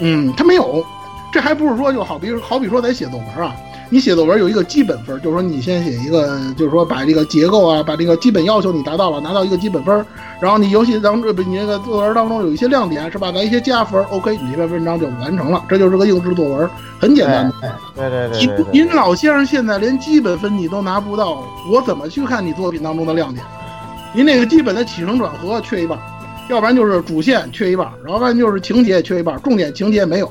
[0.00, 0.84] 嗯，他没有。”
[1.32, 3.54] 这还不是说就好比好比说咱写作文啊，
[3.90, 10.06] 你写作文有一个基本分，就是说你先写一个，就是说把这个结构啊，把这个基本要求你达到了，拿到一个基本分，
[10.40, 13.30] 然后你游戏当中你那个作文当中有一些亮点是吧？
[13.32, 17.52] 来一些加分，OK，你这篇文章就完成了，这就是个应试作文，很简单。
[17.94, 18.38] 对对对。
[18.38, 23.44] 您您老先生现在连基本分你都拿不到，我怎么去看你作品当中的亮点？
[24.14, 25.98] 您那个基本的起承转合缺一半。
[26.48, 30.26] 要不然就是主线缺一半，然后不然就是情节也缺一半，重点情节没有；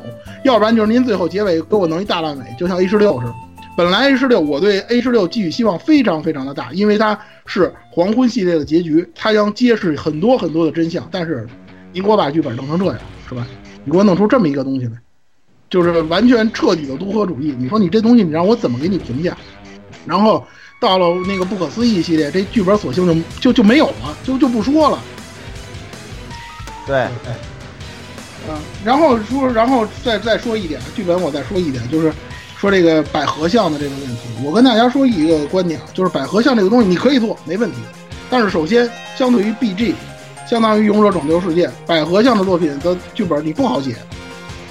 [0.45, 3.33] 要不然就是您最后结尾给我弄一大烂尾，就像 A 十六似的。
[3.75, 11.05] 本来 A 十六我对 A 十六寄予希望非常非常的大，因为它是黄昏系列的结局，它将揭示很多很多的真相。
[11.11, 11.45] 但是，
[11.91, 12.97] 你给我把剧本弄成这样，
[13.27, 13.45] 是吧？
[13.83, 14.93] 你给我弄出这么一个东西来，
[15.69, 17.53] 就是完全彻底的独合主义。
[17.59, 19.35] 你说你这东西，你让我怎么给你评价？
[20.05, 20.45] 然后
[20.79, 24.97] 到了那个不可思议系列，这剧本索性就就就没有了，就就不说了。
[26.85, 27.07] 对，
[28.47, 32.13] 嗯，然后说，然后再再说一点，剧本我再说一点，就是
[32.59, 34.21] 说这个百合像的这个问题。
[34.43, 37.77] 我跟大家说一个观点，就是百合像这个东西你可以做，没问题。
[38.29, 38.87] 但是首先，
[39.17, 39.95] 相对于 BG，
[40.47, 43.95] 相当于勇者拯救世界，百合像的作品的剧本你不好写，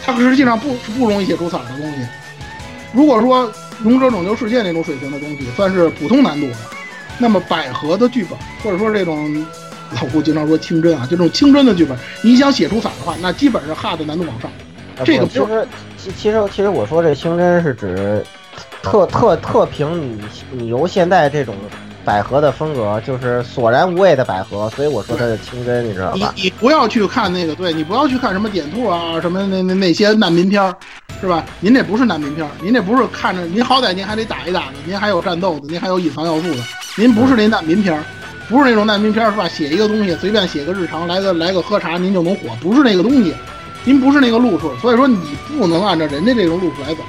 [0.05, 2.07] 它实际上不不容易写出彩的东西。
[2.93, 6.57] 如果说勇者拯救世界那种水平的东西算是普通难度的，
[7.19, 9.45] 那么百合的剧本或者说这种。
[9.95, 14.51] 老胡经常说清真啊，就这种清真的剧本，你想写出彩的话，那基本上 hard 难度往上，
[15.05, 15.66] 这个其实
[15.97, 18.25] 其其实其实我说这清真是指
[18.83, 20.21] 特特特凭你
[20.53, 21.55] 你由现在这种
[22.05, 26.33] 百合的风格，就是索然无味的百合，所以我说它是清真，你知道你吧？
[26.37, 30.77] 你不要去看那个，对你不要去看什么点兔啊，什么那那那些难民片儿，
[31.21, 31.43] 是吧？
[31.61, 36.59] 您这不是难民片儿，您这不是看着您好歹您还得打一打的，您还有战斗的，您还有隐藏要素的，
[36.97, 38.05] 您不是那难民片儿，
[38.49, 39.49] 不是那种难民片儿是吧？
[39.49, 43.35] 写一个东西随便写个日常，来个来个喝茶您就能火，不是那个东西，
[43.85, 45.19] 您不是那个路数，所以说你
[45.49, 47.03] 不能按照人家这种路数来走。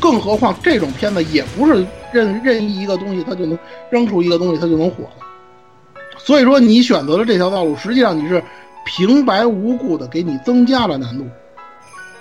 [0.00, 3.58] 更何况这种片子也不是任任意一个东西它就能
[3.90, 6.18] 扔出一个东西它就能火的。
[6.18, 8.42] 所以说你选择了这条道路，实际上你是
[8.86, 11.26] 平白无故的给你增加了难度，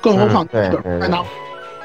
[0.02, 1.24] 更何况还拿，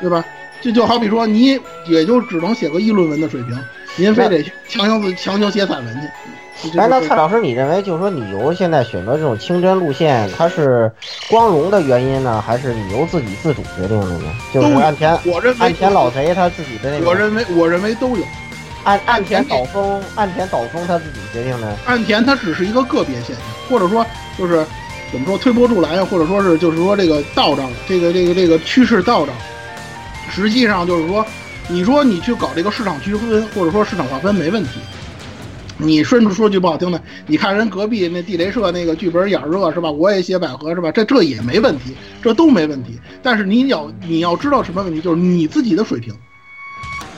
[0.01, 0.25] 对吧？
[0.61, 3.57] 这就好比说你也就只能写个议论文的水平，
[3.97, 6.09] 您非得强行自强行写散文去。
[6.78, 10.91] 哎，那蔡老师，你认为就是说你由现在选择这种清真路线，它是
[11.28, 14.24] 光荣的原因呢，还是你由自己自主决定的呢？
[14.53, 18.24] 就是都有岸田我认为岸田老贼他自己的那个，我认为我认为都有。
[18.85, 21.74] 岸岸田岛风岸田岛风他自己决定的。
[21.86, 24.05] 岸田他只是一个个别现象，或者说
[24.39, 24.66] 就是
[25.11, 29.35] 怎么说推波助澜呀，或者说是就是说这个道长，这个这个这个趋势道长，
[30.31, 31.24] 实际上就是说，
[31.69, 34.81] 你说你去搞这个市场区分或者说市场划分没问题。
[35.77, 39.91] 你顺着说句不好听的，你看人隔壁那地雷社那个剧本眼热是吧？
[39.91, 40.93] 我也写百合是吧？
[40.93, 42.99] 这这也没问题，这都没问题。
[43.23, 46.15] 但是你要你要知道什么问题，就是你自己的水平，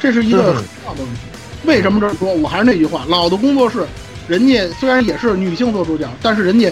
[0.01, 1.21] 这是一个很重要的问题。
[1.65, 2.33] 为什么这么说？
[2.35, 3.85] 我还是那句话，老的工作室，
[4.27, 6.71] 人家虽然也是女性做主角，但是人家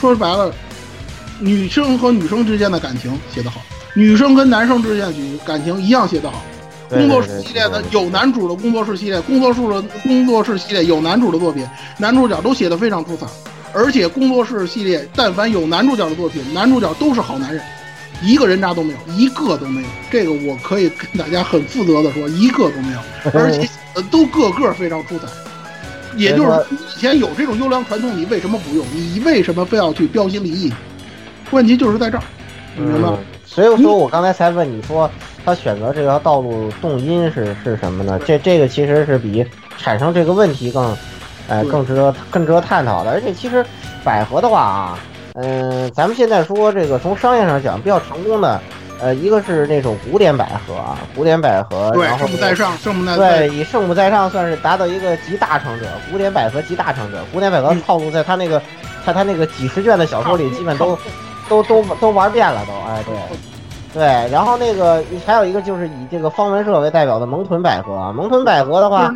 [0.00, 0.54] 说白了，
[1.40, 3.60] 女生和女生之间的感情写得好，
[3.94, 5.14] 女生跟男生之间的
[5.44, 6.42] 感情一样写得好。
[6.88, 11.66] 对工作室系列的有男主的工作室系列，工作室的工作室系列有男主的作品，
[11.98, 13.26] 男主角都写的非常出彩，
[13.72, 17.62] 而且工作室系列但凡有男主角的作品，男主角都是好男人，
[18.22, 19.88] 一个人渣都没有，一个都没有。
[20.10, 23.00] 这个我可以跟大家很负责的说，一个都没有，
[23.38, 25.26] 而且呃都个个非常出彩。
[26.16, 28.84] 也就是以前有这种优良传统，你为什么不用？
[28.92, 30.72] 你为什么非要去标新立异？
[31.50, 32.24] 问题就是在这儿，
[32.76, 35.08] 你明白吗嗯？，所以说我刚才才问你说，
[35.48, 38.20] 他选择这条道路动因是是什么呢？
[38.26, 39.42] 这这个其实是比
[39.78, 40.94] 产生这个问题更，
[41.48, 43.10] 呃，更值得更值得探讨的。
[43.10, 43.64] 而且其实
[44.04, 44.98] 百合的话啊，
[45.32, 48.60] 嗯、咱们现在说这个从商业上讲比较成功的，
[49.00, 57.24] 呃，一个是那种古典百合啊，古典百合，对，然后圣母在上，圣母在在对，以圣母在上算是达到一个集大成者，古典百合集大成者。
[57.32, 58.60] 古典百合套路在他那个，
[59.06, 60.98] 在他那个几十卷的小说里，基本都
[61.48, 63.14] 都都都玩遍了，都哎对。
[63.98, 69.12] 对，然后那个还有一个就是以这个方文社为代表的蒙屯百合啊，蒙屯百合的话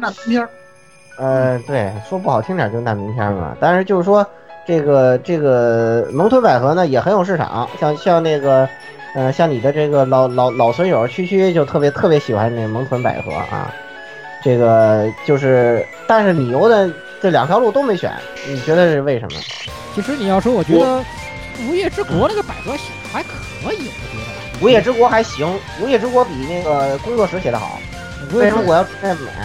[1.17, 3.57] 呃，对，说不好听点就是难民片嘛。
[3.61, 4.27] 但是就是说，
[4.67, 8.69] 这个这个蒙屯百合呢也很有市场，像像那个，
[9.15, 13.73] 呃，像你的这个老老老损友区区就特别特别喜欢那蒙屯百合啊。
[14.43, 16.91] 这个就是，但是你游的
[17.21, 18.13] 这两条路都没选，
[18.49, 19.39] 你觉得是为什么？
[19.95, 20.99] 其实你要说，我觉得
[21.69, 23.29] 《无业之国》那个百合写的还可
[23.73, 24.22] 以，我觉得。
[24.62, 27.78] 无业之国还行，无业之国比那个工作室写的好。
[28.32, 28.89] 为什么我要买？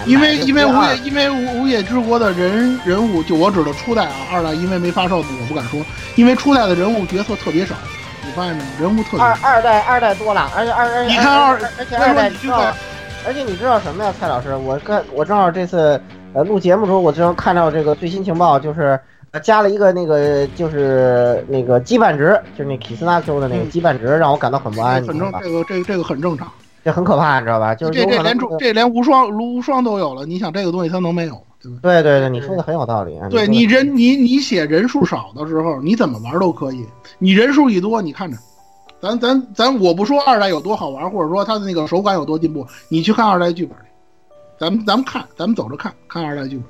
[0.05, 5.83] 因为因为无业业因为无无业之国的人人物，就我指的初代啊，二代因为没发售我不敢说，
[6.15, 7.73] 因为初代的人物角色特别少，
[8.23, 8.87] 你发现没有？
[8.87, 9.25] 人物特别少。
[9.25, 12.73] 二二代二代多了，而且二而且你看二而而且二代知道你去看，
[13.25, 14.55] 而且你知道什么呀，蔡老师？
[14.55, 15.99] 我看我正好这次
[16.33, 18.97] 呃录节目的时候，我正好看到这个最新情报，就是
[19.37, 25.39] 呃加了一个那个就是那个羁绊值，就是那 Kisnako 的那个嗯羁绊值，让我感到很不安，很正，知道吧？
[25.43, 26.47] 这个这个这个很正常。
[26.83, 27.75] 这很可怕，你知道吧？
[27.75, 31.41] 就是这这连这连无双无双都有了，你想这个东西它能没有吗？
[31.61, 31.71] 对？
[31.81, 33.19] 对对对，你说的很有道理。
[33.29, 36.85] 对你人你你写人数少的时候，你怎么玩都可以。
[37.19, 38.37] 你人数一多，你看着，
[39.01, 43.83] 咱咱咱我不说二代有多好玩，或者说它的那个手感有多进步，你去看二代剧本去。
[44.57, 46.65] 咱们咱们看，咱们走着看看二代剧本。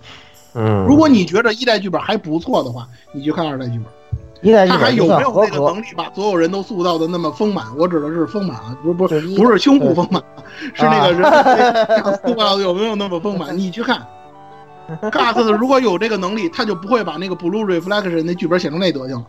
[0.58, 3.86] 嗯，如果你觉得一代剧本还不错的话，你去看二代剧本。
[4.42, 7.66] 一代剧他还本就算有没有那个能，力把所有人都塑造的那么丰满？
[7.78, 10.22] 我指的是丰满啊，不是不是不是胸部丰满，
[10.74, 13.58] 是那个人啊 塑造的有没有那么丰满？
[13.58, 14.02] 你去看。
[15.12, 19.26] Gas 如果有这个能力，他就不会把那个 Blue Reflection 那剧本写成那德行了。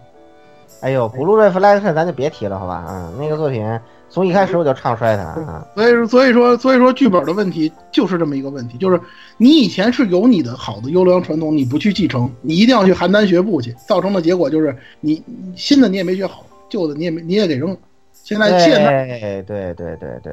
[0.81, 2.87] 哎呦，Blue Reflection 咱就别提了，好吧？
[2.89, 3.67] 嗯，那个作品
[4.11, 5.67] 从一开始我就唱衰它啊。
[5.75, 9.01] 所以说所以说所以说剧本的问题就是这么一个问题，就是
[9.37, 17.77] 你以前是有你的好的优良传统，你不去继承，你一定要去邯郸学步去，造成的结果就是你你新的你也没学好，旧的你也没你也给扔了。
[18.13, 19.07] 现在现在
[19.43, 20.33] 对对对对对，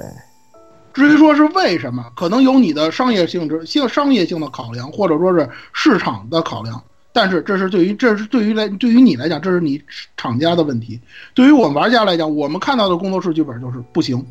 [0.94, 6.82] 至于说是为什么，可能有你的商业性质、性商业性的考量，或者说是市场的考量。
[7.16, 9.82] 但是这是对于这是对于来对于你来讲，这是你
[10.18, 11.00] 厂家的问题。
[11.34, 14.22] 对于我们玩家来讲，我们看到的工作室剧本就是不行，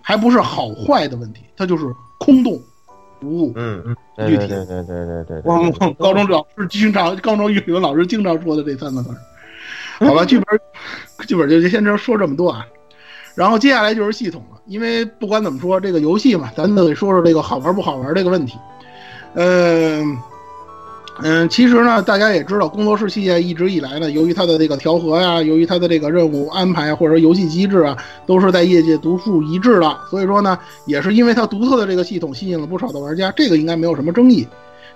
[0.00, 2.62] 还不是好坏的问题，它就是空洞
[3.22, 3.52] 无物。
[3.56, 5.42] 嗯嗯，对对对对对对对。
[5.44, 9.10] 我们高中老师经常，高中语文老师经常说的这三个字。
[9.98, 10.60] 好吧，剧本
[11.26, 12.64] 剧本就先这说这么多啊。
[13.34, 18.56] 然后接下来就是系统了，因为不管怎么说，这个游戏嘛，咱得说说这个好玩不好玩这个问题。
[19.34, 20.16] 嗯。
[21.24, 27.96] 嗯，其实呢，大家也知道，工作室系列一直以来呢，由于它的这个调和呀，由于它的这个任务安排或者游戏机制啊，
[28.26, 29.96] 都是在业界独树一帜的。
[30.10, 34.44] 所以说呢，也是因为它独特的这个系统吸引了不少的玩家，这个应该没有什么争议。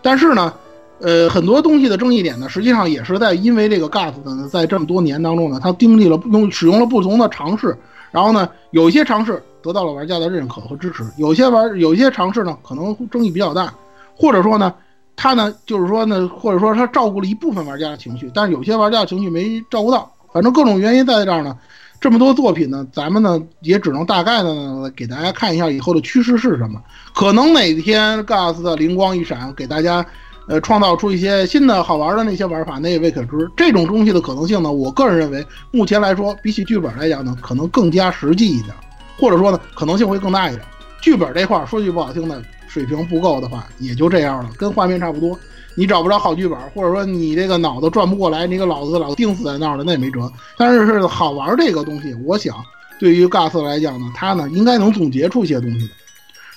[0.03, 0.53] 但是呢，
[0.99, 7.77] 呃，很多东西的争议点呢，实际上也是在因为这个 GAS 呢，在这么多年当中呢，它经历了用使用了不同的尝试，
[8.11, 13.73] 然后呢，有一些尝试得到了玩家的认可和支持，有些玩有一些尝试呢，可能争议比较大，
[14.17, 14.75] 或者说呢。
[15.17, 21.57] 他呢，就是说呢，或者说他照顾了一部分玩家的情绪，但是有些玩家的情绪没照顾到，反正各种原因在这儿呢。
[21.99, 26.81] 这么多作品呢，咱们呢也只能大概的呢给大家看一下以后的趋势是什么。
[27.15, 30.05] 可能哪天 GAS 的灵光一闪，给大家
[30.47, 33.51] 呃创造出一些新的好玩的那些玩法，那也未可知。
[33.57, 38.75] 这种东西的可能性呢，我个人认为，目前来说，比起剧本来讲呢，可能更加实际一点，
[39.19, 40.63] 或者说呢，可能性会更大一点。
[41.01, 42.43] 剧本这块儿说句不好听的。
[42.77, 45.39] 水平不够的话，也就这样了，跟画面差不多。
[45.75, 50.31] 你找不着好剧本，或者说你这个脑子转不过来，你个脑子老定死在那儿了，那也没辙。
[50.59, 52.55] 但是是好玩这个东西，我想
[53.01, 55.95] 对于 GAS 来讲呢，它呢应该能总结出一些东西的。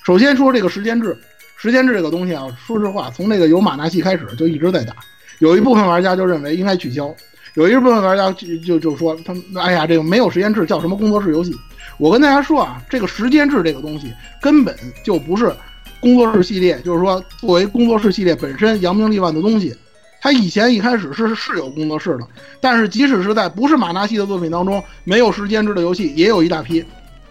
[0.03, 1.17] 首先说这个时间制，
[1.55, 4.93] 时间制这个东西啊，说实话，从那个有马纳西开始就一直在打。
[5.39, 7.15] 有一部分玩家就认为应该取消，
[7.53, 11.55] 有一部分玩家就就就说他们哎呀，这个没有时间制叫什么工作室游戏？
[11.97, 15.53] 我跟大家说啊，这个时间制这个东西根本就不是。
[16.01, 19.75] 工作室系列就是说，作为工作室系列本身扬名立万的东西，
[20.21, 22.27] 它以前一开始是是有工作室的，
[22.61, 26.83] 但是即使是在不是马纳西的作品当中，没有时间制的游戏也有一大批。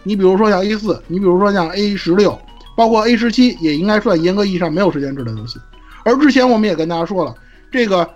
[0.03, 2.37] 你比如说像 A 四，你比如说像 A 十六，
[2.75, 5.59] 包括 A 十七，也应该算严格意义上没有时间制的游戏。
[6.03, 7.35] 而之前我们也跟大家说了，
[7.71, 8.09] 这个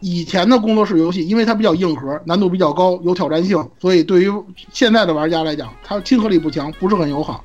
[0.00, 4.30] 以前的工作室游戏，因为它比较硬核，难度比较高，有挑战性，所以对于
[4.72, 7.42] 现在的玩家来讲，它亲和力不强，不是很友好。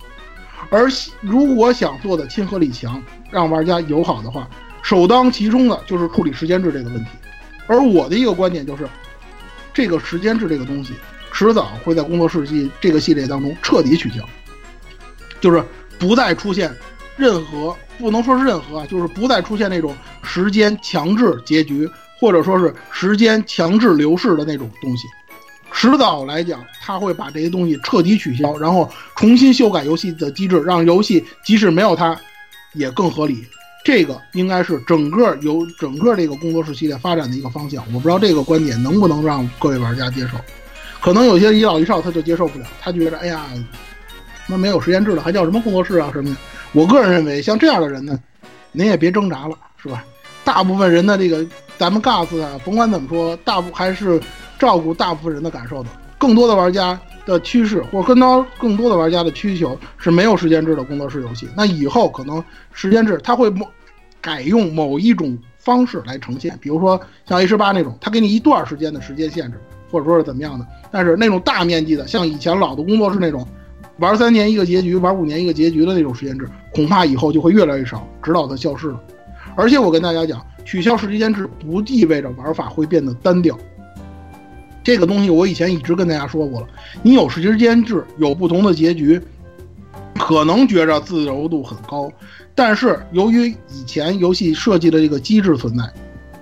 [0.69, 0.87] 而
[1.21, 4.49] 如果想做的亲和力强，让玩家友好的话，
[4.81, 7.11] 首当其冲的就是处理时间制这个问题。
[7.67, 8.87] 而我的一个观点就是，
[9.73, 10.93] 这个时间制这个东西，
[11.31, 14.23] 迟早会在工作室系这个系列当中彻底取消，
[15.39, 15.63] 就是
[15.99, 16.73] 不再出现
[17.15, 21.89] 任何，不能说是任何啊，就是不再出现那种时间强制结局，
[22.19, 25.07] 或者说是时间强制流逝的那种东西。
[25.71, 32.19] 迟早来讲，他会把这些东西彻底取消，然后重新修改游戏的机制，让游戏即使没有它，
[32.73, 33.45] 也更合理。
[33.85, 37.83] 这个应该是整个游整个这个工作室系列发展的一个方向。
[37.93, 40.37] 我不知道这个观点能不能让各位玩家接受，
[40.99, 43.45] 可能有些一老一少他就接受不了，他觉得哎呀，
[44.47, 46.35] 那没有时间制了，还叫什么工作室啊什么的。
[46.71, 48.19] 我个人认为，像这样的人呢，
[48.71, 50.03] 您也别挣扎了，是吧？
[50.43, 51.45] 大部分人的这个
[51.77, 54.19] 咱们 GAS 啊，甭管怎么说，大部还是。
[54.59, 61.47] 照顾大部分人的感受的，更多的玩家的趋势，或者更多更多的玩家的需求是没有时间制的工作室游戏。
[61.55, 63.67] 那以后可能时间制它会某
[64.21, 69.59] 改用某一种方式来呈现，比如说像 A 十八那种，它给你一段时间的时间限制，
[69.91, 70.65] 或者说是怎么样的。
[70.91, 73.47] 但是那种大面积的，像以前老的工作室那种，
[73.99, 78.99] 玩三年一个结局，玩五年一个结局的那种时间制，恐怕以后就会越来越少，直到它消失了。
[79.55, 83.57] 而且我跟大家讲，取消时间制不意味着玩法会变得单调。
[84.87, 86.67] 这个东西我以前一直跟大家说过了，
[87.03, 89.21] 你有时间制，有不同的结局，
[90.17, 92.09] 可能觉着自由度很高，
[92.55, 95.83] 但是由于以前游戏设计的这个机制存在，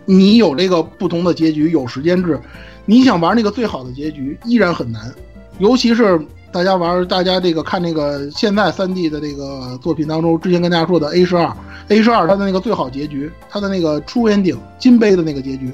[0.05, 2.39] 你有这个不同的结局，有时间制，
[2.85, 5.11] 你想玩那个最好的结局依然很难，
[5.57, 11.51] 尤其是大家玩，大家这个看那个现在三 D 的这个作品当中，之前跟大家说的 A 十二
[11.87, 15.71] ，A 十二它的那个最好结局，它的那个出 ending 金杯的那个结局，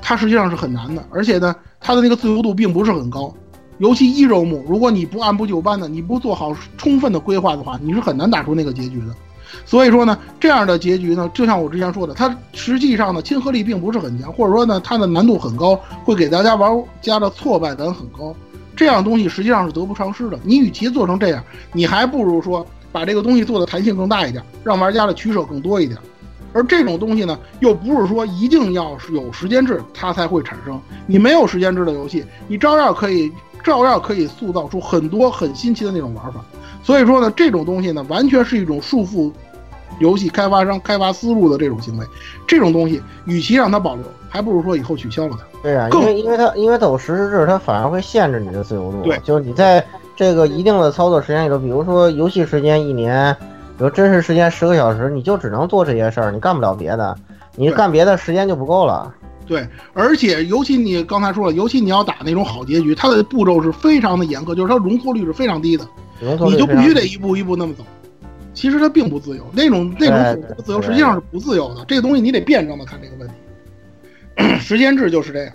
[0.00, 1.52] 它实际上是很难的，而且呢。
[1.82, 3.34] 它的那个自由度并不是很高，
[3.78, 9.14] 尤其一周目，如果你不按部就班的，你不做好充分的规划的话，你是很难打出那个结局的。
[9.66, 18.34] 所以说呢，这样的结局呢，就像我之前说的，它实际上呢亲和力并不是很强，或者说呢它的难度很高，会给大家玩家的挫败感很高。
[18.74, 20.38] 这样东西实际上是得不偿失的。
[20.42, 25.98] 你与其做成这样，你还不如说把这个东西做的弹性更大一点，让玩家的取舍更多一点。
[26.52, 30.80] 而这种东西呢，又不是说一定要是有时间制它才会产生。
[31.06, 33.30] 你没有时间制的游戏，你照样可以，
[33.62, 36.40] 照样可以塑造出很多很新奇的那种玩法。
[36.82, 39.30] 所以说呢，这种东西呢，完全是一种束缚
[40.00, 42.06] 游戏开发商开发思路的这种行为，
[42.46, 45.44] 这种东西，与其让它保留，还不如说以后取消了它。
[45.62, 49.00] 对啊、因为因为它因为它有实时制，它反而会限制你的自由度。
[49.02, 49.84] 对就是你在
[50.16, 53.36] 这个一定的操作时间里头，比如说游戏时间一年，
[53.82, 57.18] 比如真实时间十个小时，你就只能做这些事儿，你干不了别的，
[57.56, 59.12] 你干别的时间就不够了。
[59.44, 65.84] 对，而且尤其你刚才说了，尤其你要打那种好结局，它的步骤是非常的严苛，就是它容错率是非常低的，
[66.20, 67.84] 你就必须得一步一步那么走。
[68.54, 71.84] 其实它并不自由，那种那种所谓的自由实际上是不自由的。
[71.88, 74.58] 这个东西你得辩证的看这个问题。
[74.62, 75.52] 时间制就是这样，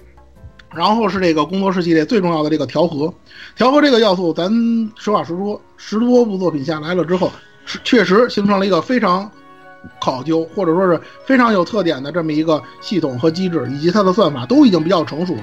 [0.76, 3.14] 然后是这个工作室系列最重要的这个调和，
[3.56, 4.52] 调和这个要素，咱
[4.98, 7.32] 实话实说，十多部作品下来了之后，
[7.84, 9.30] 确实形成了一个非常
[10.00, 15.42] 考究或者说是非常有特点的这么一个系统和机制，以及它的算法都已经比较成熟了。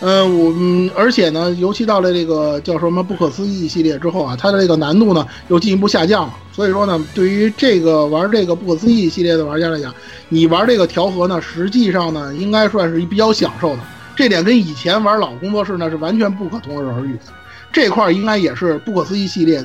[0.00, 6.34] 嗯，我嗯，而且呢，尤其到了这个叫什么不可思议系列之后啊，它的这个难度呢又进一步下降了。
[6.52, 9.92] 所以说呢，对于这个玩这个不可思议系列的玩家来讲，
[10.28, 13.80] 你玩这个调和呢，实际上呢，应该算是比较享受的。
[14.14, 17.32] 这点跟以前玩老工作室呢是完全不可同日而语的。
[17.72, 19.64] 这块儿应该也是不可思议系列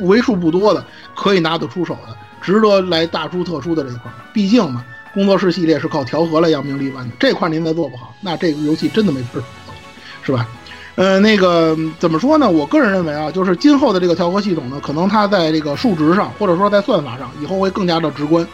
[0.00, 0.84] 为数不多的
[1.14, 4.10] 可以拿得出手的，值得来大出特出的这一块。
[4.32, 9.74] 毕竟嘛，工作室系列是靠调和来扬名立万的，这块您再做不好，那这个游戏真的没法儿做，
[10.22, 10.48] 是吧？
[10.96, 12.50] 呃，那个怎么说呢？
[12.50, 18.46] 我个人认为啊，就是今后的这个调和系统呢，可能它在这个数值上，或者说在算法上，以后会更加的直观。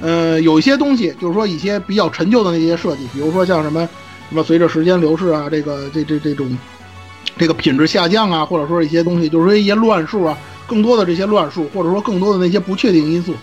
[0.00, 3.86] 呃，有一些东西，就是说一些比较陈旧的那些设计，比如说像什么
[4.30, 6.56] 什么随着时间流逝啊，这个这这这种
[7.38, 10.36] 这个品质下降啊，或者说一些东西，就是说一些乱数啊，
[10.66, 13.34] 更多的这些乱数，或者说更多的那些不确定因素，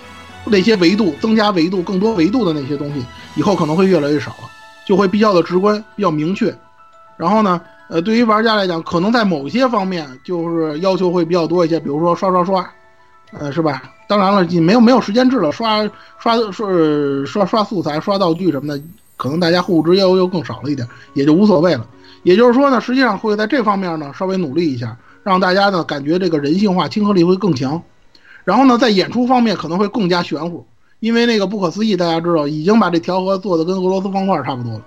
[0.46, 3.04] 那些维度增加维度更多维度的那些东西，
[3.36, 4.50] 以后可能会越来越少了，
[4.86, 6.54] 就会比较的直观，比较明确。
[7.18, 12.70] 然后呢，呃，对于玩家来讲，可能在某些方面就是要求会比较多一些，比如说刷刷刷，
[13.32, 13.82] 呃，是吧？
[14.08, 15.82] 当然了，你没有没有时间制了，刷
[16.20, 16.68] 刷刷
[17.26, 18.84] 刷刷素材、刷道具什么的，
[19.18, 21.88] 可能大家后知又又更少了一点，也就无所谓了。
[22.26, 27.80] 也就是说呢，实际上会在这方面呢稍微努力一下，让大家呢感觉这个人性化、亲和力会更强。
[28.44, 30.66] 然后呢，在演出方面可能会更加玄乎，
[31.00, 34.82] 因为那个不可思议，大家知道已经把这调和做的跟俄罗斯方块差不多了。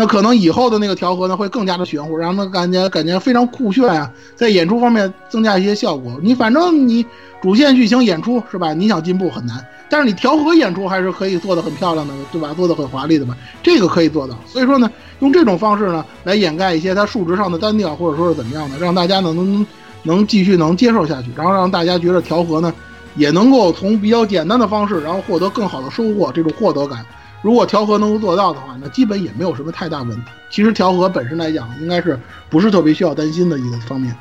[0.00, 6.18] 那可能以后的那个调和呢，会更加的玄乎，让他感觉感觉非常酷炫啊，在演出方面增加一些效果。
[6.22, 7.04] 你反正你
[7.42, 8.72] 主线剧情演出是吧？
[8.72, 12.54] 你想进步很难，但是你调和演出还是可以做的很漂亮的，对吧？
[12.54, 13.36] 做的很华丽的吧？
[13.62, 14.34] 这个可以做到。
[14.46, 19.66] 所以说呢，用这种方式呢，来掩盖一些它数值上的单调，或者说是怎么样的，让大家呢能
[20.04, 22.72] 能继续能接受下去，然后让大家觉得调和呢，
[23.16, 27.04] 也能够从比较简单的方式，然后获得更好的收获，这种获得感。
[27.42, 30.30] 如果调和能够做到的话，那基本也没有什么太大问题。
[30.50, 32.18] 其实调和本身来讲，应该是
[32.48, 34.14] 不是特别需要担心的一个方面。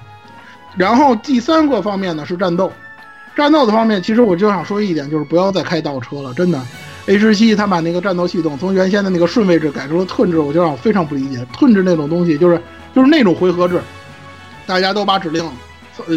[0.78, 2.72] 然后第三个方面呢是战斗，
[3.36, 6.62] 战斗的方面，其实我就想说一点，就是不要再开倒车了，真的。
[7.08, 11.46] A 十七他把那个战斗系统从原先的那个顺位制改成了盾制，我就让我非常不理解。
[11.58, 12.62] 盾制那种东西就是
[12.94, 13.82] 就是那种回合制，
[14.68, 15.44] 大家都把指令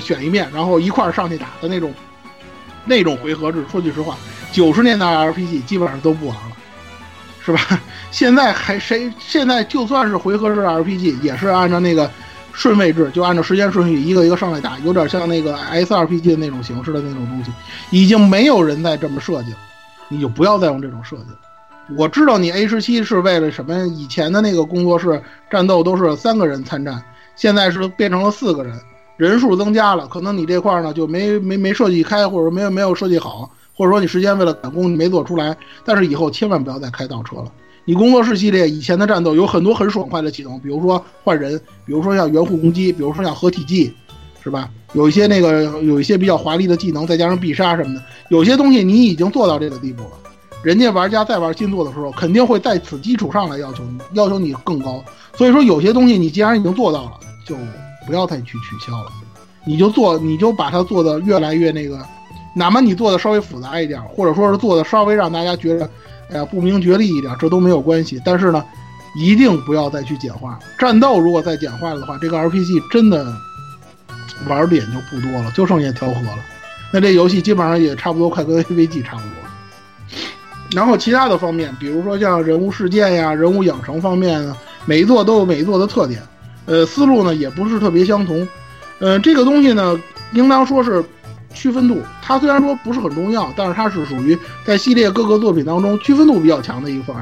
[0.01, 1.93] 选一遍，然后一块儿上去打的那种
[2.85, 3.65] 那种回合制。
[3.73, 4.16] 说句实话，
[4.53, 6.52] 九十年代 RPG 基本上都不玩了。
[7.44, 7.60] 是吧？
[8.10, 9.12] 现在还谁？
[9.19, 12.10] 现在就算是回合制 RPG，也是按照那个
[12.52, 17.51] 顺位制，就按照时间顺序一个一个上来打，有点像那个 SRPG 的那种形式的那种东西，
[17.90, 19.59] 已经没有人再这么设计了，
[20.09, 21.39] 你就不要再用这种设计了。
[21.98, 23.86] 我知道你 A 十七是为了什么？
[23.89, 25.20] 以前的那个工作室
[25.51, 27.02] 战斗都是三个人参战，
[27.35, 28.78] 现在是变成了四个人，
[29.16, 33.51] 人数增加了，可能你这块呢就没没没设计开，或者没有没有设计好。
[33.82, 37.46] 或者说你时间为了赶工你没做出来，但是以后千万不要再开倒车了。
[37.84, 43.92] 你工作室系列以前的战斗有很多很爽快的启动，比如说换人，比如说像圆弧攻击，比如说像合体技，
[44.40, 44.70] 是吧？
[44.92, 50.10] 有一些那个有一些比较华丽的技能，再加上必杀什么的，有些东西你已经做到这个地步了。
[50.62, 55.04] 人家玩家在玩新作的时候，肯定会在此基础上来要求你，要求你更高。
[55.34, 57.12] 所以说有些东西你既然已经做到了，
[57.44, 57.56] 就
[58.06, 59.10] 不要再去取消了，
[59.66, 61.98] 你就做，你就把它做的越来越那个。
[62.55, 65.89] 哪怕你做的稍微复杂一点，或者说是做的稍微让大家觉得，
[66.31, 68.20] 哎呀不明觉厉一点，这都没有关系。
[68.24, 68.62] 但是呢，
[69.16, 71.19] 一定不要再去简化战斗。
[71.19, 73.27] 如果再简化的话，这个 RPG 真的
[74.49, 76.39] 玩点就不多了，就剩下调和了。
[76.93, 80.19] 那这游戏基本上也差不多快跟 AVG 差不多。
[80.73, 84.55] 然后其他的方面，比如说像人物事件呀、人物养成方面呢，
[84.85, 86.23] 每一座都有每一座的特点，
[86.66, 88.47] 呃，思路呢也不是特别相同。
[88.99, 89.99] 呃，这个东西呢，
[90.33, 91.03] 应当说是。
[91.53, 97.15] 区分度，它虽然说不是很重要，但是它是属于在系列各个作品当中区分度比较强的一块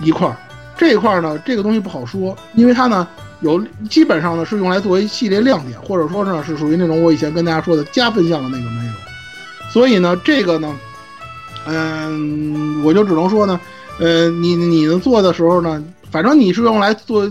[0.00, 0.34] 一块。
[0.76, 3.06] 这一块呢，这个东西不好说，因为它呢
[3.40, 8.94] 有基本上呢是用来作为系列亮点，或者说呢是属于那种我以前跟大家说的加分项的那个内容。
[9.70, 10.74] 所以呢，这个呢
[11.66, 13.60] 嗯，我就只能说呢，
[14.00, 17.30] 呃，你你呢做的时候呢，反正你是用来做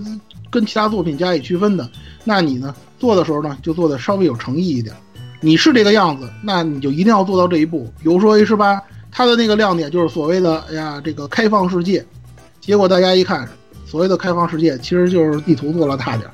[0.50, 1.90] 跟其他作品加以区分的，
[2.24, 4.96] 那你呢做的时候呢，就做的稍微有诚意一点。
[5.44, 7.92] 你是这个样子，那你就一定要做到这一步。
[7.98, 8.82] 比如说 A 十八，
[9.12, 12.06] 它的那个亮点就是所谓的，哎呀，这个开放世界。
[12.60, 13.50] 结果大家一看，
[13.88, 16.34] 所谓的开放世界，其实就是地图做了大点儿，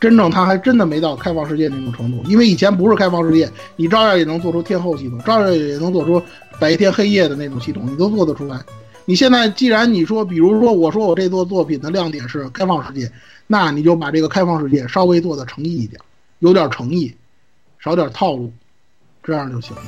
[0.00, 2.20] 真正它还真的没到开放世界那种程度。
[2.28, 6.20] 因为以前不是开放世界，你照样也能做出天后系统，照样也能做出
[6.58, 8.60] 白天黑夜的那种系统，你都做得出来。
[9.04, 13.10] 你现在既然你说，比如说我说我这座作品的亮点是开放世界，
[13.46, 15.98] 那你就把这个开放世界稍微做的诚意一点，
[16.40, 17.14] 有点诚意，
[17.88, 18.52] 少点套路，
[19.22, 19.82] 这样就行了。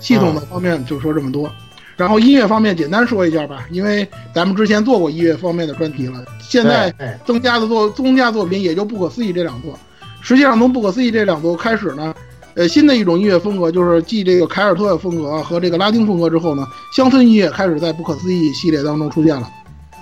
[0.00, 1.50] 系统的方面就说这么多。
[1.98, 6.90] 然后音乐方面简单说一下吧，因为咱们之前做过音乐方面的专题了，现在
[7.26, 9.78] 增加的作增加作品也就不可思议这两座。
[10.22, 12.14] 实际上从不可思议这两座开始呢，
[12.54, 16.66] 呃，新的一种音乐风格就是继这个凯尔特风格和这个拉丁风格之后呢，
[16.96, 19.46] 乡村音乐开始在不可思议系列当中出现了。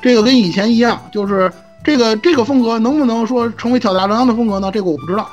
[0.01, 1.51] 这个跟以前一样，就是
[1.83, 4.71] 这个这个风格能不能说成为挑大梁的风格呢？
[4.71, 5.29] 这个我不知道。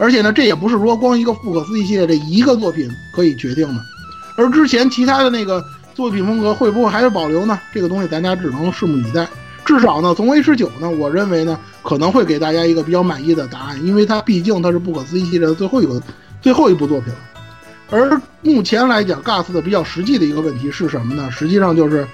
[0.00, 3.80] 而且呢，这也不是说光一个不可思议系列这一个作品可以决定的，
[4.34, 5.62] 而之前其他的那个。
[5.92, 7.60] 作品风格会不会还是保留呢？
[7.74, 9.28] 这个东西咱家只能拭目以待。
[9.66, 16.00] 至少呢，从 A 十九呢，我认为呢，可能会给大家一个比较满意的答案，因为它毕竟它是不可思议系列的最后一个、
[16.40, 17.18] 最后一部作品了。
[17.90, 21.28] 而目前来讲，GAS 的比较实际的一个问题是什么呢？
[21.30, 22.06] 实际上就是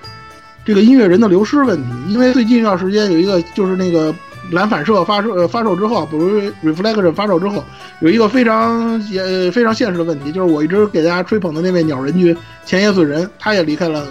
[0.65, 1.89] 这个音乐人的流失问题。
[2.09, 4.13] 因为最近一段时间有一个就是那个。
[4.51, 7.65] 蓝反射发售发售之后，比如 reflection 发售之后，
[8.01, 14.07] 有一个非常也非常现实的问题，就是我一直给大家吹捧的那位鸟人君前野隼人，他也离开了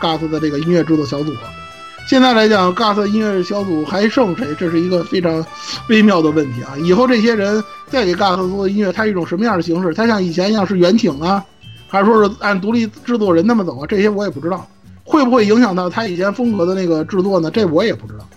[0.00, 1.32] GAS 的这个音乐制作小组。
[2.06, 4.46] 现在来讲，GAS 音乐小组还剩谁？
[4.58, 5.44] 这是一个非常
[5.88, 6.76] 微妙的问题啊！
[6.78, 9.94] 以后这些人再给 GAS 做音乐，它是一种什么样的形式？
[9.94, 11.44] 它像以前一样是原请啊，
[11.88, 13.86] 还是说是按独立制作人那么走啊？
[13.86, 14.66] 这些我也不知道，
[15.04, 17.50] 会不会影响到他以前风格的那个制作呢？
[17.50, 18.28] 这我也不知道。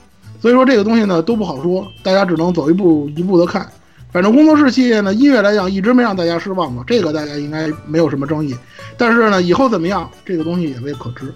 [0.44, 3.66] 所以说这个东西呢都不好说，大家只能走一步一步的看。
[4.12, 8.54] 反正工作室系列呢，音乐来讲一直没让大家失望嘛，这个大家应该没有什么争议。
[8.98, 11.34] 但是呢，以后怎么样，这个东西也未可知。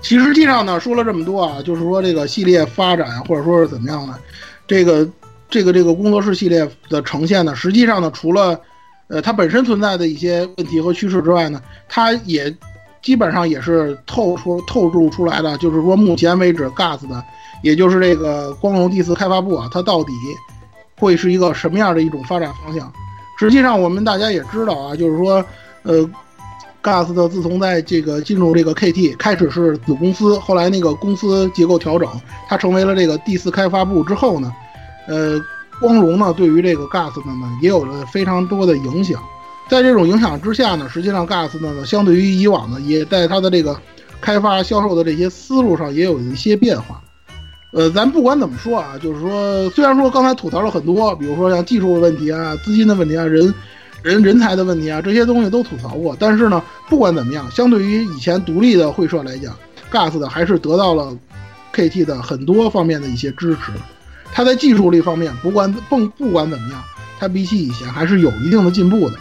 [0.00, 4.18] 其实际上呢，说了这么多啊，就是说这个系列发展或者说是怎么样呢？
[4.66, 5.06] 这个
[5.50, 8.58] 这个这个工作室系列的呈现呢，实际上呢，除了
[9.08, 12.50] 呃它本身存在的一些问题和趋势之外呢，它也
[13.02, 17.22] 基本上也是透出透露出来的，就是说目前为止 GAS 的。
[17.66, 20.12] 也就是这个光荣第四开发部啊，它到底
[20.96, 22.92] 会是一个什么样的一种发展方向？
[23.40, 25.44] 实际上，我们大家也知道啊，就是说，
[25.82, 26.08] 呃
[26.80, 32.08] ，GAS 的自从在这个进入这个 KT 开始是子公司，后来那个公司结构调整，
[32.48, 34.54] 它成为了这个第四开发部之后呢，
[35.08, 35.40] 呃，
[35.80, 39.20] 光荣呢对于这个 GAS 的呢也有了非常多的影响。
[39.68, 43.76] 在这种影响之下呢，实际上 GAS 呢相对于以往呢，也在它的这个
[44.20, 47.02] 开发销售的这些思路上也有一些变化。
[47.76, 53.52] 呃，咱不管怎么说啊，就是说，虽然说刚才吐槽了很多，比如说像技术的问题啊、资金的问题啊、人、
[54.02, 56.16] 人人才的问题啊，这些东西都吐槽过。
[56.18, 59.54] 但是呢，不管怎么样，相对于以前独立的会社来讲
[59.92, 61.14] ，GAS 的还是得到了
[61.74, 63.72] KT 的很多方面的一些支持。
[64.32, 66.82] 它在技术力方面，不管不不管怎么样，
[67.18, 69.18] 它比起以前还是有一定的进步的。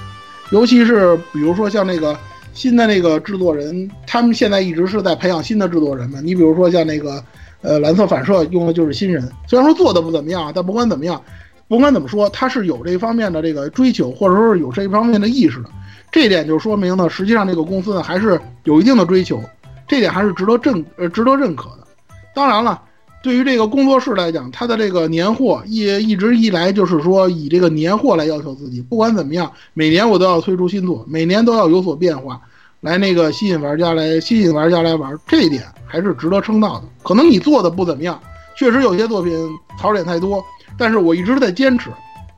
[0.52, 2.18] 尤其是比如说像那个
[2.54, 6.22] 新的那个制作人，他们现在一直是在培养新的制作人嘛。
[6.24, 7.22] 你比如说像那个。
[7.66, 11.20] 呃，蓝色反射用的就是新人，虽然说做的不怎么样，但不管怎么样，
[11.68, 15.70] 不管怎么说，他是有这方面的这个追求，或者说是有这方面的意识的。
[16.12, 19.42] 这点就说明呢，实际上这个公司呢还是有一定的追求，
[19.88, 21.88] 这点还是值得认呃值得认可的。
[22.34, 22.80] 当然了，
[23.24, 32.40] 对于这个工作室来讲，他的这个年货一一直以来就是说以这个年货来要求自己，不管怎么样，每年我都要推出新作，每年都要有所变化。
[32.86, 36.84] 来那个吸引玩家来吸引玩家来玩，这一点还是值得称道的。
[37.02, 38.20] 可能你做的不怎么样，
[38.56, 39.36] 确实有些作品
[39.76, 40.46] 槽点太多，
[40.78, 41.90] 但是我一直在坚持。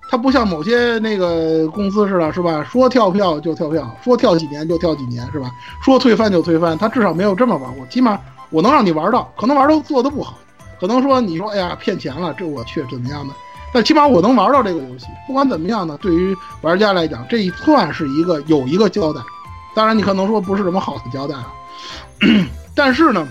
[0.10, 2.64] 它不像某些那个公司似的，是吧？
[2.64, 5.52] 说跳票就跳票，说跳几年就跳几年，是吧？
[5.84, 7.86] 说推翻就推翻，它至少没有这么玩过。
[7.88, 8.18] 起码
[8.50, 10.40] 我能让你玩到，可能玩都做的不好，
[10.80, 13.34] 可能说你说哎呀骗钱了，这我去怎么样的？
[13.74, 15.08] 但起码我能玩到这个游戏。
[15.28, 19.20] 不管怎么样呢，对于玩家来讲，这一算是一个有一个交代。
[19.78, 21.54] 当然，你可能说不是什么好的交代啊，
[22.74, 23.28] 但是呢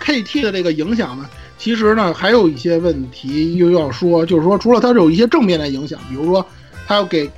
[0.00, 1.28] ，KT 的这个影响呢，
[1.58, 6.46] 其实呢还有一些问题又要说，就是说除了它有一些正面的影响，比如说
[6.86, 7.28] 它要给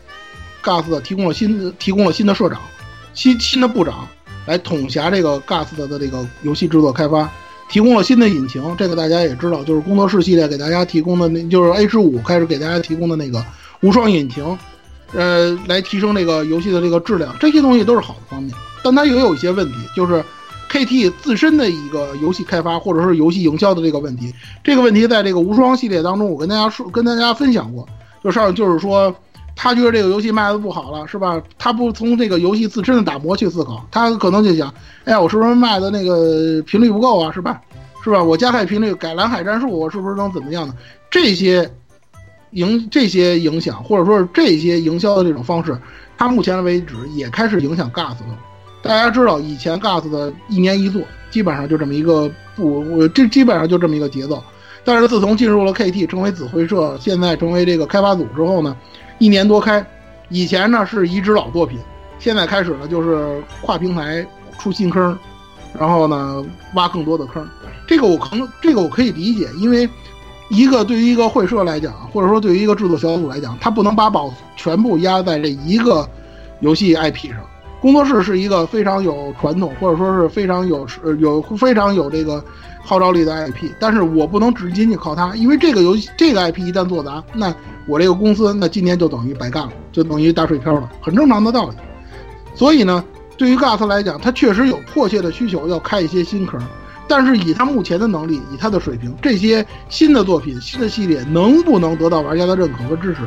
[0.62, 2.60] GAS 提供了新提供了新的社长、
[3.14, 4.06] 新新的部长
[4.44, 7.26] 来统辖这个 GAS 的的这个游戏制作开发，
[7.70, 13.42] 提供了新的引擎，这个大家也知道，就是工作室系列给大家提供的那就是 H 五开始给大家提供的那个
[13.80, 14.58] 无双引擎。
[15.12, 18.54] 呃，来提升这个游戏的这个质量，这些东西都是好的方面。
[18.82, 20.24] 但它也有一些问题，就是
[20.70, 24.32] KT 自身的一个游戏开发或者是游戏营销的这个问题。
[24.62, 27.86] 这个问题在这个无双系列当中，我跟大家说，跟大家分享过，
[28.22, 29.14] 就上就是说，
[29.54, 31.40] 他觉得这个游戏卖的不好了，是吧？
[31.58, 34.72] 他不从这个游戏自身的打磨去思考，他可能就想，
[35.04, 37.60] 哎呀，我是不是卖的那个频率不够啊，是吧？
[38.04, 38.22] 是吧？
[38.22, 40.74] 我加快频率，改蓝海战术，我是不是能怎么样呢？
[41.10, 41.68] 这些
[42.56, 45.78] 影这些影响，或者说是这些营销的这种方式，
[46.16, 48.38] 它目前为止也开始影响 GAS 了。
[48.82, 54.42] 大家知道，以前 GAS 的一年一作，基本上就这么一个不，我这基本上就这么一个节奏。
[54.84, 58.76] 但是自从进入了 KT，成为子会社，现在成为这个开发组之后呢，
[59.18, 59.84] 一年多开。
[60.28, 61.78] 以前呢是移植老作品，
[62.18, 64.26] 现在开始呢就是跨平台
[64.58, 65.18] 出新坑，
[65.78, 67.46] 然后呢挖更多的坑。
[67.86, 69.88] 这个我可能，这个我可以理解，因为
[70.48, 76.08] 一个对于一个会社来讲，或者说对于一个制作小组来讲，他不能把宝全部压在这一个
[76.60, 77.38] 游戏 IP 上。
[77.80, 80.86] 工作室是一个非常有传统，或者说是非常有
[81.18, 82.42] 有非常有这个
[82.82, 87.54] 号召力的 IP，但是我不能只仅仅靠它，因为这个游戏这个 IP 一旦做砸，那
[87.86, 91.76] 我这个公司那今年就等于白干了，就等于打水漂了，很正常的道理。
[92.54, 93.04] 所以呢，
[93.36, 96.60] 对于 GAS 来讲，他确实有迫切的需求要开一些新坑。
[97.08, 103.20] 但是以他目前的能力，以他的水平，这些新的作品、新的系列能不能得到玩家的认可和支持？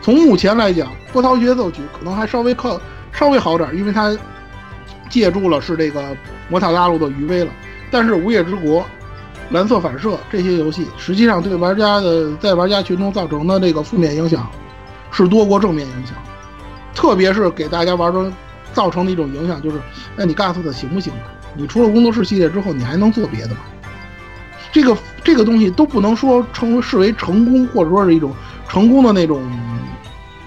[0.00, 2.80] 从目前来讲，《波涛协奏曲》可能还稍微靠
[3.12, 4.16] 稍微好点，因为它
[5.08, 6.16] 借助了是这个
[6.48, 7.50] 魔塔大陆的余威了。
[7.90, 8.80] 但是《无夜之国》、
[9.50, 14.48] 《蓝色反射》这些游戏，实际上对玩家的在玩家群中造成的这个负面影响
[15.10, 16.14] 是多过正面影响，
[16.94, 18.32] 特别是给大家玩中
[18.72, 19.80] 造成的一种影响就是：
[20.14, 21.12] 那你告诉他行不行？
[21.56, 23.60] 你除了工作室系列之后，你还能做别的吗？
[24.72, 28.34] 这个这个东西都不能说成为视为成功，或者说是一种
[28.68, 29.42] 成功的那种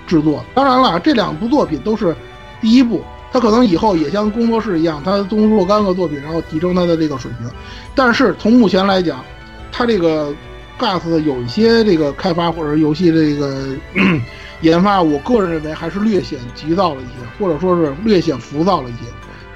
[0.05, 0.45] 制作。
[0.53, 2.15] 当然了，这两部作品都是
[2.61, 7.49] 第一部，他可能以后也像工作室一样，他动若干个作品，然后提升他的这个水平。
[7.95, 9.23] 但是从目前来讲，
[9.71, 10.31] 他这个
[10.77, 13.69] GAS 有一些这个开发或者游戏这个
[14.61, 18.99] 研发，我个人认为还是略显急躁了一些，或者说是略显浮躁了一些。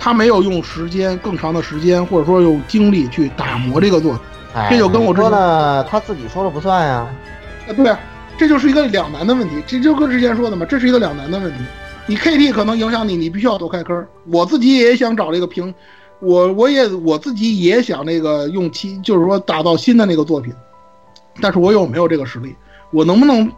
[0.04, 4.22] 他没有用时间更长的时间，或者说用精力去打磨这个作品，
[4.70, 7.08] 这就跟我说呢，他自己说了不算呀。
[7.70, 7.98] 啊，对啊，
[8.38, 9.64] 这就是一个两难的问题。
[9.66, 11.60] 这就跟之前说的嘛，这是一个两难的问题。
[12.06, 14.06] 你 KT 可能影响你，你必须要多开坑。
[14.26, 15.74] 我自己也想找这个平，
[16.20, 20.54] 我我也我自己也想那个用其就是说打造新的那个作品，
[21.42, 22.54] 但是我有没有这个实力？
[22.92, 23.50] 我能不能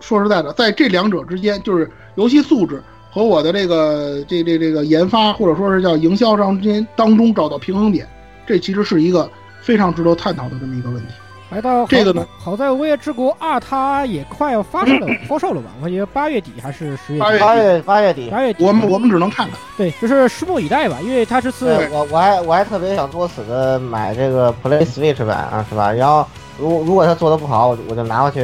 [0.00, 2.82] 说实在的，在这两者之间，就是游戏素质。
[3.14, 8.04] 和我的这个这这这个研发或者说是叫营销上间当中找到平衡点，
[8.44, 9.30] 这其实是一个
[9.62, 11.06] 非常值得探讨的这么一个问题。
[11.50, 15.70] 来到这个呢，好在《威业之国二》它也快要发售了， 发售了吧？
[15.80, 17.20] 我觉得八月底还是十月？
[17.20, 18.28] 八月八月八月底。
[18.30, 18.64] 八月底。
[18.64, 19.56] 我们我们只能看看。
[19.76, 25.92] 对，就是拭目以待吧，因为它这次我我还我还特别想作死的买这个 Play Switch 版啊，是吧？
[25.92, 26.26] 然后
[26.58, 28.40] 如如果它做的不好，我就我就拿回去。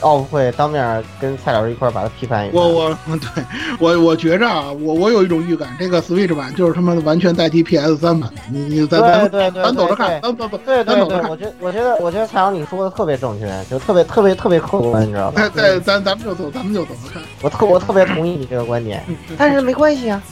[0.00, 2.58] 奥运会当面跟蔡老师一块把它批判一下。
[2.58, 3.44] 我我对
[3.78, 8.30] 我我觉着啊，我我有一种预感，这个 Switch 版就是他妈的完全代替 PS 三版。
[8.50, 15.48] 你你咱咱咱走着看，咱不不对对对，我觉我觉得我觉得蔡老师你说的特别正确，就特别特别特别客观，你知道吧？
[15.54, 17.22] 对，咱咱们就走，咱们就走着看。
[17.42, 19.02] 我特我特别同意你这个观点，
[19.38, 20.22] 但是没关系啊。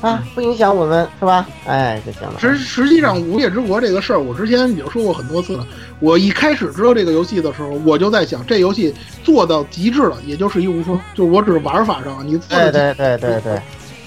[0.00, 1.46] 啊，不影响我们是吧？
[1.66, 2.34] 哎，就行了。
[2.38, 5.66] 实实际上，《无业之国》这个事儿，我之前已经说过很多次了。
[6.00, 8.94] 我一开始知道这个游戏的时候，我就在想，这游戏
[9.24, 13.60] 做到极致了，也就是一无双，就是我只是玩法上，你对对对对对，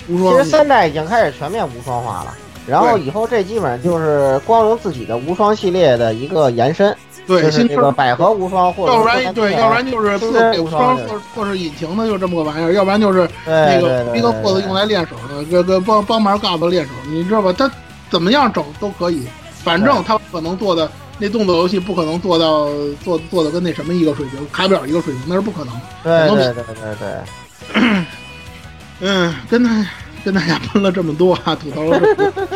[0.08, 0.38] 无双。
[0.38, 2.34] 其实三代已经开始全面无双化了，
[2.66, 6.96] 然后以后这基本上就是光荣自己的无双系列的一个延伸。
[7.28, 17.54] 对，是这个百合无双，或者要不然对，要不然就是四倍无双，或或是引擎的，就这么个玩意儿；要不然就是那个一个货子用来练手的，这个帮帮忙嘎子练手，你知道吧？
[17.58, 17.72] 他
[18.10, 19.26] 怎么样整都可以，
[19.64, 22.68] 反正他可能做的那动作游戏不可能做到
[23.04, 25.74] 做做的跟那什么一个水平，开不了一个水平，那是不可能。
[26.04, 27.82] 对对对对对。
[29.00, 29.88] 嗯，跟他
[30.26, 32.02] 跟大家喷了这么多啊，吐槽了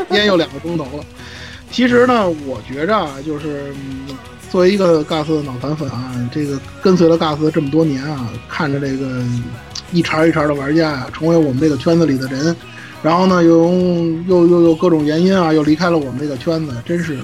[0.09, 1.03] 烟 又两个钟头了。
[1.71, 3.73] 其实呢，我觉着啊，就是。
[4.49, 9.21] 作为一个 GAS 的脑残粉啊，这个跟随了 GAS 这么多年啊，看着这个
[9.91, 12.55] 一茬一茬的玩家啊，成为我们这个圈子里的人，
[13.03, 13.69] 然后呢，又
[14.27, 17.17] 又又又各种原因啊，又离开了我们这个圈子，真是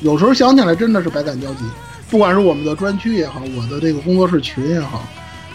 [0.00, 1.64] 有时候想起来真的是百感交集。
[2.10, 5.06] 不管是我们的专区也好，我的这个工作室群也好，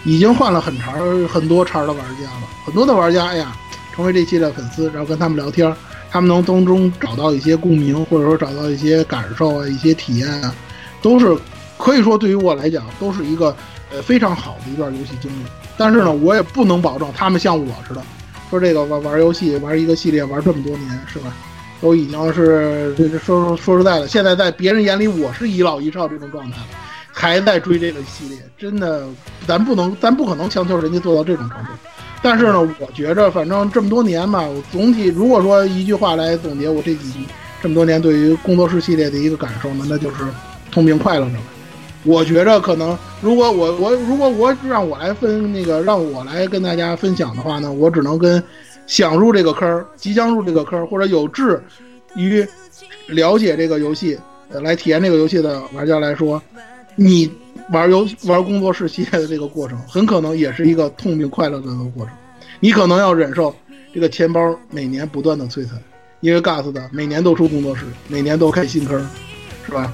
[0.05, 0.93] 已经换了很茬
[1.27, 3.55] 很多茬的玩家了，很多的玩家哎呀，
[3.95, 5.75] 成为这期的粉丝，然后跟他们聊天，
[6.11, 10.53] 他们能从中找到一些共鸣，或者说找到一些感受啊，一些体验啊。
[11.03, 11.37] 都是
[11.77, 13.55] 可以说对于我来讲都是一个
[13.91, 15.35] 呃非常好的一段游戏经历，
[15.77, 18.01] 但是呢，我也不能保证他们像我似的，
[18.49, 21.31] 说这个玩玩游戏玩一个系列玩这么多年是吧？
[21.81, 26.67] 都已经是这这说说说实在的，现在在别人眼里我是一老一少这种状态了，
[27.11, 29.05] 还在追这个系列，真的，
[29.45, 31.71] 咱不能，咱不可能强求人家做到这种程度。
[32.21, 37.27] 但是呢，我觉着反正这么多年吧，我总体如果说一句话来总结我这几
[37.61, 40.23] 这么多年对于工作室系列的一个感受呢，那就是
[40.73, 41.35] 痛并快乐着。
[42.03, 48.43] 我觉着可能，如果我我如果我让我来分那个让我来跟大家分享的话呢，我只能跟
[48.87, 51.61] 想入这个坑、即将入这个坑或者有志
[52.15, 52.45] 于
[53.07, 54.19] 了解这个游戏、
[54.49, 56.41] 来体验这个游戏的玩家来说，
[56.95, 57.31] 你
[57.71, 62.13] 玩游玩工作室系列的这个过程，很可能也是一个痛并快乐的过程。
[62.59, 63.55] 你可能要忍受
[63.93, 65.81] 这个钱包每年不断的摧残，
[66.19, 68.99] 因为 GAS 的每年都出工作室，每年都开新坑，
[69.65, 69.93] 是吧？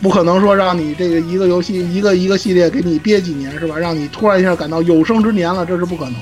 [0.00, 3.78] 不可能说让你这个一个游戏一个一个系列给你憋几年是吧？
[3.78, 6.14] 让你突然一下感到有生之年了，这是不可能，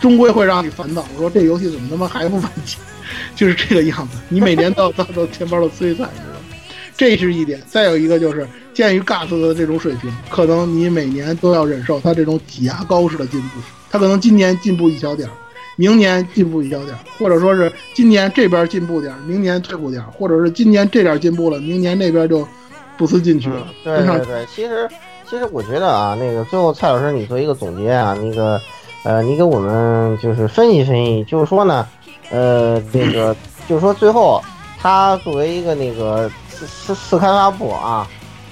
[0.00, 1.04] 终归会让你烦躁。
[1.14, 2.76] 我说这游戏怎么他妈还不完结？
[3.36, 6.56] 就是这个样子，你每年都要遭到钱包的摧残，知道吗？
[6.96, 7.60] 这是一点。
[7.66, 13.60] 再有一个就是，鉴于 GAS 的这种水平，可能你每年都要忍受它这种挤牙膏式的进步。
[13.90, 15.32] 它可能今年进步一小点儿，
[15.76, 22.48] 明年进步一小点儿，或者说是今年这边进步点儿，明年退步点儿，或者是今年这点进步了，明年那边就。
[23.02, 24.88] 不思进取了，对对对，其实
[25.28, 28.60] 其实我觉得啊，那个最后蔡老师你做一个总结啊，那个
[29.02, 31.84] 呃，你给我们就是分析分析，就是说呢，
[32.30, 33.34] 呃，这个
[33.68, 34.40] 就是说最后
[34.80, 38.06] 他作为一个那个四四四开发部啊，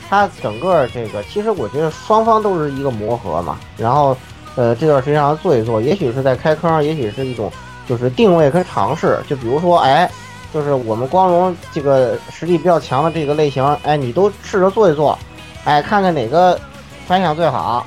[0.08, 4.16] 他整个这个其实我觉得双方都是一个磨合嘛，然后
[4.56, 7.52] 呃这段时间让他做一做，也许是在开坑，也许是一种
[7.88, 10.10] 就是定位跟尝试，就比如说哎。
[10.52, 15.18] 就是我们光荣这个实力比较强的这个类型，哎，你都试着做一做，
[15.64, 16.58] 哎，看看哪个
[17.06, 17.86] 反响最好，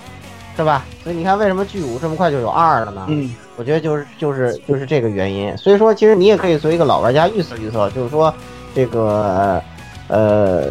[0.56, 0.86] 是吧？
[1.04, 3.06] 所以你看，为什么巨五这么快就有二了呢？
[3.10, 5.56] 嗯，我觉得就是就是就是这个原因。
[5.58, 8.34] 所以说，其实你也可以作为一个老玩家预测预测，就是说
[8.74, 9.62] 这个
[10.08, 10.68] 呃，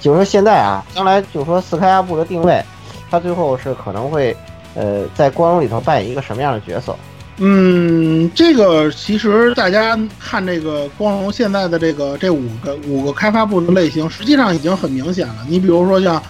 [0.00, 2.62] 就是说现在啊，将来就是说四开发部的定位，
[3.10, 4.34] 他最后是可能会
[4.74, 6.96] 呃在光荣里头扮演一个什么样的角色？
[7.38, 15.36] 嗯，这个其实大家看这个光荣现在的这个这五个五个开发部的类型，实际上已经很明显了。
[15.46, 16.22] 你比如说像，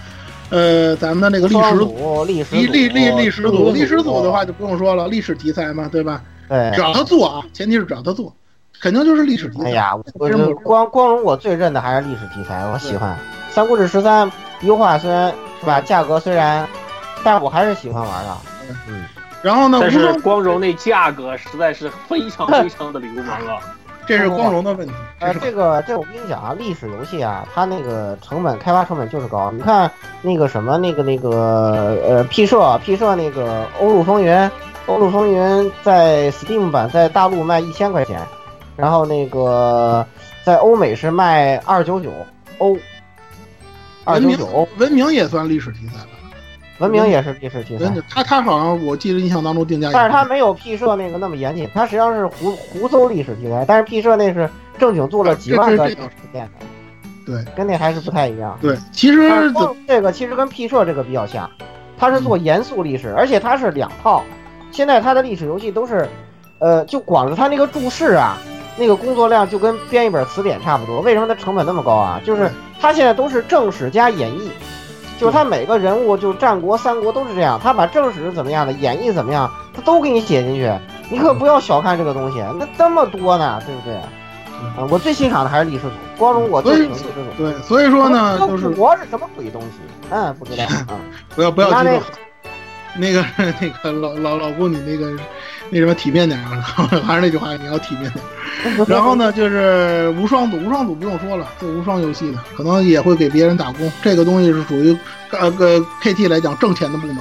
[0.50, 6.22] 呃，咱们的那个历史组、历史历历历历史组、历史组的话就不用说了，历史题材嘛，对吧？
[6.48, 8.34] 对，只要他做啊，前提是只要他做，
[8.80, 9.66] 肯定就是历史题材。
[9.66, 9.92] 哎呀，
[10.64, 13.16] 光光荣我最认的还是历史题材，我喜欢
[13.54, 14.28] 《三国志十三》
[14.62, 16.66] 优化，虽然是吧，价格虽然，
[17.22, 18.36] 但我还是喜欢玩的。
[18.88, 19.04] 嗯。
[19.46, 19.78] 然后呢？
[19.80, 23.62] 但是光荣那价格实在是非常非常的流氓啊！
[24.04, 24.92] 这是光荣的问题。
[25.20, 29.52] 呃，这个这我跟你讲啊，历史游戏啊，它那个成本开发成本就是高。
[29.52, 29.88] 你看
[30.20, 34.32] 那个什么那个那个呃，P 社 P 社那个《欧陆风云》，
[34.86, 35.40] 《欧陆风云》
[35.84, 38.20] 在 Steam 版在大陆卖一千块钱，
[38.74, 40.04] 然后那个
[40.42, 42.10] 在欧美是卖二九九
[42.58, 42.76] 欧。
[44.04, 46.15] 二九九，文明也算历史题材吧？
[46.78, 54.48] 文明也是历史题材，他他好像我记得印象当中定价，但是他没有 P 社那个那么严谨，他实际上是胡胡诌历史题材，但是 P 社那是
[54.78, 55.96] 正经做了几万个实
[56.34, 56.66] 验的，
[57.24, 58.58] 对，跟那还是不太一样。
[58.60, 59.30] 对，其实
[59.86, 61.50] 这个其实跟 P 社这个比较像，
[61.98, 64.22] 他是做严肃历史，而且他是两套。
[64.70, 66.06] 现在他的历史游戏都是，
[66.58, 68.36] 呃，就光是他那个注释啊，
[68.76, 71.00] 那个工作量就跟编一本词典差不多。
[71.00, 72.20] 为什么它成本那么高啊？
[72.22, 74.50] 就是他现在都是正史加演绎。
[75.18, 80.72] 就是他每个人物，就战国、三国都是这样，他把正史是怎么样的，演绎怎么样，他都给你写进去。
[81.10, 83.94] 你可不要小看这个东西，那这么多呢，对不对？
[83.96, 87.10] 啊，我最欣赏的还是历史组，光荣我最喜欢历史组。
[87.36, 89.78] 对，所以说呢，就是国是什么鬼东西？
[90.10, 90.98] 嗯，不知道啊。
[91.36, 92.02] 不要不要激动。
[92.98, 93.22] 那个
[93.60, 95.12] 那个老老老顾，你那个
[95.70, 96.62] 那什么体面点啊！
[97.06, 98.24] 还是那句话，你要体面点。
[98.86, 103.90] 然后呢，就是无双组，无双组不用说了，做无双游戏的，可能也会给别人打工。
[104.02, 104.96] 这个东西是属于
[105.30, 107.18] 呃呃 KT 来讲挣钱的部门。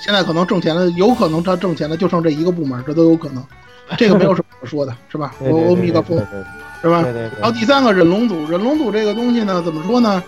[0.00, 3.42] 现在可能挣钱的，有可能他挣钱的就剩这一个部门，这都有可能。
[3.96, 5.32] 这个没有什么可说的，是吧？
[5.40, 6.18] 欧米伽风，
[6.82, 7.04] 是吧？
[7.40, 10.22] 然后第三个忍龙组，忍龙组这个东西呢，怎么说呢？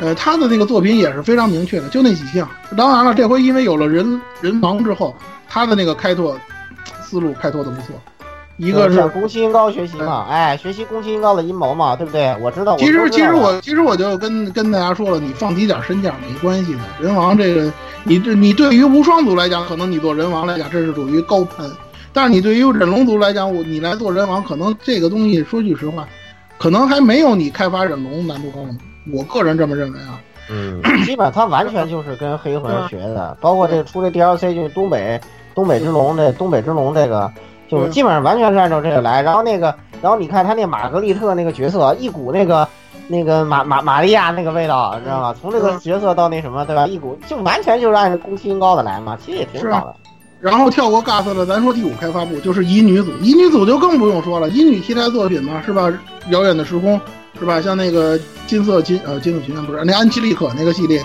[0.00, 2.48] 呃，他的那个作品也是非常明确的，就那几项。
[2.76, 5.14] 当然了，这回因为有了人人王之后，
[5.48, 6.36] 他的那个开拓
[7.14, 7.94] 思路开拓的不错。
[8.56, 12.36] 一个是宫崎英高学习嘛，哎，学习宫崎英高的阴谋嘛，对不对？
[12.40, 12.76] 我知道。
[12.76, 16.80] 其实其实我其实我就跟跟大家说了，你放低点身价没关系的。
[17.00, 17.72] 人王这个，
[18.04, 21.68] 你这你对于无双族来讲，可能你做人王来讲，这是属于高攀；
[22.12, 26.06] 但是你对于忍龙族来讲，我你来做人王，可能这个东西说句实话，
[26.58, 28.76] 可能还没有你开发忍龙难度高呢。
[29.12, 30.20] 我个人这么认为啊，
[30.50, 35.20] 嗯，基本他完全就是跟黑魂学的，包括这出这 DLC 就是东北
[35.54, 37.30] 东北之龙这东北之龙这个，
[37.68, 39.22] 就是基本上完全是按照这个来。
[39.22, 42.68] 然后那个，然后你看他那玛格丽特那个角色，一股那个
[43.08, 45.34] 那个玛玛玛利亚那个味道，你知道吗？
[45.40, 46.86] 从这个角色到那什么，对吧？
[46.86, 49.94] 一股就完全就是按照宫崎英高的来嘛，其实也挺好的。
[50.40, 55.90] 然后跳过 gas 了，咱说第五开发部就是乙女组，乙女组就更不用说了，乙女题材作品嘛，是吧？
[56.28, 57.00] 遥远的时空，
[57.38, 57.60] 是吧？
[57.60, 61.04] 像那个金色金呃金色群不是那安琪丽可那个系列，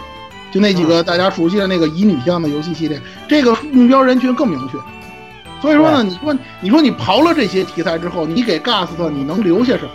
[0.52, 4.78] 就那几个大家熟悉的那个乙女向的游戏系列，这个目标人群更明确。
[5.62, 9.90] 所以说呢，你说你说你刨了这些题材之后，你给 GAS 的你能留下什么？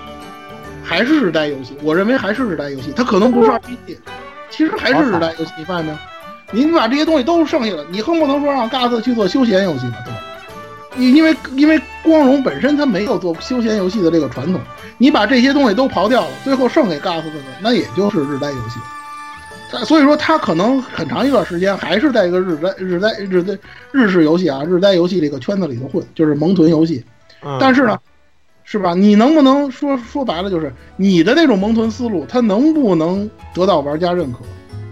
[0.83, 3.97] 还是日代游戏，我认为还是日代游戏，它可能不是 RPG，
[4.51, 5.97] 其实还是日代游戏，你发现没有？
[6.53, 10.21] 你把这些东西都剩下了，你更不能说让 GAS 去做休闲游戏了，对吧？
[10.97, 14.61] 因因为因为光荣本身它没有做休闲游戏的这个传统，
[14.99, 18.79] 你把这些东西都刨掉了，最后剩给 GAS 的呢，那也就是日呆游戏。
[19.71, 23.59] 它所以说它可能很长一段时间还是在一个日呆日呆日呆
[23.93, 27.03] 日式游戏啊日呆游戏这个圈子里头混，就是萌豚游戏。
[27.43, 27.99] 嗯，但是呢，
[28.63, 28.95] 是吧？
[28.95, 34.41] 你能不能说说白了，就是你的那种萌豚思路，它能不能得到玩家认可？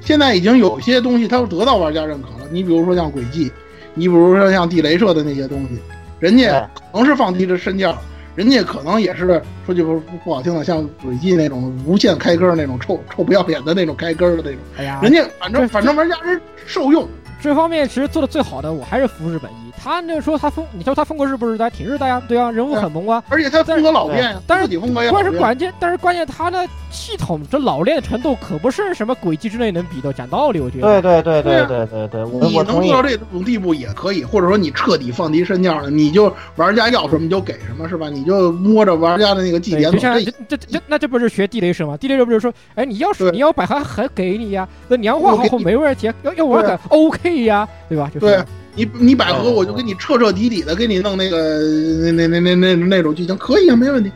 [0.00, 2.48] 现在已经有些东西它得到玩家认可了。
[2.50, 3.52] 你比如说像轨迹，
[3.94, 5.78] 你比如说像地雷社的那些东西，
[6.20, 7.96] 人家可能是放低了身价，
[8.34, 17.08] 人家可能也是说句不不好听的，像轨迹那种无限开根那种臭臭不要脸的那种开根的那种，哎呀，人家反正反正玩家是受用。
[17.40, 19.71] 这方面其实做的最好的，我还是服日本一。
[19.82, 23.22] 他那说他风，你说他风格是不日代，挺日代啊，对啊，人物很萌啊。
[23.28, 25.32] 而且他风格老练呀，但是关是。
[25.32, 30.12] 关键，但是关键他的系统这老练程度可不是什么轨迹之类能比的。
[30.12, 31.00] 讲道理，我觉得。
[31.00, 33.02] 对对对对啊对对对对，我能做到。
[33.02, 38.08] 这种地步也可以，或者说你彻底放低身价了，你就玩家要什么你就给什么，是吧？
[38.08, 39.96] 你就摸着玩家的那个祭对，点走。
[39.96, 41.96] 就像这这这这那这不是学地雷神吗？
[41.96, 48.08] 地雷神不是说，哎，你要是对你要百合还给你呀，那娘化好后没问题，要要我对改 OK 呀，对吧？
[48.14, 48.44] 就是对
[48.74, 51.58] 你你百合，哦我就给你彻彻底底的给你弄那个
[52.00, 54.10] 那那那那那那种剧情，可以啊，没问题。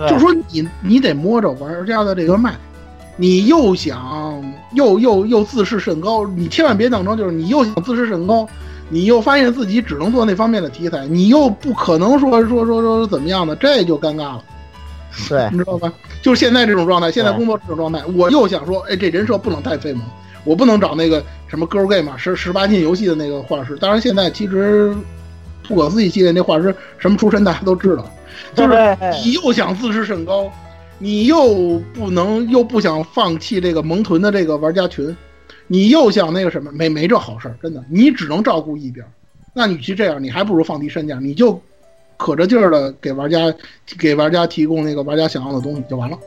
[0.00, 2.54] 就是说你你得摸着玩家的这个脉，
[3.16, 4.42] 你又想
[4.74, 8.48] 又又又自视甚高，你千万别当成就是你又想自视甚高，
[8.88, 14.42] 你又发现自己只能做那方面的题材，你又不可能说说说说怎么样的，这就尴尬了。
[15.28, 15.92] 对你知道吧？
[16.22, 20.02] 就是现在这种状态，现在工作这种状态，我又想说，哎，这人设不能太飞萌，
[20.44, 23.76] 我不能找那个什么 girl game 嘛，十十八禁游戏的那个画师。
[23.76, 24.94] 当然，现在其实
[25.68, 28.10] 不可思议系列那画师什么出身，大家都知道。
[28.56, 30.50] 就是你又想自视甚高，
[30.98, 35.14] 你又不能又不想放弃这个萌豚的这个玩家群，
[35.66, 39.08] 你又想那个什么，没没这好事儿，真的，你只能照顾一边儿。
[39.54, 41.60] 那你去这样，你还不如放低身价，你就
[42.16, 43.54] 可着劲儿的给玩家
[43.98, 46.18] 给玩家提供那个玩家想要的东西就完了，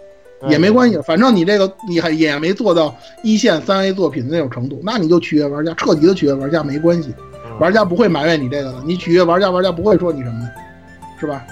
[0.49, 7.13] 也没关系，反正你这个你还也没做到一线三 A 作品的那种程度，那你就取悦玩家，彻底的取悦玩家没关系，
[7.45, 10.51] 嗯玩家不会埋怨你这个的，你取悦玩家，玩家不会说你什么的，
[11.19, 11.43] 是吧？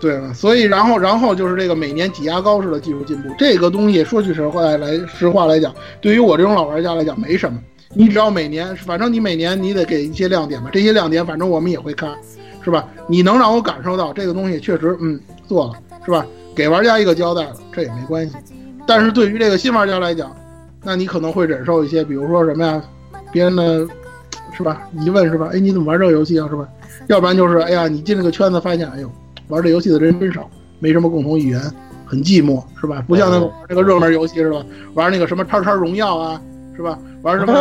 [0.00, 0.32] 对对吧？
[0.34, 7.58] 所以然后然后就是这个每年挤牙膏式的技术进步，这个东西说句实话来实话来讲，对于我这种老玩家来讲没什么。
[7.96, 12.12] 你只要每年，反正你每年你得给一些亮点吧，这些亮点反正我们也会看，
[12.62, 12.86] 是吧？
[13.06, 15.74] 你能让我感受到这个东西确实嗯做了，
[16.04, 16.26] 是吧？
[16.54, 18.36] 给玩家一个交代了，这也没关系。
[18.86, 20.34] 但是对于这个新玩家来讲，
[20.82, 22.82] 那你可能会忍受一些，比如说什么呀，
[23.32, 23.86] 别人的，
[24.56, 24.82] 是吧？
[25.00, 25.48] 疑问是吧？
[25.52, 26.46] 哎，你怎么玩这个游戏啊？
[26.48, 26.68] 是吧？
[27.08, 29.10] 要不然就是哎呀，你进这个圈子发现，哎呦，
[29.48, 30.48] 玩这游戏的人真少，
[30.78, 31.60] 没什么共同语言，
[32.04, 33.02] 很寂寞，是吧？
[33.08, 34.64] 不像那个玩这个热门游戏是吧？
[34.94, 36.40] 玩那个什么叉叉荣耀啊，
[36.76, 36.98] 是吧？
[37.22, 37.52] 玩什么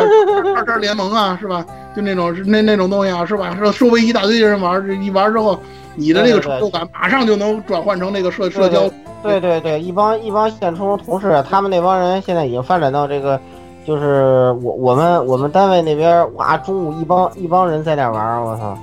[0.56, 1.66] 二战联盟啊，是吧？
[1.96, 3.56] 就那种那那种东西啊，是吧？
[3.58, 5.60] 说周围一大堆人玩，一玩之后，
[5.96, 8.90] 你的那个成就感马上就能转换成那个社社交。
[9.22, 13.40] 对对对，一帮一帮现充同事，他们那帮人现在已经发展到这个，
[13.86, 18.78] 就是我我们我们单位那边，哇，中午一帮一帮人在那玩，我操，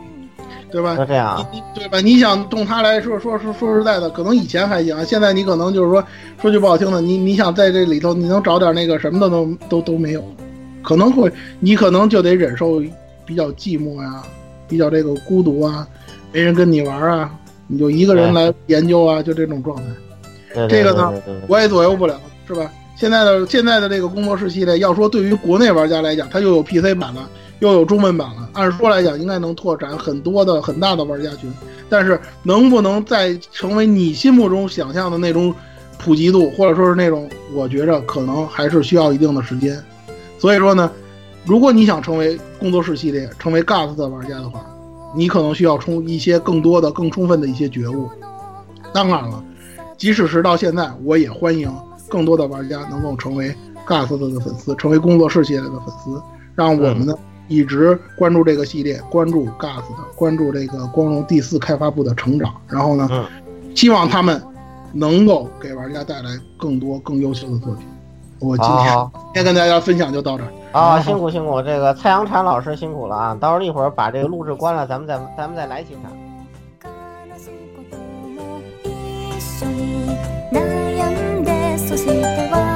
[0.70, 0.96] 对吧？
[0.96, 2.00] 就这样，你对吧？
[2.00, 6.04] 你想动它来说说说说实在的，可能以前还行，现在你可能就是说
[6.40, 10.24] 说句不好听的，你你想在这里头你能找点那个什么的都都都没有，
[10.82, 12.80] 可能会你可能就得忍受
[13.26, 14.22] 比较寂寞呀，
[14.68, 15.86] 比较这个孤独啊，
[16.32, 17.30] 没人跟你玩啊，
[17.66, 19.82] 你就一个人来研究啊，就这种状态。
[20.52, 21.12] 对这个呢
[21.46, 22.70] 我也左右不了，是吧？
[22.96, 27.28] 现在的现在的这个工作室系列，要说对于国内玩家来讲，它又有 PC 版了，
[27.60, 31.52] 又有中文版了，按说来讲应该能拓展很多的很大的玩家群，
[31.88, 35.54] 但是能不能再成为你心目中想象的那种
[35.98, 39.82] 普及度，或者说是那种，我觉着可能还是需要一定的时间。
[40.38, 40.90] 所以说呢，
[41.44, 44.64] 如果你想成为工作室系列，成为 GAS 的玩家的话，
[45.14, 48.08] 你可能需要充一些更多的、更充分的一些觉悟。
[48.92, 49.44] 当然了。
[49.98, 51.70] 即使是到现在，我也欢迎
[52.08, 53.54] 更多的玩家能够成为
[53.86, 56.22] GAS 的粉丝，成为工作室系列的粉丝，
[56.54, 57.14] 让我们呢
[57.49, 62.53] 一直关注这个系列，关注 GAS 的，关注这个光荣第四开发部的成长。
[62.67, 63.25] 然后呢，嗯
[63.75, 64.41] 希望他们
[64.93, 67.85] 能够给玩家带来更多更优秀的作品。
[68.39, 70.51] 我今天、好今天跟大家分享就到这儿。
[70.71, 73.37] 啊，辛苦辛苦，这个蔡阳禅老师辛苦了啊！
[73.39, 76.11] 到时候一会儿把这个录制关了，咱们再咱们再来几场。
[77.27, 77.97] 悲しいこと
[78.29, 78.87] も一
[79.39, 80.15] 緒に
[81.77, 82.68] 泣